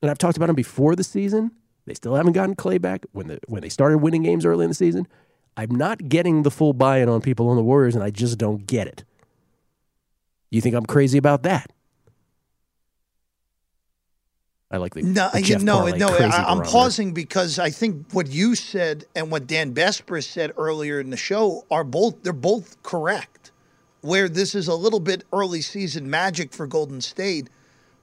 and 0.00 0.10
I've 0.10 0.16
talked 0.16 0.36
about 0.36 0.46
them 0.46 0.56
before 0.56 0.96
the 0.96 1.04
season, 1.04 1.50
they 1.84 1.94
still 1.94 2.14
haven't 2.14 2.32
gotten 2.32 2.54
Klay 2.54 2.80
back. 2.80 3.04
When, 3.12 3.26
the, 3.26 3.40
when 3.48 3.60
they 3.60 3.68
started 3.68 3.98
winning 3.98 4.22
games 4.22 4.46
early 4.46 4.64
in 4.64 4.70
the 4.70 4.74
season, 4.74 5.06
I'm 5.56 5.74
not 5.74 6.08
getting 6.08 6.44
the 6.44 6.50
full 6.50 6.72
buy 6.72 6.98
in 6.98 7.08
on 7.08 7.20
people 7.20 7.48
on 7.48 7.56
the 7.56 7.62
Warriors, 7.62 7.96
and 7.96 8.04
I 8.04 8.10
just 8.10 8.38
don't 8.38 8.66
get 8.66 8.86
it. 8.86 9.04
You 10.50 10.60
think 10.60 10.76
I'm 10.76 10.86
crazy 10.86 11.18
about 11.18 11.42
that? 11.42 11.72
I 14.70 14.76
like 14.76 14.94
the, 14.94 15.02
No, 15.02 15.30
the 15.32 15.40
Jeff 15.40 15.62
no, 15.62 15.76
Parlay 15.78 15.98
no. 15.98 16.08
I, 16.08 16.12
I'm 16.12 16.58
barometer. 16.58 16.70
pausing 16.70 17.14
because 17.14 17.58
I 17.58 17.70
think 17.70 18.06
what 18.12 18.26
you 18.28 18.54
said 18.54 19.06
and 19.14 19.30
what 19.30 19.46
Dan 19.46 19.72
Bespris 19.74 20.24
said 20.24 20.52
earlier 20.58 21.00
in 21.00 21.10
the 21.10 21.16
show 21.16 21.64
are 21.70 21.84
both 21.84 22.22
they're 22.22 22.32
both 22.34 22.82
correct. 22.82 23.50
where 24.02 24.28
this 24.28 24.54
is 24.54 24.68
a 24.68 24.74
little 24.74 25.00
bit 25.00 25.24
early 25.32 25.62
season 25.62 26.08
magic 26.10 26.52
for 26.52 26.66
Golden 26.66 27.00
State. 27.00 27.48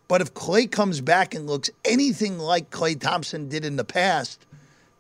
But 0.08 0.22
if 0.22 0.34
Klay 0.34 0.70
comes 0.70 1.02
back 1.02 1.34
and 1.34 1.48
looks 1.48 1.70
anything 1.84 2.38
like 2.40 2.70
Klay 2.72 3.00
Thompson 3.00 3.48
did 3.48 3.64
in 3.66 3.76
the 3.76 3.84
past, 3.86 4.46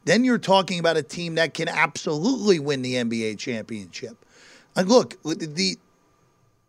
then 0.06 0.24
you're 0.24 0.38
talking 0.38 0.80
about 0.80 0.98
a 0.98 1.04
team 1.04 1.36
that 1.36 1.54
can 1.54 1.68
absolutely 1.68 2.60
win 2.60 2.82
the 2.84 2.94
NBA 2.96 3.38
championship. 3.40 4.24
And 4.76 4.88
look, 4.88 5.16
the 5.24 5.78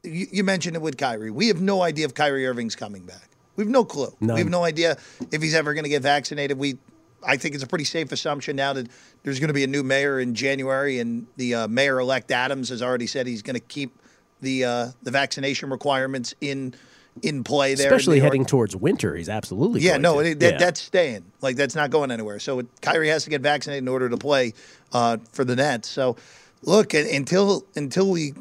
you, 0.03 0.27
you 0.31 0.45
mentioned 0.45 0.77
it 0.77 0.83
with 0.83 0.97
Kyrie. 0.97 1.31
We 1.31 1.49
have 1.49 1.61
no 1.61 1.83
idea 1.83 2.07
if 2.07 2.15
Kyrie 2.15 2.47
Irving's 2.47 2.77
coming 2.77 3.05
back. 3.05 3.29
We 3.57 3.65
have 3.65 3.71
no 3.71 3.85
clue. 3.85 4.15
None. 4.21 4.35
We 4.35 4.41
have 4.41 4.51
no 4.51 4.65
idea 4.65 4.97
if 5.33 5.43
he's 5.43 5.55
ever 5.55 5.75
going 5.75 5.85
to 5.85 5.91
get 5.91 6.03
vaccinated. 6.03 6.59
We, 6.59 6.79
I 7.27 7.37
think 7.37 7.55
it's 7.55 7.65
a 7.65 7.67
pretty 7.67 7.85
safe 7.85 8.13
assumption 8.13 8.57
now 8.57 8.73
that 8.75 8.89
there's 9.23 9.41
going 9.41 9.49
to 9.49 9.55
be 9.55 9.65
a 9.65 9.67
new 9.69 9.83
mayor 9.83 10.21
in 10.21 10.35
January, 10.35 10.99
and 10.99 11.27
the 11.37 11.55
uh, 11.55 11.69
mayor-elect 11.69 12.31
Adams 12.31 12.69
has 12.69 12.83
already 12.83 13.07
said 13.07 13.27
he's 13.27 13.43
going 13.43 13.55
to 13.55 13.61
keep 13.61 13.99
the 14.43 14.65
uh, 14.65 14.87
the 15.03 15.11
vaccination 15.11 15.71
requirements 15.71 16.35
in 16.41 16.75
in 17.23 17.43
play 17.43 17.75
there. 17.75 17.87
Especially 17.87 18.21
heading 18.21 18.45
towards 18.45 18.77
winter, 18.77 19.15
he's 19.17 19.31
absolutely 19.31 19.81
Yeah, 19.81 19.93
going 19.93 20.03
no, 20.03 20.23
to. 20.23 20.29
it, 20.33 20.41
that, 20.41 20.53
Yeah. 20.53 20.59
that's 20.59 20.83
staying. 20.83 21.25
Like 21.41 21.57
that's 21.57 21.75
not 21.75 21.89
going 21.91 22.11
anywhere. 22.11 22.39
So 22.39 22.59
it, 22.59 22.67
Kyrie 22.83 23.09
has 23.09 23.25
to 23.25 23.31
get 23.31 23.41
vaccinated 23.41 23.83
in 23.85 23.89
order 23.89 24.11
to 24.11 24.19
play 24.19 24.53
uh, 24.93 25.17
for 25.33 25.43
the 25.43 25.57
Nets. 25.57 25.89
So 25.89 26.17
look, 26.63 26.93
until 26.93 27.65
until 27.75 28.11
we, 28.11 28.35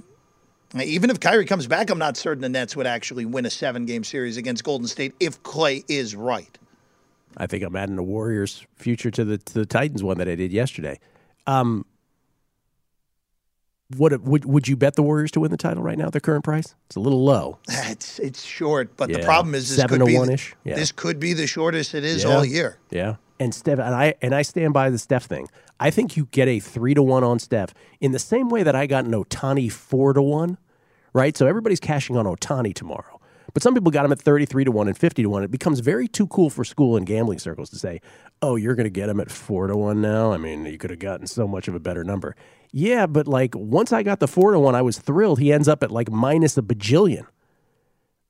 even 0.84 1.10
if 1.10 1.20
Kyrie 1.20 1.46
comes 1.46 1.68
back, 1.68 1.90
I'm 1.90 1.98
not 2.00 2.18
certain 2.18 2.42
the 2.42 2.50
Nets 2.50 2.76
would 2.76 2.88
actually 2.88 3.26
win 3.26 3.46
a 3.46 3.50
seven 3.50 3.86
game 3.86 4.04
series 4.04 4.38
against 4.38 4.64
Golden 4.64 4.88
State 4.88 5.14
if 5.20 5.42
Klay 5.44 5.84
is 5.88 6.16
right. 6.16 6.58
I 7.38 7.48
think 7.48 7.64
I'm 7.64 7.76
adding 7.76 7.96
the 7.96 8.04
Warriors' 8.04 8.66
future 8.76 9.12
to 9.12 9.26
the 9.26 9.38
to 9.38 9.54
the 9.54 9.66
Titans 9.66 10.04
one 10.04 10.18
that 10.20 10.28
I 10.30 10.36
did 10.36 10.52
yesterday. 10.52 11.00
Um, 11.48 11.86
what 13.96 14.20
would 14.22 14.46
would 14.46 14.68
you 14.68 14.76
bet 14.76 14.96
the 14.96 15.04
Warriors 15.04 15.32
to 15.32 15.40
win 15.42 15.52
the 15.52 15.58
title 15.58 15.84
right 15.84 15.98
now 15.98 16.08
at 16.08 16.12
their 16.12 16.22
current 16.22 16.44
price? 16.44 16.76
It's 16.88 16.96
a 16.96 17.00
little 17.00 17.24
low. 17.24 17.60
It's 17.70 18.20
it's 18.20 18.44
short, 18.44 18.98
but 18.98 19.12
the 19.12 19.20
problem 19.20 19.54
is 19.54 19.70
this 19.70 19.78
seven 19.78 20.00
could 20.00 20.06
to 20.06 20.12
be 20.12 20.18
one-ish. 20.18 20.56
Yeah. 20.64 20.76
this 20.76 20.92
could 20.92 21.20
be 21.20 21.34
the 21.34 21.46
shortest 21.48 21.94
it 21.94 22.04
is 22.04 22.24
Yeah. 22.24 22.30
all 22.36 22.44
year. 22.46 22.78
Yeah. 22.90 23.16
And 23.40 23.54
Steph 23.54 23.80
and 23.80 23.94
I 23.94 24.16
and 24.22 24.34
I 24.34 24.42
stand 24.42 24.74
by 24.74 24.90
the 24.90 24.98
Steph 24.98 25.26
thing. 25.26 25.48
I 25.80 25.92
think 25.92 26.18
you 26.18 26.28
get 26.32 26.48
a 26.48 26.60
three 26.60 26.94
to 26.94 27.04
one 27.04 27.24
on 27.24 27.38
Steph 27.38 27.74
in 28.02 28.12
the 28.12 28.20
same 28.20 28.50
way 28.50 28.64
that 28.64 28.76
I 28.76 28.88
got 28.88 29.06
an 29.06 29.12
Ohtani 29.12 29.72
four 29.72 30.14
to 30.14 30.22
one, 30.22 30.58
right? 31.16 31.36
So 31.38 31.48
everybody's 31.48 31.80
cashing 31.80 32.18
on 32.18 32.26
Ohtani 32.26 32.76
tomorrow. 32.76 33.22
But 33.54 33.64
some 33.64 33.74
people 33.74 33.90
got 33.90 34.04
him 34.04 34.12
at 34.12 34.20
33 34.20 34.66
to 34.66 34.72
1 34.72 34.90
and 34.90 34.98
50 34.98 35.24
to 35.24 35.30
1. 35.30 35.44
It 35.44 35.50
becomes 35.50 35.80
very 35.80 36.10
too 36.10 36.28
cool 36.28 36.50
for 36.50 36.66
school 36.66 36.98
and 36.98 37.06
gambling 37.06 37.40
circles 37.40 37.70
to 37.70 37.78
say, 37.78 38.02
oh, 38.42 38.58
you're 38.58 38.76
going 38.76 38.84
to 38.84 38.90
get 38.90 39.08
him 39.08 39.22
at 39.22 39.32
4 39.32 39.68
to 39.68 39.78
1 39.78 40.02
now? 40.02 40.34
I 40.34 40.38
mean, 40.38 40.66
you 40.66 40.78
could 40.78 40.90
have 40.90 41.00
gotten 41.00 41.26
so 41.26 41.48
much 41.48 41.70
of 41.70 41.74
a 41.74 41.80
better 41.80 42.04
number. 42.04 42.36
Yeah, 42.74 43.08
but 43.08 43.30
like 43.30 43.56
once 43.56 43.94
I 43.94 44.04
got 44.04 44.20
the 44.20 44.28
4 44.28 44.52
to 44.52 44.60
1, 44.60 44.76
I 44.76 44.82
was 44.82 45.00
thrilled. 45.00 45.40
He 45.40 45.54
ends 45.54 45.70
up 45.70 45.84
at 45.84 45.92
like 45.92 46.12
minus 46.12 46.58
a 46.58 46.62
bajillion. 46.62 47.26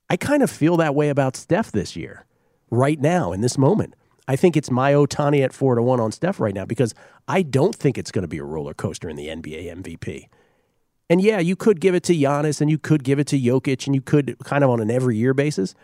I 0.08 0.16
kind 0.16 0.44
of 0.44 0.50
feel 0.50 0.76
that 0.76 0.94
way 0.94 1.08
about 1.08 1.34
Steph 1.34 1.72
this 1.72 1.96
year, 1.96 2.24
right 2.70 3.00
now, 3.00 3.32
in 3.32 3.40
this 3.40 3.58
moment. 3.58 3.94
I 4.28 4.36
think 4.36 4.56
it's 4.56 4.70
my 4.70 4.92
Ohtani 4.92 5.44
at 5.44 5.52
four 5.52 5.74
to 5.74 5.82
one 5.82 5.98
on 5.98 6.12
Steph 6.12 6.38
right 6.38 6.54
now 6.54 6.64
because 6.64 6.94
I 7.26 7.42
don't 7.42 7.74
think 7.74 7.98
it's 7.98 8.12
going 8.12 8.22
to 8.22 8.28
be 8.28 8.38
a 8.38 8.44
roller 8.44 8.74
coaster 8.74 9.08
in 9.08 9.16
the 9.16 9.26
NBA 9.26 9.74
MVP. 9.82 10.28
And 11.08 11.20
yeah, 11.20 11.38
you 11.38 11.54
could 11.54 11.80
give 11.80 11.94
it 11.94 12.02
to 12.04 12.14
Giannis 12.14 12.60
and 12.60 12.68
you 12.68 12.78
could 12.78 13.04
give 13.04 13.18
it 13.18 13.26
to 13.28 13.38
Jokic 13.38 13.86
and 13.86 13.94
you 13.94 14.00
could 14.00 14.36
kind 14.40 14.64
of 14.64 14.70
on 14.70 14.80
an 14.80 14.90
every 14.90 15.16
year 15.16 15.34
basis. 15.34 15.74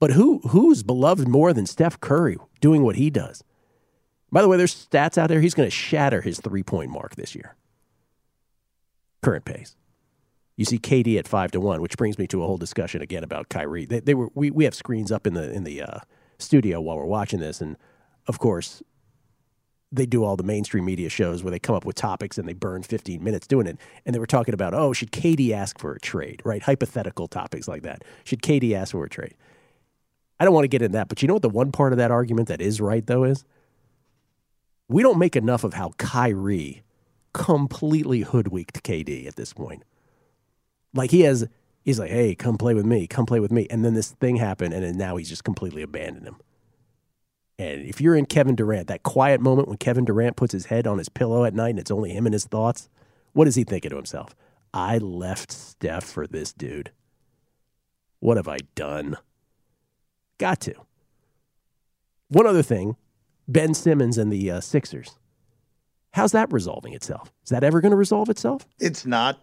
But 0.00 0.12
who 0.12 0.38
who's 0.40 0.82
beloved 0.82 1.26
more 1.26 1.52
than 1.52 1.66
Steph 1.66 2.00
Curry 2.00 2.36
doing 2.60 2.82
what 2.82 2.96
he 2.96 3.10
does? 3.10 3.42
By 4.30 4.42
the 4.42 4.48
way, 4.48 4.56
there's 4.56 4.86
stats 4.86 5.18
out 5.18 5.28
there. 5.28 5.40
He's 5.40 5.54
going 5.54 5.66
to 5.66 5.74
shatter 5.74 6.20
his 6.20 6.38
three 6.38 6.62
point 6.62 6.90
mark 6.90 7.16
this 7.16 7.34
year. 7.34 7.56
Current 9.22 9.44
pace. 9.44 9.74
You 10.56 10.64
see 10.64 10.78
KD 10.78 11.18
at 11.18 11.26
five 11.26 11.50
to 11.52 11.60
one, 11.60 11.80
which 11.80 11.96
brings 11.96 12.18
me 12.18 12.26
to 12.28 12.42
a 12.42 12.46
whole 12.46 12.58
discussion 12.58 13.00
again 13.00 13.24
about 13.24 13.48
Kyrie. 13.48 13.86
They, 13.86 14.00
they 14.00 14.14
were 14.14 14.28
we, 14.34 14.50
we 14.50 14.64
have 14.64 14.74
screens 14.74 15.10
up 15.10 15.26
in 15.26 15.34
the 15.34 15.52
in 15.52 15.64
the 15.64 15.82
uh, 15.82 15.98
studio 16.38 16.80
while 16.80 16.96
we're 16.96 17.04
watching 17.04 17.40
this, 17.40 17.60
and 17.60 17.76
of 18.26 18.38
course, 18.38 18.82
they 19.90 20.06
do 20.06 20.22
all 20.22 20.36
the 20.36 20.42
mainstream 20.42 20.84
media 20.84 21.08
shows 21.08 21.42
where 21.42 21.50
they 21.50 21.58
come 21.58 21.74
up 21.74 21.84
with 21.84 21.96
topics 21.96 22.36
and 22.36 22.46
they 22.46 22.52
burn 22.52 22.82
15 22.82 23.22
minutes 23.22 23.46
doing 23.46 23.66
it. 23.66 23.78
And 24.04 24.14
they 24.14 24.18
were 24.18 24.26
talking 24.26 24.54
about, 24.54 24.74
oh, 24.74 24.92
should 24.92 25.12
KD 25.12 25.52
ask 25.52 25.78
for 25.78 25.92
a 25.92 26.00
trade? 26.00 26.42
Right, 26.44 26.62
hypothetical 26.62 27.26
topics 27.26 27.68
like 27.68 27.82
that. 27.82 28.02
Should 28.24 28.42
KD 28.42 28.74
ask 28.74 28.92
for 28.92 29.04
a 29.04 29.08
trade? 29.08 29.34
I 30.38 30.44
don't 30.44 30.54
want 30.54 30.64
to 30.64 30.68
get 30.68 30.82
into 30.82 30.92
that, 30.92 31.08
but 31.08 31.22
you 31.22 31.28
know 31.28 31.34
what 31.34 31.42
the 31.42 31.48
one 31.48 31.72
part 31.72 31.92
of 31.92 31.98
that 31.98 32.10
argument 32.10 32.48
that 32.48 32.60
is 32.60 32.80
right 32.80 33.04
though 33.04 33.24
is 33.24 33.44
we 34.88 35.02
don't 35.02 35.18
make 35.18 35.36
enough 35.36 35.64
of 35.64 35.74
how 35.74 35.90
Kyrie 35.98 36.82
completely 37.32 38.20
hoodwinked 38.20 38.82
KD 38.82 39.26
at 39.26 39.36
this 39.36 39.52
point. 39.52 39.82
Like 40.94 41.10
he 41.10 41.22
has, 41.22 41.46
he's 41.84 41.98
like, 41.98 42.10
hey, 42.10 42.34
come 42.34 42.56
play 42.56 42.74
with 42.74 42.86
me, 42.86 43.06
come 43.06 43.26
play 43.26 43.40
with 43.40 43.52
me. 43.52 43.66
And 43.70 43.84
then 43.84 43.94
this 43.94 44.10
thing 44.12 44.36
happened, 44.36 44.74
and 44.74 44.96
now 44.96 45.16
he's 45.16 45.28
just 45.28 45.44
completely 45.44 45.82
abandoned 45.82 46.26
him. 46.26 46.36
And 47.58 47.82
if 47.82 48.00
you're 48.00 48.14
in 48.14 48.26
Kevin 48.26 48.54
Durant, 48.54 48.86
that 48.86 49.02
quiet 49.02 49.40
moment 49.40 49.68
when 49.68 49.78
Kevin 49.78 50.04
Durant 50.04 50.36
puts 50.36 50.52
his 50.52 50.66
head 50.66 50.86
on 50.86 50.98
his 50.98 51.08
pillow 51.08 51.44
at 51.44 51.54
night 51.54 51.70
and 51.70 51.78
it's 51.78 51.90
only 51.90 52.10
him 52.10 52.26
and 52.26 52.32
his 52.32 52.44
thoughts, 52.44 52.88
what 53.32 53.48
is 53.48 53.56
he 53.56 53.64
thinking 53.64 53.90
to 53.90 53.96
himself? 53.96 54.34
I 54.72 54.98
left 54.98 55.50
Steph 55.50 56.04
for 56.04 56.26
this 56.26 56.52
dude. 56.52 56.92
What 58.20 58.36
have 58.36 58.48
I 58.48 58.58
done? 58.74 59.16
Got 60.38 60.60
to. 60.62 60.74
One 62.28 62.46
other 62.46 62.62
thing 62.62 62.96
Ben 63.48 63.74
Simmons 63.74 64.18
and 64.18 64.30
the 64.30 64.50
uh, 64.50 64.60
Sixers. 64.60 65.18
How's 66.12 66.32
that 66.32 66.52
resolving 66.52 66.92
itself? 66.92 67.32
Is 67.44 67.50
that 67.50 67.64
ever 67.64 67.80
going 67.80 67.90
to 67.90 67.96
resolve 67.96 68.28
itself? 68.28 68.66
It's 68.78 69.06
not. 69.06 69.40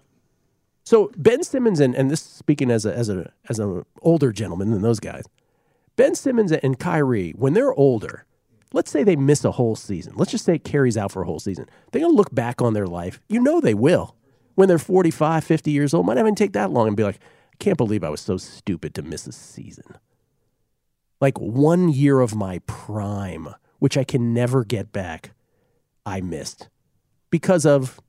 So 0.83 1.11
Ben 1.17 1.43
Simmons 1.43 1.79
and, 1.79 1.95
and 1.95 2.11
this 2.11 2.21
speaking 2.21 2.69
as 2.69 2.85
a 2.85 2.95
as 2.95 3.09
a 3.09 3.31
as 3.49 3.59
an 3.59 3.85
older 4.01 4.31
gentleman 4.31 4.71
than 4.71 4.81
those 4.81 4.99
guys, 4.99 5.23
Ben 5.95 6.15
Simmons 6.15 6.51
and 6.51 6.79
Kyrie, 6.79 7.31
when 7.31 7.53
they're 7.53 7.73
older, 7.73 8.25
let's 8.73 8.91
say 8.91 9.03
they 9.03 9.15
miss 9.15 9.45
a 9.45 9.51
whole 9.51 9.75
season. 9.75 10.13
Let's 10.15 10.31
just 10.31 10.45
say 10.45 10.55
it 10.55 10.63
carries 10.63 10.97
out 10.97 11.11
for 11.11 11.21
a 11.21 11.25
whole 11.25 11.39
season. 11.39 11.67
They're 11.91 12.01
gonna 12.01 12.13
look 12.13 12.33
back 12.33 12.61
on 12.61 12.73
their 12.73 12.87
life. 12.87 13.21
You 13.29 13.41
know 13.41 13.61
they 13.61 13.73
will. 13.73 14.15
When 14.55 14.67
they're 14.67 14.77
45, 14.77 15.43
50 15.43 15.71
years 15.71 15.93
old, 15.93 16.05
might 16.05 16.15
not 16.15 16.21
even 16.21 16.35
take 16.35 16.53
that 16.53 16.71
long 16.71 16.87
and 16.87 16.97
be 16.97 17.03
like, 17.03 17.19
I 17.53 17.55
can't 17.59 17.77
believe 17.77 18.03
I 18.03 18.09
was 18.09 18.21
so 18.21 18.37
stupid 18.37 18.93
to 18.95 19.01
miss 19.01 19.27
a 19.27 19.31
season. 19.31 19.97
Like 21.21 21.39
one 21.39 21.89
year 21.89 22.19
of 22.19 22.35
my 22.35 22.59
prime, 22.67 23.49
which 23.79 23.97
I 23.97 24.03
can 24.03 24.33
never 24.33 24.63
get 24.63 24.91
back, 24.91 25.31
I 26.05 26.21
missed 26.21 26.69
because 27.29 27.65
of 27.65 27.99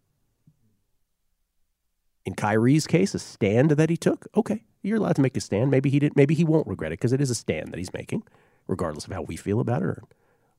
in 2.27 2.35
Kyrie's 2.35 2.89
case, 2.89 3.15
a 3.15 3.21
stand 3.21 3.73
that 3.73 3.89
he 3.89 3.97
took. 3.97 4.27
Okay, 4.37 4.65
you're 4.87 4.99
allowed 4.99 5.17
to 5.17 5.23
make 5.23 5.37
a 5.37 5.41
stand. 5.41 5.71
Maybe 5.71 5.91
he 5.91 5.99
did. 5.99 6.17
Maybe 6.17 6.35
he 6.35 6.45
won't 6.45 6.67
regret 6.67 6.93
it 6.93 6.99
because 6.99 7.13
it 7.13 7.21
is 7.21 7.31
a 7.31 7.35
stand 7.35 7.73
that 7.73 7.79
he's 7.79 7.93
making, 7.93 8.23
regardless 8.67 9.07
of 9.07 9.13
how 9.13 9.23
we 9.23 9.37
feel 9.37 9.61
about 9.61 9.83
it 9.83 9.87
or 9.87 10.03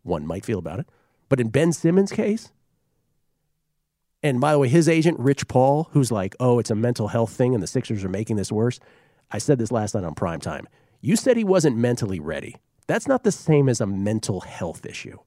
one 0.03 0.25
might 0.28 0.45
feel 0.45 0.59
about 0.59 0.80
it. 0.80 0.88
But 1.30 1.39
in 1.39 1.49
Ben 1.49 1.73
Simmons' 1.73 2.11
case, 2.11 2.51
and 4.23 4.41
by 4.41 4.51
the 4.51 4.59
way, 4.59 4.67
his 4.67 4.89
agent 4.89 5.19
Rich 5.19 5.47
Paul, 5.47 5.89
who's 5.91 6.11
like, 6.11 6.36
"Oh, 6.39 6.59
it's 6.59 6.71
a 6.71 6.75
mental 6.75 7.07
health 7.09 7.32
thing, 7.32 7.53
and 7.53 7.63
the 7.63 7.67
Sixers 7.67 8.03
are 8.03 8.09
making 8.09 8.36
this 8.36 8.51
worse." 8.51 8.80
I 9.32 9.38
said 9.38 9.57
this 9.57 9.71
last 9.71 9.95
night 9.95 10.03
on 10.03 10.15
prime 10.15 10.39
time. 10.39 10.67
You 11.01 11.15
said 11.15 11.38
he 11.38 11.43
wasn't 11.43 11.78
mentally 11.78 12.19
ready. 12.19 12.55
That's 12.88 13.07
not 13.07 13.23
the 13.23 13.32
same 13.32 13.69
as 13.69 13.82
a 13.82 13.86
mental 13.86 14.41
health 14.41 14.86
issue. 14.86 15.17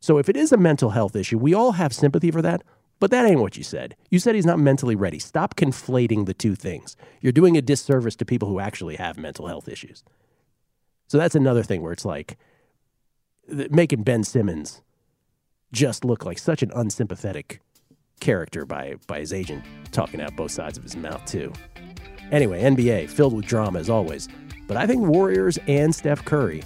So 0.00 0.18
if 0.18 0.28
it 0.28 0.36
is 0.36 0.52
a 0.52 0.56
mental 0.56 0.90
health 0.90 1.16
issue, 1.16 1.38
we 1.38 1.54
all 1.54 1.72
have 1.72 1.92
sympathy 1.92 2.30
for 2.30 2.42
that. 2.42 2.62
But 3.00 3.10
that 3.10 3.26
ain't 3.26 3.40
what 3.40 3.56
you 3.56 3.64
said. 3.64 3.96
You 4.10 4.18
said 4.18 4.34
he's 4.34 4.46
not 4.46 4.58
mentally 4.58 4.94
ready. 4.94 5.18
Stop 5.18 5.56
conflating 5.56 6.26
the 6.26 6.34
two 6.34 6.54
things. 6.54 6.96
You're 7.20 7.32
doing 7.32 7.56
a 7.56 7.62
disservice 7.62 8.16
to 8.16 8.24
people 8.24 8.48
who 8.48 8.60
actually 8.60 8.96
have 8.96 9.18
mental 9.18 9.46
health 9.46 9.68
issues. 9.68 10.04
So 11.08 11.18
that's 11.18 11.34
another 11.34 11.62
thing 11.62 11.82
where 11.82 11.92
it's 11.92 12.04
like 12.04 12.38
making 13.48 14.02
Ben 14.04 14.24
Simmons 14.24 14.80
just 15.72 16.04
look 16.04 16.24
like 16.24 16.38
such 16.38 16.62
an 16.62 16.70
unsympathetic 16.74 17.60
character 18.20 18.64
by 18.64 18.94
by 19.06 19.18
his 19.18 19.32
agent 19.32 19.64
talking 19.92 20.20
out 20.20 20.34
both 20.36 20.50
sides 20.50 20.78
of 20.78 20.84
his 20.84 20.96
mouth 20.96 21.24
too. 21.26 21.52
Anyway, 22.32 22.62
NBA 22.62 23.10
filled 23.10 23.34
with 23.34 23.44
drama 23.44 23.80
as 23.80 23.90
always. 23.90 24.28
But 24.66 24.76
I 24.76 24.86
think 24.86 25.06
Warriors 25.06 25.58
and 25.66 25.94
Steph 25.94 26.24
Curry. 26.24 26.62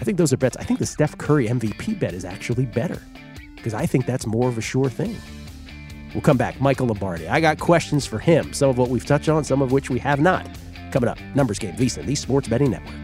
I 0.00 0.04
think 0.04 0.18
those 0.18 0.32
are 0.32 0.36
bets. 0.36 0.56
I 0.56 0.64
think 0.64 0.80
the 0.80 0.86
Steph 0.86 1.16
Curry 1.18 1.46
MVP 1.46 2.00
bet 2.00 2.14
is 2.14 2.24
actually 2.24 2.66
better 2.66 3.00
because 3.64 3.72
I 3.72 3.86
think 3.86 4.04
that's 4.04 4.26
more 4.26 4.46
of 4.46 4.58
a 4.58 4.60
sure 4.60 4.90
thing. 4.90 5.16
We'll 6.12 6.20
come 6.20 6.36
back. 6.36 6.60
Michael 6.60 6.86
Lombardi. 6.86 7.26
I 7.26 7.40
got 7.40 7.58
questions 7.58 8.04
for 8.04 8.18
him, 8.18 8.52
some 8.52 8.68
of 8.68 8.76
what 8.76 8.90
we've 8.90 9.06
touched 9.06 9.30
on, 9.30 9.42
some 9.42 9.62
of 9.62 9.72
which 9.72 9.88
we 9.88 9.98
have 10.00 10.20
not. 10.20 10.46
Coming 10.92 11.08
up, 11.08 11.18
Numbers 11.34 11.58
Game, 11.58 11.74
VSiN, 11.74 12.04
the 12.04 12.14
Sports 12.14 12.46
Betting 12.46 12.70
Network. 12.70 13.03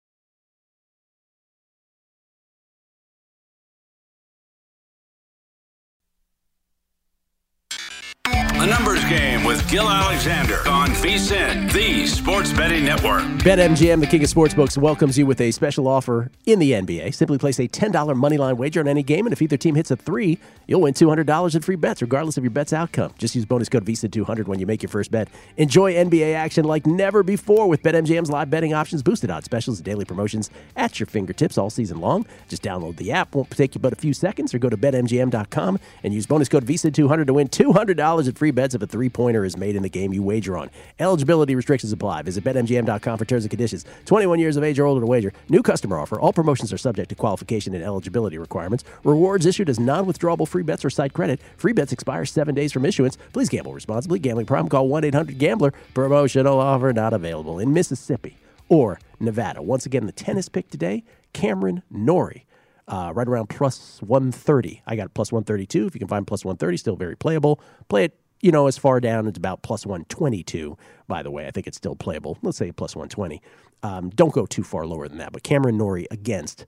A 8.61 8.67
numbers 8.67 9.03
game 9.05 9.43
with 9.43 9.67
Gil 9.71 9.89
Alexander 9.89 10.59
on 10.69 10.89
VSIN, 10.89 11.73
the 11.73 12.05
Sports 12.05 12.53
Betting 12.53 12.85
Network. 12.85 13.23
BetMGM, 13.41 14.01
the 14.01 14.05
king 14.05 14.23
of 14.23 14.29
sportsbooks, 14.29 14.77
welcomes 14.77 15.17
you 15.17 15.25
with 15.25 15.41
a 15.41 15.49
special 15.49 15.87
offer 15.87 16.29
in 16.45 16.59
the 16.59 16.73
NBA. 16.73 17.11
Simply 17.15 17.39
place 17.39 17.57
a 17.57 17.67
$10 17.67 17.91
moneyline 17.91 18.57
wager 18.57 18.79
on 18.79 18.87
any 18.87 19.01
game, 19.01 19.25
and 19.25 19.33
if 19.33 19.41
either 19.41 19.57
team 19.57 19.73
hits 19.73 19.89
a 19.89 19.95
three, 19.95 20.37
you'll 20.67 20.81
win 20.81 20.93
$200 20.93 21.55
in 21.55 21.61
free 21.63 21.75
bets, 21.75 22.03
regardless 22.03 22.37
of 22.37 22.43
your 22.43 22.51
bet's 22.51 22.71
outcome. 22.71 23.11
Just 23.17 23.33
use 23.33 23.45
bonus 23.45 23.67
code 23.67 23.83
VSIN200 23.83 24.45
when 24.45 24.59
you 24.59 24.67
make 24.67 24.83
your 24.83 24.91
first 24.91 25.09
bet. 25.09 25.27
Enjoy 25.57 25.95
NBA 25.95 26.35
action 26.35 26.63
like 26.63 26.85
never 26.85 27.23
before 27.23 27.67
with 27.67 27.81
BetMGM's 27.81 28.29
live 28.29 28.51
betting 28.51 28.75
options, 28.75 29.01
boosted 29.01 29.31
odds 29.31 29.45
specials, 29.45 29.79
and 29.79 29.85
daily 29.85 30.05
promotions 30.05 30.51
at 30.75 30.99
your 30.99 31.07
fingertips 31.07 31.57
all 31.57 31.71
season 31.71 31.99
long. 31.99 32.27
Just 32.47 32.61
download 32.61 32.97
the 32.97 33.11
app. 33.11 33.33
Won't 33.33 33.49
take 33.49 33.73
you 33.73 33.81
but 33.81 33.91
a 33.91 33.95
few 33.95 34.13
seconds, 34.13 34.53
or 34.53 34.59
go 34.59 34.69
to 34.69 34.77
BetMGM.com 34.77 35.79
and 36.03 36.13
use 36.13 36.27
bonus 36.27 36.47
code 36.47 36.67
VSIN200 36.67 37.25
to 37.25 37.33
win 37.33 37.47
$200 37.47 38.27
in 38.27 38.33
free 38.35 38.50
bets 38.51 38.75
if 38.75 38.81
a 38.81 38.87
three 38.87 39.09
pointer 39.09 39.45
is 39.45 39.57
made 39.57 39.75
in 39.75 39.83
the 39.83 39.89
game 39.89 40.13
you 40.13 40.23
wager 40.23 40.57
on. 40.57 40.69
Eligibility 40.99 41.55
restrictions 41.55 41.91
apply. 41.91 42.21
Visit 42.23 42.43
BetMGM.com 42.43 43.17
for 43.17 43.25
terms 43.25 43.43
and 43.43 43.49
conditions. 43.49 43.85
21 44.05 44.39
years 44.39 44.57
of 44.57 44.63
age 44.63 44.79
or 44.79 44.85
older 44.85 45.01
to 45.01 45.07
wager. 45.07 45.33
New 45.49 45.61
customer 45.61 45.97
offer. 45.97 46.19
All 46.19 46.33
promotions 46.33 46.71
are 46.71 46.77
subject 46.77 47.09
to 47.09 47.15
qualification 47.15 47.73
and 47.73 47.83
eligibility 47.83 48.37
requirements. 48.37 48.83
Rewards 49.03 49.45
issued 49.45 49.69
as 49.69 49.79
non 49.79 50.05
withdrawable 50.05 50.47
free 50.47 50.63
bets 50.63 50.85
or 50.85 50.89
site 50.89 51.13
credit. 51.13 51.39
Free 51.57 51.73
bets 51.73 51.91
expire 51.91 52.25
seven 52.25 52.53
days 52.53 52.71
from 52.71 52.85
issuance. 52.85 53.17
Please 53.33 53.49
gamble 53.49 53.73
responsibly. 53.73 54.19
Gambling 54.19 54.45
problem? 54.45 54.69
Call 54.69 54.87
1 54.87 55.03
800 55.05 55.37
Gambler. 55.37 55.73
Promotional 55.93 56.59
offer 56.59 56.93
not 56.93 57.13
available 57.13 57.59
in 57.59 57.73
Mississippi 57.73 58.37
or 58.69 58.99
Nevada. 59.19 59.61
Once 59.61 59.85
again, 59.85 60.05
the 60.05 60.11
tennis 60.11 60.49
pick 60.49 60.69
today 60.69 61.03
Cameron 61.33 61.83
Norrie. 61.91 62.45
Uh, 62.87 63.11
right 63.13 63.27
around 63.27 63.47
plus 63.47 64.01
130. 64.01 64.81
I 64.85 64.95
got 64.95 65.13
plus 65.13 65.31
132. 65.31 65.85
If 65.85 65.95
you 65.95 65.99
can 65.99 66.07
find 66.09 66.27
plus 66.27 66.43
130, 66.43 66.77
still 66.77 66.95
very 66.97 67.15
playable. 67.15 67.61
Play 67.87 68.05
it 68.05 68.17
you 68.41 68.51
know, 68.51 68.67
as 68.67 68.77
far 68.77 68.99
down 68.99 69.27
as 69.27 69.37
about 69.37 69.61
plus 69.61 69.85
122, 69.85 70.77
by 71.07 71.23
the 71.23 71.31
way. 71.31 71.47
I 71.47 71.51
think 71.51 71.67
it's 71.67 71.77
still 71.77 71.95
playable. 71.95 72.37
Let's 72.41 72.57
say 72.57 72.71
plus 72.71 72.95
120. 72.95 73.41
Um, 73.83 74.09
don't 74.09 74.33
go 74.33 74.45
too 74.45 74.63
far 74.63 74.85
lower 74.85 75.07
than 75.07 75.17
that. 75.17 75.31
But 75.31 75.43
Cameron 75.43 75.77
Norrie 75.77 76.07
against 76.11 76.65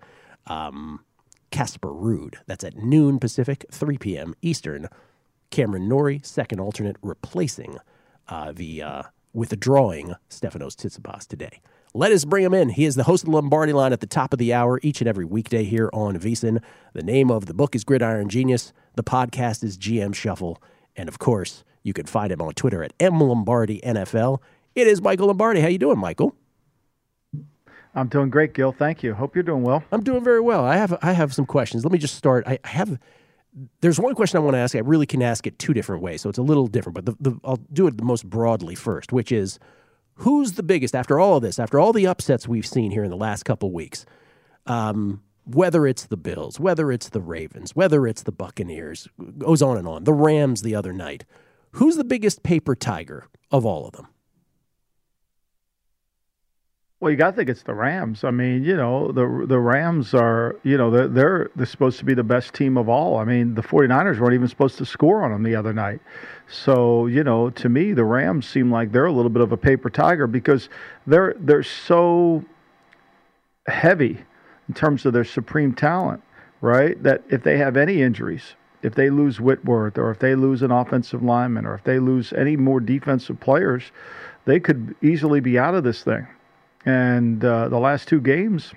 um, 0.47 1.03
Casper 1.51 1.89
Ruud. 1.89 2.35
That's 2.47 2.63
at 2.63 2.77
noon 2.77 3.19
Pacific, 3.19 3.65
3 3.71 3.97
p.m. 3.97 4.33
Eastern. 4.41 4.87
Cameron 5.51 5.87
Norrie, 5.87 6.21
second 6.23 6.59
alternate, 6.59 6.97
replacing 7.01 7.77
uh, 8.27 8.51
the 8.51 8.81
uh, 8.81 9.03
withdrawing 9.33 10.15
Stefanos 10.29 10.75
Tsitsipas 10.75 11.27
today. 11.27 11.61
Let 11.95 12.11
us 12.11 12.25
bring 12.25 12.43
him 12.43 12.55
in. 12.55 12.69
He 12.69 12.85
is 12.85 12.95
the 12.95 13.03
host 13.03 13.23
of 13.23 13.29
the 13.29 13.35
Lombardi 13.35 13.71
line 13.71 13.93
at 13.93 13.99
the 13.99 14.07
top 14.07 14.33
of 14.33 14.39
the 14.39 14.51
hour 14.51 14.79
each 14.81 14.99
and 14.99 15.07
every 15.07 15.25
weekday 15.25 15.63
here 15.63 15.91
on 15.93 16.17
VSIN. 16.17 16.59
The 16.93 17.03
name 17.03 17.29
of 17.29 17.45
the 17.45 17.53
book 17.53 17.75
is 17.75 17.83
Gridiron 17.83 18.29
Genius. 18.29 18.73
The 18.95 19.03
podcast 19.03 19.63
is 19.63 19.77
GM 19.77 20.15
Shuffle. 20.15 20.59
And 20.95 21.09
of 21.09 21.19
course, 21.19 21.63
you 21.83 21.93
can 21.93 22.05
find 22.05 22.31
him 22.31 22.41
on 22.41 22.53
Twitter 22.53 22.83
at 22.83 22.93
M 22.99 23.19
Lombardi 23.19 23.81
NFL. 23.81 24.39
It 24.75 24.87
is 24.87 25.01
Michael 25.01 25.27
Lombardi. 25.27 25.61
How 25.61 25.67
you 25.67 25.77
doing, 25.77 25.99
Michael? 25.99 26.35
I'm 27.95 28.07
doing 28.07 28.29
great, 28.29 28.53
Gil. 28.53 28.71
Thank 28.71 29.03
you. 29.03 29.13
Hope 29.13 29.35
you're 29.35 29.43
doing 29.43 29.61
well. 29.61 29.83
I'm 29.91 30.01
doing 30.01 30.23
very 30.23 30.41
well. 30.41 30.65
I 30.65 30.77
have 30.77 30.97
I 31.01 31.13
have 31.13 31.33
some 31.33 31.45
questions. 31.45 31.83
Let 31.83 31.91
me 31.91 31.99
just 31.99 32.15
start. 32.15 32.47
I, 32.47 32.57
I 32.63 32.69
have 32.69 32.97
there's 33.81 33.99
one 33.99 34.15
question 34.15 34.37
I 34.37 34.39
want 34.39 34.55
to 34.55 34.59
ask. 34.59 34.75
I 34.75 34.79
really 34.79 35.05
can 35.05 35.21
ask 35.21 35.45
it 35.45 35.59
two 35.59 35.73
different 35.73 36.01
ways, 36.01 36.21
so 36.21 36.29
it's 36.29 36.39
a 36.39 36.43
little 36.43 36.67
different. 36.67 36.95
But 36.95 37.05
the, 37.05 37.15
the, 37.19 37.39
I'll 37.43 37.59
do 37.71 37.85
it 37.87 37.97
the 37.97 38.03
most 38.03 38.27
broadly 38.27 38.73
first, 38.75 39.11
which 39.11 39.31
is 39.31 39.59
who's 40.15 40.53
the 40.53 40.63
biggest 40.63 40.95
after 40.95 41.19
all 41.19 41.37
of 41.37 41.43
this, 41.43 41.59
after 41.59 41.79
all 41.79 41.93
the 41.93 42.07
upsets 42.07 42.47
we've 42.47 42.65
seen 42.65 42.89
here 42.89 43.03
in 43.03 43.11
the 43.11 43.17
last 43.17 43.43
couple 43.43 43.71
weeks. 43.71 44.05
Um, 44.65 45.21
whether 45.45 45.85
it's 45.85 46.05
the 46.05 46.17
Bills, 46.17 46.59
whether 46.59 46.91
it's 46.91 47.09
the 47.09 47.21
Ravens, 47.21 47.75
whether 47.75 48.07
it's 48.07 48.23
the 48.23 48.31
Buccaneers, 48.31 49.07
goes 49.37 49.61
on 49.61 49.77
and 49.77 49.87
on. 49.87 50.03
The 50.03 50.13
Rams 50.13 50.61
the 50.61 50.75
other 50.75 50.93
night. 50.93 51.25
Who's 51.71 51.97
the 51.97 52.03
biggest 52.03 52.43
paper 52.43 52.75
tiger 52.75 53.27
of 53.51 53.65
all 53.65 53.87
of 53.87 53.93
them? 53.93 54.07
Well, 57.03 57.11
you 57.11 57.17
got 57.17 57.31
to 57.31 57.35
think 57.35 57.49
it's 57.49 57.63
the 57.63 57.73
Rams. 57.73 58.23
I 58.23 58.31
mean, 58.31 58.63
you 58.63 58.77
know, 58.77 59.11
the 59.11 59.45
the 59.45 59.59
Rams 59.59 60.13
are, 60.13 60.55
you 60.63 60.77
know, 60.77 60.89
they're, 60.89 61.09
they're 61.09 61.49
they're 61.53 61.65
supposed 61.65 61.99
to 61.99 62.05
be 62.05 62.13
the 62.13 62.23
best 62.23 62.53
team 62.53 62.77
of 62.77 62.87
all. 62.87 63.17
I 63.17 63.25
mean, 63.25 63.55
the 63.55 63.61
49ers 63.61 64.19
weren't 64.19 64.33
even 64.33 64.47
supposed 64.47 64.77
to 64.77 64.85
score 64.85 65.21
on 65.21 65.31
them 65.31 65.43
the 65.43 65.53
other 65.53 65.73
night. 65.73 65.99
So, 66.47 67.07
you 67.07 67.25
know, 67.25 67.49
to 67.49 67.67
me, 67.67 67.91
the 67.91 68.05
Rams 68.05 68.47
seem 68.47 68.71
like 68.71 68.93
they're 68.93 69.07
a 69.07 69.11
little 69.11 69.29
bit 69.31 69.41
of 69.41 69.51
a 69.51 69.57
paper 69.57 69.89
tiger 69.89 70.27
because 70.27 70.69
they're 71.05 71.35
they're 71.39 71.63
so 71.63 72.45
heavy 73.67 74.19
in 74.67 74.73
terms 74.73 75.05
of 75.05 75.13
their 75.13 75.23
supreme 75.23 75.73
talent, 75.73 76.21
right? 76.61 77.01
That 77.03 77.23
if 77.29 77.43
they 77.43 77.57
have 77.57 77.77
any 77.77 78.01
injuries, 78.01 78.55
if 78.81 78.95
they 78.95 79.09
lose 79.09 79.39
Whitworth 79.39 79.97
or 79.97 80.11
if 80.11 80.19
they 80.19 80.35
lose 80.35 80.61
an 80.61 80.71
offensive 80.71 81.23
lineman 81.23 81.65
or 81.65 81.75
if 81.75 81.83
they 81.83 81.99
lose 81.99 82.33
any 82.33 82.55
more 82.55 82.79
defensive 82.79 83.39
players, 83.39 83.91
they 84.45 84.59
could 84.59 84.95
easily 85.01 85.39
be 85.39 85.57
out 85.57 85.73
of 85.73 85.83
this 85.83 86.03
thing. 86.03 86.27
And 86.85 87.43
uh, 87.43 87.69
the 87.69 87.79
last 87.79 88.07
two 88.09 88.19
games, 88.19 88.73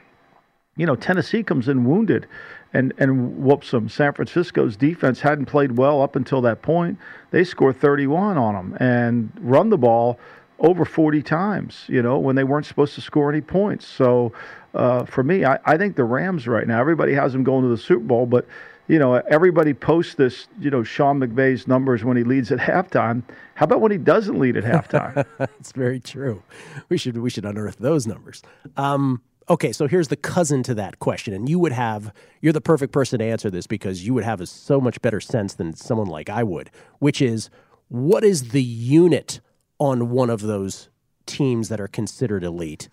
you 0.77 0.87
know, 0.87 0.95
Tennessee 0.95 1.43
comes 1.43 1.69
in 1.69 1.85
wounded 1.85 2.27
and, 2.73 2.93
and 2.99 3.39
whoops 3.39 3.73
them. 3.73 3.89
San 3.89 4.13
Francisco's 4.13 4.77
defense 4.77 5.21
hadn't 5.21 5.47
played 5.47 5.73
well 5.73 6.03
up 6.03 6.15
until 6.15 6.41
that 6.43 6.63
point. 6.63 6.99
They 7.33 7.43
score 7.43 7.73
31 7.73 8.39
on 8.39 8.55
them 8.55 8.77
and 8.79 9.33
run 9.41 9.71
the 9.71 9.79
ball 9.79 10.21
over 10.59 10.85
40 10.85 11.23
times, 11.23 11.85
you 11.89 12.03
know, 12.03 12.19
when 12.19 12.37
they 12.37 12.45
weren't 12.45 12.67
supposed 12.67 12.95
to 12.95 13.01
score 13.01 13.31
any 13.31 13.41
points. 13.41 13.87
So 13.87 14.33
uh, 14.75 15.05
for 15.05 15.23
me, 15.23 15.45
I, 15.45 15.59
I 15.65 15.77
think 15.77 15.97
the 15.97 16.05
Rams 16.05 16.49
right 16.49 16.67
now, 16.67 16.81
everybody 16.81 17.13
has 17.15 17.33
them 17.33 17.45
going 17.45 17.63
to 17.63 17.69
the 17.69 17.79
Super 17.79 18.05
Bowl, 18.05 18.27
but, 18.27 18.47
you 18.89 18.99
know, 18.99 19.15
everybody 19.15 19.75
posts 19.75 20.15
this, 20.15 20.49
you 20.61 20.71
know, 20.71 20.83
Sean 20.83 21.21
McVay's 21.21 21.67
numbers 21.67 22.05
when 22.05 22.17
he 22.17 22.25
leads 22.25 22.51
at 22.53 22.59
halftime. 22.61 23.23
How 23.55 23.65
about 23.65 23.81
when 23.81 23.93
he 23.93 23.99
doesn't 23.99 24.39
lead 24.39 24.57
at 24.57 24.65
halftime? 24.65 25.27
That's 25.39 25.73
very 25.73 26.01
true. 26.01 26.43
We 26.89 26.97
should 26.97 27.19
we 27.19 27.31
should 27.31 27.45
unearth 27.45 27.77
those 27.79 28.07
numbers. 28.07 28.43
Um, 28.77 29.23
okay, 29.49 29.73
so 29.73 29.89
here's 29.89 30.09
the 30.09 30.17
cousin 30.17 30.63
to 30.65 30.75
that 30.75 30.99
question, 30.99 31.35
and 31.35 31.49
you 31.49 31.59
would 31.59 31.73
have 31.73 32.13
you're 32.41 32.53
the 32.53 32.61
perfect 32.61 32.93
person 32.93 33.19
to 33.19 33.25
answer 33.25 33.51
this 33.51 33.67
because 33.67 34.07
you 34.07 34.15
would 34.15 34.25
have 34.25 34.41
a 34.41 34.47
so 34.47 34.81
much 34.81 35.01
better 35.03 35.21
sense 35.21 35.55
than 35.55 35.75
someone 35.75 36.07
like 36.07 36.31
I 36.31 36.43
would, 36.43 36.71
which 36.99 37.21
is 37.21 37.51
what 37.89 38.25
is 38.25 38.51
the 38.51 38.63
unit 38.63 39.41
on 39.79 40.11
one 40.11 40.31
of 40.31 40.41
those 40.43 40.89
teams 41.27 41.69
that 41.69 41.81
are 41.81 41.89
considered 41.89 42.45
elite 42.45 42.89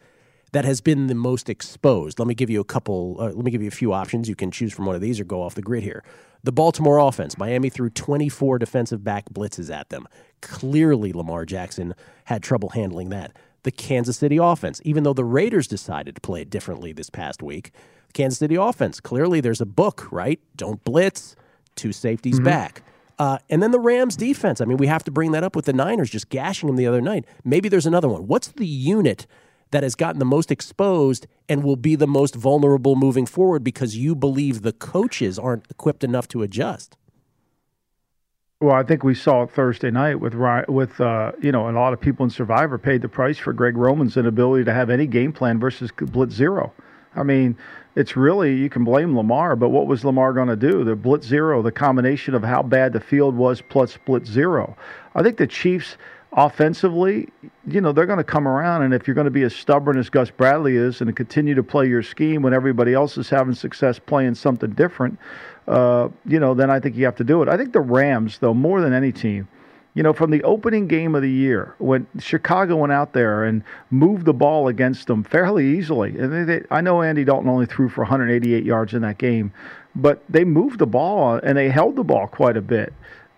that 0.51 0.65
has 0.65 0.81
been 0.81 1.07
the 1.07 1.15
most 1.15 1.49
exposed? 1.49 2.19
Let 2.19 2.27
me 2.27 2.33
give 2.35 2.49
you 2.49 2.59
a 2.61 2.65
couple. 2.65 3.17
Uh, 3.19 3.25
let 3.31 3.45
me 3.45 3.51
give 3.51 3.61
you 3.61 3.67
a 3.67 3.71
few 3.71 3.93
options. 3.93 4.27
You 4.29 4.35
can 4.35 4.51
choose 4.51 4.73
from 4.73 4.85
one 4.85 4.95
of 4.95 5.01
these 5.01 5.19
or 5.19 5.23
go 5.23 5.41
off 5.41 5.55
the 5.55 5.61
grid 5.61 5.83
here. 5.83 6.03
The 6.43 6.51
Baltimore 6.51 6.97
offense. 6.99 7.37
Miami 7.37 7.69
threw 7.69 7.89
24 7.89 8.59
defensive 8.59 9.03
back 9.03 9.29
blitzes 9.29 9.73
at 9.73 9.89
them. 9.89 10.07
Clearly, 10.41 11.13
Lamar 11.13 11.45
Jackson 11.45 11.95
had 12.25 12.43
trouble 12.43 12.69
handling 12.69 13.09
that. 13.09 13.31
The 13.63 13.71
Kansas 13.71 14.17
City 14.17 14.35
offense, 14.37 14.81
even 14.83 15.03
though 15.03 15.13
the 15.13 15.23
Raiders 15.23 15.67
decided 15.67 16.15
to 16.15 16.21
play 16.21 16.41
it 16.41 16.49
differently 16.49 16.91
this 16.91 17.09
past 17.09 17.41
week, 17.41 17.71
Kansas 18.13 18.39
City 18.39 18.55
offense, 18.55 18.99
clearly 18.99 19.39
there's 19.39 19.61
a 19.61 19.65
book, 19.65 20.11
right? 20.11 20.37
Don't 20.57 20.83
blitz, 20.83 21.37
two 21.75 21.93
safeties 21.93 22.35
Mm-hmm. 22.35 22.43
back. 22.43 22.83
Uh, 23.23 23.37
and 23.49 23.63
then 23.63 23.71
the 23.71 23.79
Rams 23.79 24.17
defense. 24.17 24.59
I 24.59 24.65
mean, 24.65 24.75
we 24.75 24.87
have 24.87 25.05
to 25.05 25.11
bring 25.11 25.31
that 25.31 25.45
up 25.45 25.55
with 25.55 25.63
the 25.63 25.71
Niners 25.71 26.09
just 26.09 26.27
gashing 26.27 26.67
them 26.67 26.75
the 26.75 26.85
other 26.85 26.99
night. 26.99 27.23
Maybe 27.45 27.69
there's 27.69 27.85
another 27.85 28.09
one. 28.09 28.27
What's 28.27 28.49
the 28.49 28.67
unit 28.67 29.27
that 29.71 29.81
has 29.81 29.95
gotten 29.95 30.19
the 30.19 30.25
most 30.25 30.51
exposed 30.51 31.25
and 31.47 31.63
will 31.63 31.77
be 31.77 31.95
the 31.95 32.05
most 32.05 32.35
vulnerable 32.35 32.97
moving 32.97 33.25
forward 33.25 33.63
because 33.63 33.95
you 33.95 34.13
believe 34.13 34.61
the 34.61 34.73
coaches 34.73 35.39
aren't 35.39 35.71
equipped 35.71 36.03
enough 36.03 36.27
to 36.27 36.41
adjust? 36.41 36.97
Well, 38.59 38.75
I 38.75 38.83
think 38.83 39.05
we 39.05 39.15
saw 39.15 39.43
it 39.43 39.51
Thursday 39.51 39.89
night 39.89 40.19
with 40.19 40.33
with 40.67 40.99
uh, 40.99 41.31
you 41.41 41.53
know 41.53 41.69
a 41.69 41.71
lot 41.71 41.93
of 41.93 42.01
people 42.01 42.25
in 42.25 42.29
Survivor 42.29 42.77
paid 42.77 43.01
the 43.01 43.07
price 43.07 43.37
for 43.37 43.53
Greg 43.53 43.77
Roman's 43.77 44.17
inability 44.17 44.65
to 44.65 44.73
have 44.73 44.89
any 44.89 45.07
game 45.07 45.31
plan 45.31 45.61
versus 45.61 45.91
Blitz 45.95 46.35
Zero. 46.35 46.73
I 47.15 47.23
mean, 47.23 47.57
it's 47.95 48.15
really 48.15 48.55
you 48.55 48.69
can 48.69 48.83
blame 48.83 49.15
Lamar, 49.15 49.55
but 49.55 49.69
what 49.69 49.87
was 49.87 50.03
Lamar 50.03 50.33
going 50.33 50.47
to 50.47 50.55
do? 50.55 50.83
The 50.83 50.95
Blitz 50.95 51.27
Zero, 51.27 51.61
the 51.61 51.71
combination 51.71 52.33
of 52.33 52.43
how 52.43 52.63
bad 52.63 52.93
the 52.93 52.99
field 52.99 53.35
was 53.35 53.61
plus 53.61 53.97
Blitz 54.05 54.29
Zero. 54.29 54.75
I 55.15 55.21
think 55.21 55.37
the 55.37 55.47
Chiefs 55.47 55.97
offensively, 56.35 57.29
you 57.67 57.79
know, 57.79 57.91
they're 57.91 58.07
going 58.07 58.17
to 58.17 58.23
come 58.23 58.47
around, 58.47 58.81
and 58.81 58.93
if 58.93 59.07
you're 59.07 59.13
going 59.13 59.25
to 59.25 59.31
be 59.31 59.43
as 59.43 59.55
stubborn 59.55 59.97
as 59.97 60.09
Gus 60.09 60.31
Bradley 60.31 60.75
is 60.75 61.01
and 61.01 61.15
continue 61.15 61.53
to 61.53 61.63
play 61.63 61.87
your 61.87 62.01
scheme 62.01 62.41
when 62.41 62.53
everybody 62.53 62.93
else 62.93 63.17
is 63.17 63.29
having 63.29 63.53
success 63.53 63.99
playing 63.99 64.35
something 64.35 64.71
different, 64.71 65.19
uh, 65.67 66.09
you 66.25 66.39
know, 66.39 66.53
then 66.53 66.69
I 66.69 66.79
think 66.79 66.95
you 66.95 67.05
have 67.05 67.15
to 67.17 67.23
do 67.23 67.41
it. 67.43 67.49
I 67.49 67.57
think 67.57 67.73
the 67.73 67.81
Rams, 67.81 68.39
though, 68.39 68.53
more 68.53 68.81
than 68.81 68.93
any 68.93 69.11
team, 69.11 69.47
you 69.95 70.01
know, 70.01 70.13
from 70.13 70.31
the 70.31 70.43
opening 70.43 70.87
game 70.87 71.13
of 71.13 71.21
the 71.21 71.29
year 71.29 71.75
when 71.77 72.07
Chicago 72.19 72.77
went 72.77 72.91
out 72.91 73.13
there 73.13 73.43
and 73.43 73.63
moved 73.91 74.25
the 74.25 74.33
ball 74.33 74.67
against 74.67 75.07
them 75.07 75.23
fairly 75.23 75.77
easily. 75.77 76.17
And 76.17 76.33
they, 76.33 76.43
they, 76.43 76.65
I 76.71 76.81
know 76.81 77.01
Andy 77.01 77.23
Dalton 77.23 77.49
only 77.49 77.67
threw 77.67 77.89
for 77.89 78.01
188 78.01 78.63
yards 78.63 78.93
in 78.93 79.03
that 79.03 79.19
game, 79.19 79.53
but 79.95 80.23
they 80.29 80.43
moved 80.43 80.79
the 80.79 80.87
ball 80.87 81.35
and 81.35 81.57
they 81.57 81.69
held 81.69 81.95
the 81.95 82.03
ball 82.03 82.27
quite 82.27 82.57
a 82.57 82.61
bit. 82.61 82.91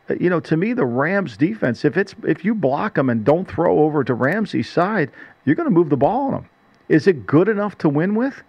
Uh, 0.10 0.16
You 0.20 0.30
know, 0.30 0.40
to 0.42 0.56
me, 0.56 0.72
the 0.72 0.86
Rams 0.86 1.36
defense, 1.36 1.84
if 1.84 1.98
it's 1.98 2.16
if 2.24 2.46
you 2.46 2.56
block 2.56 2.96
them 2.96 3.10
and 3.10 3.26
don't 3.26 3.50
throw 3.50 3.80
over 3.80 4.04
to 4.04 4.14
Ramsey's 4.14 4.70
side, 4.70 5.12
you're 5.44 5.56
going 5.56 5.70
to 5.70 5.76
move 5.76 5.90
the 5.90 5.98
ball 5.98 6.28
on 6.28 6.32
them. 6.32 6.50
Is 6.88 7.08
it 7.08 7.28
good 7.28 7.50
enough 7.50 7.78
to 7.80 7.90
win 7.90 8.16
with? 8.16 8.44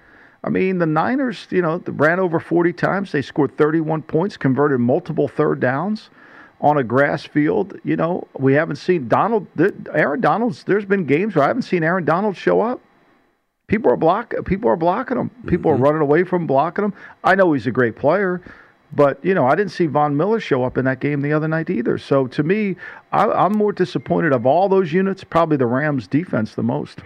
I 0.44 0.48
mean, 0.50 0.78
the 0.78 0.86
Niners, 0.86 1.48
you 1.50 1.61
know, 1.61 1.82
ran 1.86 2.20
over 2.20 2.38
40 2.38 2.72
times. 2.72 3.11
They 3.11 3.22
scored 3.22 3.57
31 3.57 4.02
points, 4.02 4.36
converted 4.36 4.78
multiple 4.78 5.26
third 5.26 5.59
downs 5.59 6.09
on 6.66 6.78
a 6.78 6.84
grass 6.84 7.24
field. 7.24 7.78
You 7.84 7.96
know, 7.96 8.26
we 8.38 8.54
haven't 8.54 8.76
seen 8.76 9.06
Donald, 9.06 9.46
Aaron 9.94 10.20
Donald's. 10.20 10.64
There's 10.64 10.84
been 10.84 11.06
games 11.06 11.36
where 11.36 11.44
I 11.44 11.48
haven't 11.48 11.62
seen 11.62 11.84
Aaron 11.84 12.04
Donald 12.04 12.36
show 12.36 12.60
up. 12.60 12.80
People 13.68 13.90
are 13.90 13.96
block. 13.96 14.34
People 14.44 14.68
are 14.70 14.76
blocking 14.76 15.16
him. 15.16 15.30
People 15.46 15.70
are 15.70 15.74
mm-hmm. 15.74 15.84
running 15.84 16.02
away 16.02 16.24
from 16.24 16.46
blocking 16.46 16.84
him. 16.84 16.92
I 17.22 17.34
know 17.34 17.52
he's 17.52 17.66
a 17.66 17.70
great 17.70 17.96
player, 17.96 18.42
but 18.92 19.24
you 19.24 19.34
know 19.34 19.46
I 19.46 19.54
didn't 19.54 19.72
see 19.72 19.86
Von 19.86 20.16
Miller 20.16 20.40
show 20.40 20.64
up 20.64 20.76
in 20.76 20.84
that 20.84 21.00
game 21.00 21.22
the 21.22 21.32
other 21.32 21.48
night 21.48 21.70
either. 21.70 21.98
So 21.98 22.26
to 22.28 22.42
me, 22.42 22.76
I, 23.12 23.26
I'm 23.26 23.52
more 23.52 23.72
disappointed 23.72 24.32
of 24.32 24.44
all 24.44 24.68
those 24.68 24.92
units. 24.92 25.24
Probably 25.24 25.56
the 25.56 25.66
Rams 25.66 26.06
defense 26.06 26.54
the 26.54 26.62
most. 26.62 27.00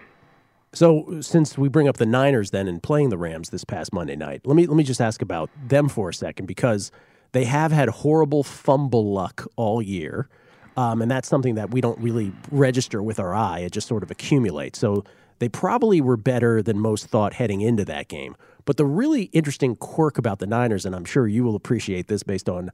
So, 0.73 1.21
since 1.21 1.59
we 1.59 1.69
bring 1.69 1.89
up 1.89 1.97
the 1.97 2.07
Niners 2.07 2.53
then 2.53 2.69
and 2.69 2.81
playing 2.81 3.09
the 3.09 3.19
Rams 3.19 3.51
this 3.51 3.65
past 3.65 3.93
Monday 3.93 4.15
night, 4.15 4.43
let 4.45 4.55
me 4.55 4.67
let 4.67 4.77
me 4.77 4.85
just 4.85 5.01
ask 5.01 5.21
about 5.21 5.51
them 5.67 5.89
for 5.89 6.11
a 6.11 6.15
second 6.15 6.47
because 6.47 6.93
they 7.33 7.45
have 7.45 7.73
had 7.73 7.89
horrible 7.89 8.43
fumble 8.43 9.13
luck 9.13 9.47
all 9.57 9.81
year, 9.81 10.29
um, 10.77 11.03
and 11.03 11.11
that's 11.11 11.29
something 11.29 11.55
that 11.55 11.71
we 11.71 11.81
don't 11.81 11.99
really 11.99 12.33
register 12.51 13.03
with 13.03 13.19
our 13.19 13.35
eye. 13.35 13.61
It 13.61 13.73
just 13.73 13.89
sort 13.89 14.03
of 14.03 14.11
accumulates. 14.11 14.79
So 14.79 15.05
they 15.39 15.49
probably 15.49 16.01
were 16.01 16.17
better 16.17 16.63
than 16.63 16.79
most 16.79 17.07
thought 17.07 17.35
heading 17.35 17.61
into 17.61 17.85
that 17.87 18.09
game. 18.09 18.37
But 18.65 18.77
the 18.77 18.85
really 18.85 19.25
interesting 19.25 19.75
quirk 19.75 20.19
about 20.19 20.39
the 20.39 20.47
Niners, 20.47 20.85
and 20.85 20.95
I'm 20.95 21.05
sure 21.05 21.27
you 21.27 21.45
will 21.45 21.57
appreciate 21.57 22.09
this 22.09 22.23
based 22.23 22.49
on 22.49 22.71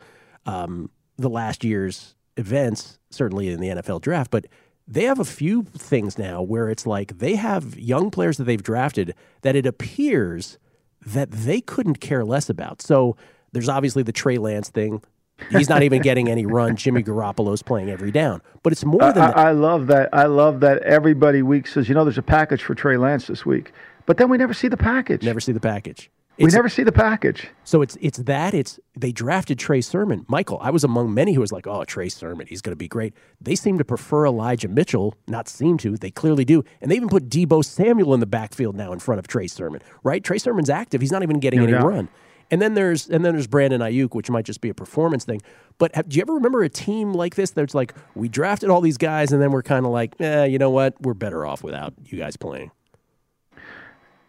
um, 0.47 0.91
the 1.17 1.31
last 1.31 1.65
year's 1.65 2.15
events, 2.37 2.99
certainly 3.11 3.49
in 3.49 3.61
the 3.61 3.69
NFL 3.69 4.03
draft, 4.03 4.31
but 4.31 4.47
they 4.89 5.05
have 5.05 5.19
a 5.19 5.25
few 5.25 5.65
things 5.65 6.19
now 6.19 6.43
where 6.43 6.69
it's 6.69 6.87
like 6.87 7.19
they 7.19 7.37
have 7.37 7.79
young 7.79 8.11
players 8.11 8.37
that 8.37 8.45
they've 8.45 8.63
drafted 8.63 9.15
that 9.43 9.57
it 9.57 9.67
appears 9.67 10.59
that 11.05 11.31
they 11.31 11.61
couldn't 11.61 12.01
care 12.01 12.25
less 12.25 12.49
about. 12.49 12.83
So 12.83 13.17
there's 13.57 13.69
obviously 13.69 14.03
the 14.03 14.13
Trey 14.13 14.37
Lance 14.39 14.69
thing. 14.69 15.03
He's 15.51 15.69
not 15.69 15.83
even 15.83 16.01
getting 16.03 16.29
any 16.31 16.47
run. 16.47 16.77
Jimmy 16.83 17.03
Garoppolo's 17.03 17.63
playing 17.63 17.91
every 17.91 18.11
down. 18.11 18.41
But 18.63 18.73
it's 18.73 18.85
more 18.85 19.01
than 19.01 19.15
that. 19.17 19.37
I, 19.37 19.49
I 19.49 19.53
love 19.53 19.87
that. 19.89 20.09
I 20.13 20.25
love 20.27 20.61
that 20.61 20.83
everybody 20.83 21.43
week 21.43 21.67
says, 21.67 21.89
you 21.89 21.95
know, 21.95 22.05
there's 22.05 22.17
a 22.19 22.23
package 22.23 22.63
for 22.63 22.75
Trey 22.75 22.97
Lance 22.97 23.27
this 23.27 23.45
week, 23.45 23.73
but 24.07 24.17
then 24.17 24.29
we 24.31 24.39
never 24.39 24.55
see 24.55 24.69
the 24.69 24.77
package. 24.79 25.23
Never 25.23 25.41
see 25.41 25.53
the 25.53 25.61
package. 25.61 26.11
we 26.39 26.47
never 26.47 26.69
see 26.71 26.83
the 26.85 26.93
package. 26.93 27.49
So 27.65 27.83
it's 27.83 27.99
it's 28.01 28.17
that 28.19 28.55
it's 28.55 28.81
they 28.97 29.13
drafted 29.13 29.59
Trey 29.59 29.83
Sermon. 29.83 30.25
Michael, 30.29 30.59
I 30.63 30.71
was 30.71 30.85
among 30.85 31.13
many 31.13 31.35
who 31.35 31.41
was 31.43 31.53
like, 31.53 31.67
"Oh, 31.67 31.85
Trey 31.85 32.09
Sermon, 32.09 32.47
he's 32.47 32.63
going 32.63 32.73
to 32.73 32.77
be 32.77 32.89
great." 32.89 33.13
They 33.39 33.57
seem 33.57 33.77
to 33.77 33.85
prefer 33.85 34.25
Elijah 34.27 34.69
Mitchell. 34.69 35.15
Not 35.29 35.49
seem 35.49 35.77
to, 35.79 35.97
they 35.99 36.11
clearly 36.11 36.47
do, 36.47 36.63
and 36.81 36.91
they 36.91 36.97
even 36.97 37.09
put 37.11 37.29
Deebo 37.29 37.63
Samuel 37.63 38.15
in 38.15 38.21
the 38.21 38.27
backfield 38.27 38.75
now 38.75 38.91
in 38.93 39.01
front 39.01 39.19
of 39.19 39.29
Trey 39.29 39.49
Sermon. 39.49 39.83
Right? 40.03 40.25
Trey 40.25 40.39
Sermon's 40.39 40.71
active. 40.71 41.03
He's 41.03 41.13
not 41.13 41.23
even 41.23 41.41
getting 41.41 41.61
No 41.61 41.65
any 41.65 41.73
doubt. 41.73 41.85
run. 41.87 42.09
And 42.51 42.63
then 42.63 42.75
there's 42.75 43.09
and 43.09 43.25
then 43.25 43.35
there's 43.35 43.47
Brandon 43.47 43.81
Aiyuk, 43.81 44.15
which 44.15 44.31
might 44.31 44.45
just 44.45 44.61
be 44.61 44.69
a 44.69 44.75
performance 44.75 45.25
thing. 45.25 45.41
But 45.79 45.95
have, 45.95 46.09
do 46.09 46.17
you 46.17 46.23
ever 46.23 46.35
remember 46.35 46.63
a 46.63 46.69
team 46.69 47.13
like 47.13 47.35
this 47.35 47.51
that's 47.51 47.75
like 47.75 47.95
we 48.15 48.29
drafted 48.29 48.71
all 48.71 48.81
these 48.81 48.97
guys 48.99 49.33
and 49.33 49.43
then 49.43 49.51
we're 49.51 49.63
kind 49.63 49.85
of 49.85 49.93
like, 49.93 50.19
eh, 50.21 50.45
you 50.45 50.59
know 50.59 50.71
what? 50.71 51.01
We're 51.03 51.15
better 51.15 51.45
off 51.45 51.63
without 51.63 51.95
you 52.05 52.19
guys 52.19 52.37
playing. 52.37 52.71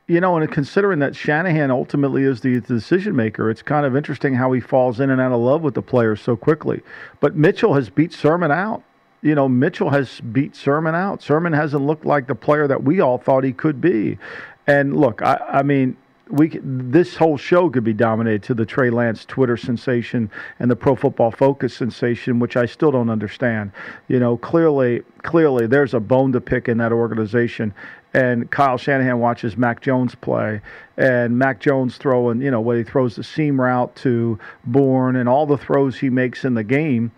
You 0.08 0.22
know, 0.22 0.38
and 0.38 0.50
considering 0.50 1.00
that 1.00 1.18
Shanahan 1.18 1.70
ultimately 1.70 2.24
is 2.24 2.40
the 2.40 2.62
decision 2.62 3.14
maker, 3.14 3.50
it's 3.50 3.62
kind 3.62 3.86
of 3.86 3.96
interesting 3.96 4.34
how 4.34 4.54
he 4.54 4.62
falls 4.62 5.02
in 5.02 5.10
and 5.10 5.20
out 5.20 5.34
of 5.34 5.42
love 5.42 5.64
with 5.64 5.74
the 5.74 5.82
players 5.82 6.22
so 6.22 6.38
quickly. 6.38 6.82
But 7.20 7.36
Mitchell 7.36 7.74
has 7.74 7.90
beat 7.90 8.14
Sermon 8.14 8.50
out. 8.50 8.84
You 9.22 9.36
know, 9.36 9.50
Mitchell 9.50 9.90
has 9.90 10.22
beat 10.22 10.56
Sermon 10.56 10.96
out. 10.96 11.22
Sermon 11.22 11.52
hasn't 11.52 11.84
looked 11.84 12.06
like 12.06 12.28
the 12.28 12.36
player 12.36 12.68
that 12.68 12.84
we 12.84 13.02
all 13.02 13.18
thought 13.18 13.44
he 13.44 13.52
could 13.52 13.82
be. 13.82 14.18
And 14.66 14.96
look, 14.96 15.22
I, 15.22 15.42
I 15.50 15.64
mean, 15.64 15.98
we 16.30 16.60
this 16.62 17.16
whole 17.16 17.38
show 17.38 17.70
could 17.70 17.84
be 17.84 17.94
dominated 17.94 18.44
to 18.44 18.54
the 18.54 18.66
Trey 18.66 18.90
Lance 18.90 19.26
Twitter 19.26 19.58
sensation 19.58 20.30
and 20.60 20.70
the 20.70 20.76
Pro 20.76 20.96
Football 20.96 21.32
Focus 21.32 21.74
sensation, 21.74 22.40
which 22.40 22.58
I 22.58 22.66
still 22.66 22.92
don't 22.92 23.10
understand. 23.10 23.72
You 24.08 24.20
know, 24.20 24.38
clearly, 24.38 25.04
clearly, 25.24 25.68
there's 25.68 25.94
a 25.94 26.00
bone 26.00 26.32
to 26.34 26.42
pick 26.42 26.68
in 26.68 26.78
that 26.78 26.92
organization. 26.92 27.74
And 28.14 28.50
Kyle 28.50 28.78
Shanahan 28.78 29.20
watches 29.20 29.58
Mac 29.58 29.82
Jones 29.82 30.16
play, 30.16 30.62
and 30.98 31.38
Mac 31.38 31.60
Jones 31.60 31.98
throwing, 31.98 32.42
you 32.42 32.50
know, 32.50 32.62
when 32.62 32.78
he 32.78 32.84
throws 32.84 33.16
the 33.16 33.24
seam 33.24 33.60
route 33.62 33.96
to 33.98 34.40
Bourne 34.66 35.18
and 35.18 35.30
all 35.30 35.46
the 35.46 35.58
throws 35.58 35.98
he 35.98 36.10
makes 36.10 36.44
in 36.44 36.54
the 36.54 36.64
game, 36.64 37.12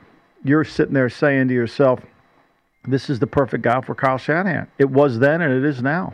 you're 0.43 0.65
sitting 0.65 0.93
there 0.93 1.09
saying 1.09 1.47
to 1.49 1.53
yourself, 1.53 2.01
"This 2.85 3.09
is 3.09 3.19
the 3.19 3.27
perfect 3.27 3.63
guy 3.63 3.81
for 3.81 3.95
Kyle 3.95 4.17
Shanahan." 4.17 4.67
It 4.77 4.89
was 4.89 5.19
then, 5.19 5.41
and 5.41 5.53
it 5.53 5.63
is 5.63 5.81
now. 5.81 6.13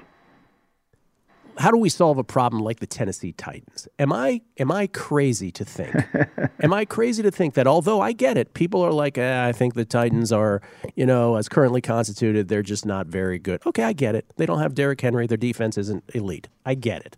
How 1.57 1.71
do 1.71 1.77
we 1.77 1.89
solve 1.89 2.17
a 2.17 2.23
problem 2.23 2.61
like 2.61 2.79
the 2.79 2.87
Tennessee 2.87 3.31
Titans? 3.31 3.87
Am 3.99 4.11
I 4.11 4.41
am 4.57 4.71
I 4.71 4.87
crazy 4.87 5.51
to 5.51 5.65
think? 5.65 5.95
am 6.61 6.73
I 6.73 6.85
crazy 6.85 7.23
to 7.23 7.31
think 7.31 7.53
that 7.55 7.67
although 7.67 8.01
I 8.01 8.11
get 8.11 8.37
it, 8.37 8.53
people 8.53 8.81
are 8.81 8.91
like, 8.91 9.17
eh, 9.17 9.47
I 9.47 9.51
think 9.51 9.73
the 9.73 9.85
Titans 9.85 10.31
are, 10.31 10.61
you 10.95 11.05
know, 11.05 11.35
as 11.35 11.49
currently 11.49 11.81
constituted, 11.81 12.47
they're 12.47 12.61
just 12.61 12.85
not 12.85 13.07
very 13.07 13.39
good. 13.39 13.65
Okay, 13.65 13.83
I 13.83 13.93
get 13.93 14.15
it. 14.15 14.25
They 14.37 14.45
don't 14.45 14.59
have 14.59 14.73
Derrick 14.73 15.01
Henry. 15.01 15.27
Their 15.27 15.37
defense 15.37 15.77
isn't 15.77 16.03
elite. 16.13 16.49
I 16.65 16.75
get 16.75 17.05
it. 17.05 17.17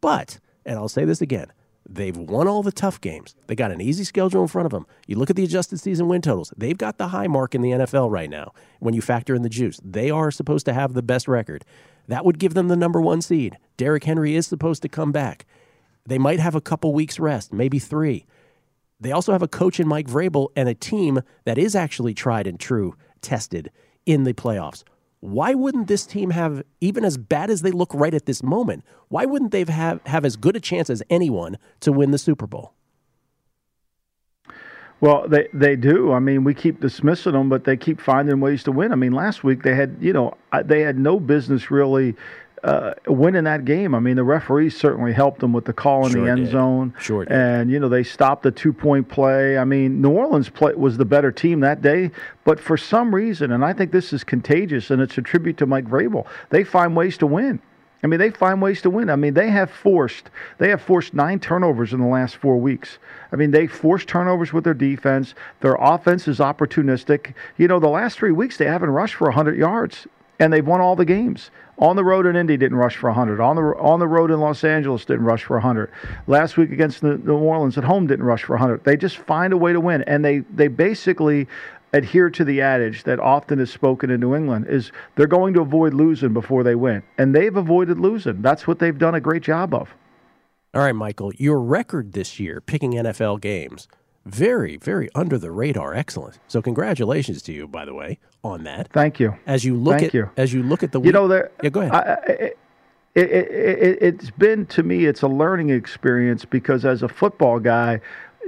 But, 0.00 0.40
and 0.66 0.78
I'll 0.78 0.88
say 0.88 1.04
this 1.04 1.20
again, 1.20 1.52
They've 1.88 2.16
won 2.16 2.48
all 2.48 2.62
the 2.62 2.72
tough 2.72 3.00
games. 3.00 3.34
They 3.48 3.54
got 3.54 3.72
an 3.72 3.80
easy 3.80 4.04
schedule 4.04 4.42
in 4.42 4.48
front 4.48 4.66
of 4.66 4.72
them. 4.72 4.86
You 5.06 5.16
look 5.16 5.30
at 5.30 5.36
the 5.36 5.44
adjusted 5.44 5.78
season 5.78 6.08
win 6.08 6.22
totals. 6.22 6.52
They've 6.56 6.78
got 6.78 6.96
the 6.96 7.08
high 7.08 7.26
mark 7.26 7.54
in 7.54 7.62
the 7.62 7.70
NFL 7.70 8.10
right 8.10 8.30
now 8.30 8.52
when 8.78 8.94
you 8.94 9.02
factor 9.02 9.34
in 9.34 9.42
the 9.42 9.48
juice. 9.48 9.80
They 9.84 10.10
are 10.10 10.30
supposed 10.30 10.64
to 10.66 10.72
have 10.72 10.94
the 10.94 11.02
best 11.02 11.26
record. 11.28 11.64
That 12.08 12.24
would 12.24 12.38
give 12.38 12.54
them 12.54 12.68
the 12.68 12.76
number 12.76 13.00
one 13.00 13.22
seed. 13.22 13.58
Derrick 13.76 14.04
Henry 14.04 14.34
is 14.34 14.46
supposed 14.46 14.82
to 14.82 14.88
come 14.88 15.12
back. 15.12 15.46
They 16.06 16.18
might 16.18 16.40
have 16.40 16.54
a 16.54 16.60
couple 16.60 16.92
weeks 16.92 17.20
rest, 17.20 17.52
maybe 17.52 17.78
three. 17.78 18.26
They 19.00 19.12
also 19.12 19.32
have 19.32 19.42
a 19.42 19.48
coach 19.48 19.80
in 19.80 19.88
Mike 19.88 20.08
Vrabel 20.08 20.48
and 20.54 20.68
a 20.68 20.74
team 20.74 21.20
that 21.44 21.58
is 21.58 21.74
actually 21.74 22.14
tried 22.14 22.46
and 22.46 22.58
true, 22.58 22.94
tested 23.20 23.70
in 24.06 24.24
the 24.24 24.32
playoffs. 24.32 24.84
Why 25.20 25.54
wouldn't 25.54 25.86
this 25.86 26.04
team 26.04 26.30
have, 26.30 26.64
even 26.80 27.04
as 27.04 27.16
bad 27.16 27.50
as 27.50 27.62
they 27.62 27.70
look 27.70 27.94
right 27.94 28.14
at 28.14 28.26
this 28.26 28.42
moment, 28.42 28.84
why 29.08 29.24
wouldn't 29.24 29.52
they 29.52 29.64
have, 29.64 30.00
have 30.06 30.24
as 30.24 30.36
good 30.36 30.56
a 30.56 30.60
chance 30.60 30.90
as 30.90 31.02
anyone 31.08 31.58
to 31.80 31.92
win 31.92 32.10
the 32.10 32.18
Super 32.18 32.46
Bowl? 32.46 32.74
Well, 35.02 35.26
they 35.26 35.48
they 35.52 35.74
do. 35.74 36.12
I 36.12 36.20
mean, 36.20 36.44
we 36.44 36.54
keep 36.54 36.80
dismissing 36.80 37.32
them, 37.32 37.48
but 37.48 37.64
they 37.64 37.76
keep 37.76 38.00
finding 38.00 38.38
ways 38.38 38.62
to 38.64 38.72
win. 38.72 38.92
I 38.92 38.94
mean, 38.94 39.10
last 39.10 39.42
week 39.42 39.64
they 39.64 39.74
had, 39.74 39.96
you 40.00 40.12
know, 40.12 40.34
they 40.64 40.82
had 40.82 40.96
no 40.96 41.18
business 41.18 41.72
really 41.72 42.14
uh, 42.62 42.94
winning 43.08 43.42
that 43.42 43.64
game. 43.64 43.96
I 43.96 43.98
mean, 43.98 44.14
the 44.14 44.22
referees 44.22 44.76
certainly 44.76 45.12
helped 45.12 45.40
them 45.40 45.52
with 45.52 45.64
the 45.64 45.72
call 45.72 46.06
in 46.06 46.12
Sure 46.12 46.24
the 46.24 46.30
end 46.30 46.44
did. 46.44 46.52
zone. 46.52 46.94
Sure 47.00 47.24
did. 47.24 47.34
And 47.36 47.68
you 47.68 47.80
know, 47.80 47.88
they 47.88 48.04
stopped 48.04 48.44
the 48.44 48.52
two 48.52 48.72
point 48.72 49.08
play. 49.08 49.58
I 49.58 49.64
mean, 49.64 50.00
New 50.00 50.10
Orleans 50.12 50.48
play, 50.48 50.72
was 50.74 50.96
the 50.96 51.04
better 51.04 51.32
team 51.32 51.58
that 51.60 51.82
day, 51.82 52.12
but 52.44 52.60
for 52.60 52.76
some 52.76 53.12
reason, 53.12 53.50
and 53.50 53.64
I 53.64 53.72
think 53.72 53.90
this 53.90 54.12
is 54.12 54.22
contagious, 54.22 54.92
and 54.92 55.02
it's 55.02 55.18
a 55.18 55.22
tribute 55.22 55.56
to 55.58 55.66
Mike 55.66 55.86
Vrabel. 55.86 56.26
They 56.50 56.62
find 56.62 56.94
ways 56.94 57.18
to 57.18 57.26
win. 57.26 57.60
I 58.02 58.08
mean, 58.08 58.18
they 58.18 58.30
find 58.30 58.60
ways 58.60 58.82
to 58.82 58.90
win. 58.90 59.10
I 59.10 59.16
mean, 59.16 59.34
they 59.34 59.50
have 59.50 59.70
forced 59.70 60.30
they 60.58 60.70
have 60.70 60.82
forced 60.82 61.14
nine 61.14 61.38
turnovers 61.38 61.92
in 61.92 62.00
the 62.00 62.06
last 62.06 62.36
four 62.36 62.58
weeks. 62.58 62.98
I 63.32 63.36
mean, 63.36 63.52
they 63.52 63.66
forced 63.66 64.08
turnovers 64.08 64.52
with 64.52 64.64
their 64.64 64.74
defense. 64.74 65.34
Their 65.60 65.76
offense 65.76 66.26
is 66.26 66.38
opportunistic. 66.38 67.34
You 67.56 67.68
know, 67.68 67.78
the 67.78 67.88
last 67.88 68.18
three 68.18 68.32
weeks 68.32 68.56
they 68.56 68.66
haven't 68.66 68.90
rushed 68.90 69.14
for 69.14 69.26
100 69.26 69.56
yards, 69.56 70.06
and 70.40 70.52
they've 70.52 70.66
won 70.66 70.80
all 70.80 70.96
the 70.96 71.04
games. 71.04 71.50
On 71.78 71.96
the 71.96 72.04
road 72.04 72.26
in 72.26 72.36
Indy 72.36 72.56
didn't 72.56 72.76
rush 72.76 72.96
for 72.96 73.08
100. 73.08 73.40
On 73.40 73.56
the 73.56 73.62
on 73.62 74.00
the 74.00 74.08
road 74.08 74.30
in 74.30 74.40
Los 74.40 74.64
Angeles 74.64 75.04
didn't 75.04 75.24
rush 75.24 75.44
for 75.44 75.54
100. 75.54 75.90
Last 76.26 76.56
week 76.56 76.72
against 76.72 77.00
the 77.00 77.18
New 77.18 77.38
Orleans 77.38 77.78
at 77.78 77.84
home 77.84 78.06
didn't 78.08 78.24
rush 78.24 78.44
for 78.44 78.54
100. 78.54 78.84
They 78.84 78.96
just 78.96 79.16
find 79.16 79.52
a 79.52 79.56
way 79.56 79.72
to 79.72 79.80
win, 79.80 80.02
and 80.02 80.24
they 80.24 80.40
they 80.40 80.68
basically 80.68 81.46
adhere 81.92 82.30
to 82.30 82.44
the 82.44 82.60
adage 82.60 83.04
that 83.04 83.20
often 83.20 83.58
is 83.60 83.70
spoken 83.70 84.10
in 84.10 84.20
New 84.20 84.34
England 84.34 84.66
is 84.68 84.92
they're 85.16 85.26
going 85.26 85.54
to 85.54 85.60
avoid 85.60 85.94
losing 85.94 86.32
before 86.32 86.62
they 86.62 86.74
win. 86.74 87.02
And 87.18 87.34
they've 87.34 87.56
avoided 87.56 88.00
losing. 88.00 88.42
That's 88.42 88.66
what 88.66 88.78
they've 88.78 88.96
done 88.96 89.14
a 89.14 89.20
great 89.20 89.42
job 89.42 89.74
of. 89.74 89.94
All 90.74 90.82
right, 90.82 90.94
Michael, 90.94 91.32
your 91.34 91.60
record 91.60 92.12
this 92.12 92.40
year 92.40 92.60
picking 92.60 92.92
NFL 92.92 93.42
games, 93.42 93.88
very, 94.24 94.78
very 94.78 95.10
under 95.14 95.36
the 95.36 95.50
radar. 95.50 95.92
Excellent. 95.94 96.38
So 96.48 96.62
congratulations 96.62 97.42
to 97.42 97.52
you, 97.52 97.68
by 97.68 97.84
the 97.84 97.92
way, 97.92 98.18
on 98.42 98.64
that. 98.64 98.88
Thank 98.92 99.20
you. 99.20 99.36
As 99.46 99.64
you 99.64 99.76
look 99.76 99.98
Thank 99.98 100.08
at 100.08 100.14
you. 100.14 100.30
as 100.36 100.54
you 100.54 100.62
look 100.62 100.82
at 100.82 100.92
the 100.92 101.00
You 101.00 101.12
know, 101.12 101.28
there. 101.28 101.50
Yeah, 101.62 101.70
go 101.70 101.80
ahead. 101.82 101.92
I, 101.92 101.98
I, 101.98 102.52
it, 103.14 103.30
it, 103.30 103.50
it, 103.50 103.98
it's 104.00 104.30
been 104.30 104.64
to 104.66 104.82
me, 104.82 105.04
it's 105.04 105.20
a 105.20 105.28
learning 105.28 105.68
experience 105.68 106.46
because 106.46 106.86
as 106.86 107.02
a 107.02 107.08
football 107.08 107.60
guy, 107.60 108.00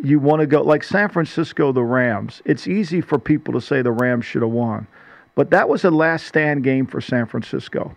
you 0.03 0.18
want 0.18 0.40
to 0.40 0.47
go 0.47 0.62
like 0.62 0.82
San 0.82 1.09
Francisco, 1.09 1.72
the 1.72 1.82
Rams. 1.82 2.42
It's 2.45 2.66
easy 2.66 3.01
for 3.01 3.18
people 3.18 3.55
to 3.55 3.61
say 3.61 3.82
the 3.82 3.92
Rams 3.92 4.24
should 4.24 4.42
have 4.42 4.51
won, 4.51 4.86
but 5.34 5.51
that 5.51 5.68
was 5.68 5.84
a 5.84 5.90
last 5.90 6.26
stand 6.26 6.64
game 6.64 6.86
for 6.86 7.01
San 7.01 7.26
Francisco. 7.26 7.97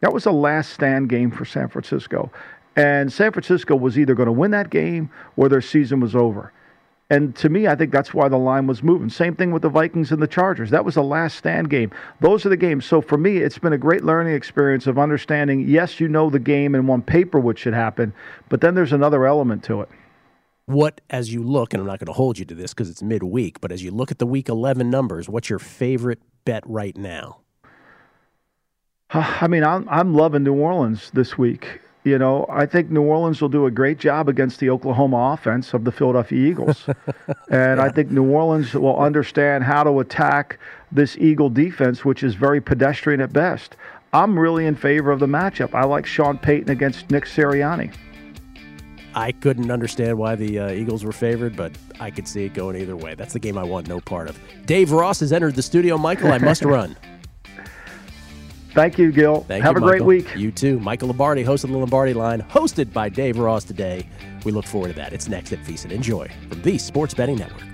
That 0.00 0.12
was 0.12 0.26
a 0.26 0.32
last 0.32 0.72
stand 0.72 1.08
game 1.08 1.30
for 1.30 1.44
San 1.44 1.68
Francisco. 1.68 2.30
And 2.76 3.12
San 3.12 3.32
Francisco 3.32 3.76
was 3.76 3.98
either 3.98 4.14
going 4.14 4.26
to 4.26 4.32
win 4.32 4.50
that 4.50 4.70
game 4.70 5.10
or 5.36 5.48
their 5.48 5.60
season 5.60 6.00
was 6.00 6.14
over. 6.14 6.52
And 7.10 7.36
to 7.36 7.48
me, 7.48 7.68
I 7.68 7.74
think 7.74 7.92
that's 7.92 8.14
why 8.14 8.28
the 8.28 8.38
line 8.38 8.66
was 8.66 8.82
moving. 8.82 9.10
Same 9.10 9.36
thing 9.36 9.52
with 9.52 9.62
the 9.62 9.68
Vikings 9.68 10.10
and 10.10 10.20
the 10.20 10.26
Chargers. 10.26 10.70
That 10.70 10.84
was 10.84 10.96
a 10.96 11.02
last 11.02 11.36
stand 11.36 11.70
game. 11.70 11.90
Those 12.20 12.44
are 12.44 12.48
the 12.48 12.56
games. 12.56 12.86
So 12.86 13.00
for 13.00 13.18
me, 13.18 13.38
it's 13.38 13.58
been 13.58 13.74
a 13.74 13.78
great 13.78 14.04
learning 14.04 14.34
experience 14.34 14.86
of 14.86 14.98
understanding 14.98 15.68
yes, 15.68 16.00
you 16.00 16.08
know 16.08 16.30
the 16.30 16.38
game 16.38 16.74
and 16.74 16.90
on 16.90 17.02
paper 17.02 17.38
what 17.38 17.58
should 17.58 17.74
happen, 17.74 18.12
but 18.48 18.60
then 18.60 18.74
there's 18.74 18.92
another 18.92 19.26
element 19.26 19.62
to 19.64 19.82
it. 19.82 19.88
What 20.66 21.00
as 21.10 21.32
you 21.32 21.42
look, 21.42 21.74
and 21.74 21.80
I'm 21.80 21.86
not 21.86 21.98
going 21.98 22.06
to 22.06 22.12
hold 22.12 22.38
you 22.38 22.44
to 22.46 22.54
this 22.54 22.72
because 22.72 22.88
it's 22.90 23.02
midweek, 23.02 23.60
but 23.60 23.70
as 23.70 23.82
you 23.82 23.90
look 23.90 24.10
at 24.10 24.18
the 24.18 24.26
week 24.26 24.48
11 24.48 24.88
numbers, 24.90 25.28
what's 25.28 25.50
your 25.50 25.58
favorite 25.58 26.20
bet 26.44 26.62
right 26.66 26.96
now? 26.96 27.40
I 29.10 29.46
mean, 29.46 29.64
I'm 29.64 29.88
I'm 29.88 30.14
loving 30.14 30.42
New 30.42 30.54
Orleans 30.54 31.10
this 31.12 31.38
week. 31.38 31.80
You 32.04 32.18
know, 32.18 32.44
I 32.50 32.66
think 32.66 32.90
New 32.90 33.02
Orleans 33.02 33.40
will 33.40 33.48
do 33.48 33.64
a 33.64 33.70
great 33.70 33.98
job 33.98 34.28
against 34.28 34.60
the 34.60 34.68
Oklahoma 34.68 35.32
offense 35.32 35.72
of 35.72 35.84
the 35.84 35.92
Philadelphia 35.92 36.50
Eagles. 36.50 36.86
and 37.50 37.80
I 37.80 37.88
think 37.88 38.10
New 38.10 38.30
Orleans 38.30 38.74
will 38.74 38.98
understand 38.98 39.64
how 39.64 39.82
to 39.84 40.00
attack 40.00 40.58
this 40.92 41.16
Eagle 41.16 41.48
defense, 41.48 42.04
which 42.04 42.22
is 42.22 42.34
very 42.34 42.60
pedestrian 42.60 43.22
at 43.22 43.32
best. 43.32 43.76
I'm 44.12 44.38
really 44.38 44.66
in 44.66 44.76
favor 44.76 45.12
of 45.12 45.18
the 45.18 45.26
matchup. 45.26 45.74
I 45.74 45.84
like 45.84 46.04
Sean 46.04 46.36
Payton 46.36 46.68
against 46.68 47.10
Nick 47.10 47.24
Sirianni. 47.24 47.94
I 49.14 49.32
couldn't 49.32 49.70
understand 49.70 50.18
why 50.18 50.34
the 50.34 50.58
uh, 50.58 50.70
Eagles 50.70 51.04
were 51.04 51.12
favored, 51.12 51.56
but 51.56 51.72
I 52.00 52.10
could 52.10 52.26
see 52.26 52.44
it 52.44 52.54
going 52.54 52.76
either 52.76 52.96
way. 52.96 53.14
That's 53.14 53.32
the 53.32 53.38
game 53.38 53.56
I 53.56 53.62
want 53.62 53.88
no 53.88 54.00
part 54.00 54.28
of. 54.28 54.38
Dave 54.66 54.90
Ross 54.90 55.20
has 55.20 55.32
entered 55.32 55.54
the 55.54 55.62
studio. 55.62 55.96
Michael, 55.96 56.32
I 56.32 56.38
must 56.38 56.62
run. 56.62 56.96
Thank 58.74 58.98
you, 58.98 59.12
Gil. 59.12 59.42
Thank 59.42 59.62
Have 59.62 59.76
you, 59.76 59.84
a 59.84 59.88
great 59.88 60.02
week. 60.02 60.34
You 60.34 60.50
too. 60.50 60.80
Michael 60.80 61.08
Lombardi, 61.08 61.44
host 61.44 61.62
of 61.62 61.70
the 61.70 61.78
Lombardi 61.78 62.12
Line, 62.12 62.42
hosted 62.42 62.92
by 62.92 63.08
Dave 63.08 63.38
Ross 63.38 63.62
today. 63.62 64.08
We 64.44 64.50
look 64.50 64.66
forward 64.66 64.88
to 64.88 64.94
that. 64.94 65.12
It's 65.12 65.28
next 65.28 65.52
at 65.52 65.60
VSiN. 65.60 65.92
Enjoy 65.92 66.28
from 66.48 66.62
the 66.62 66.76
Sports 66.76 67.14
Betting 67.14 67.36
Network. 67.36 67.73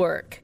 Network. 0.01 0.41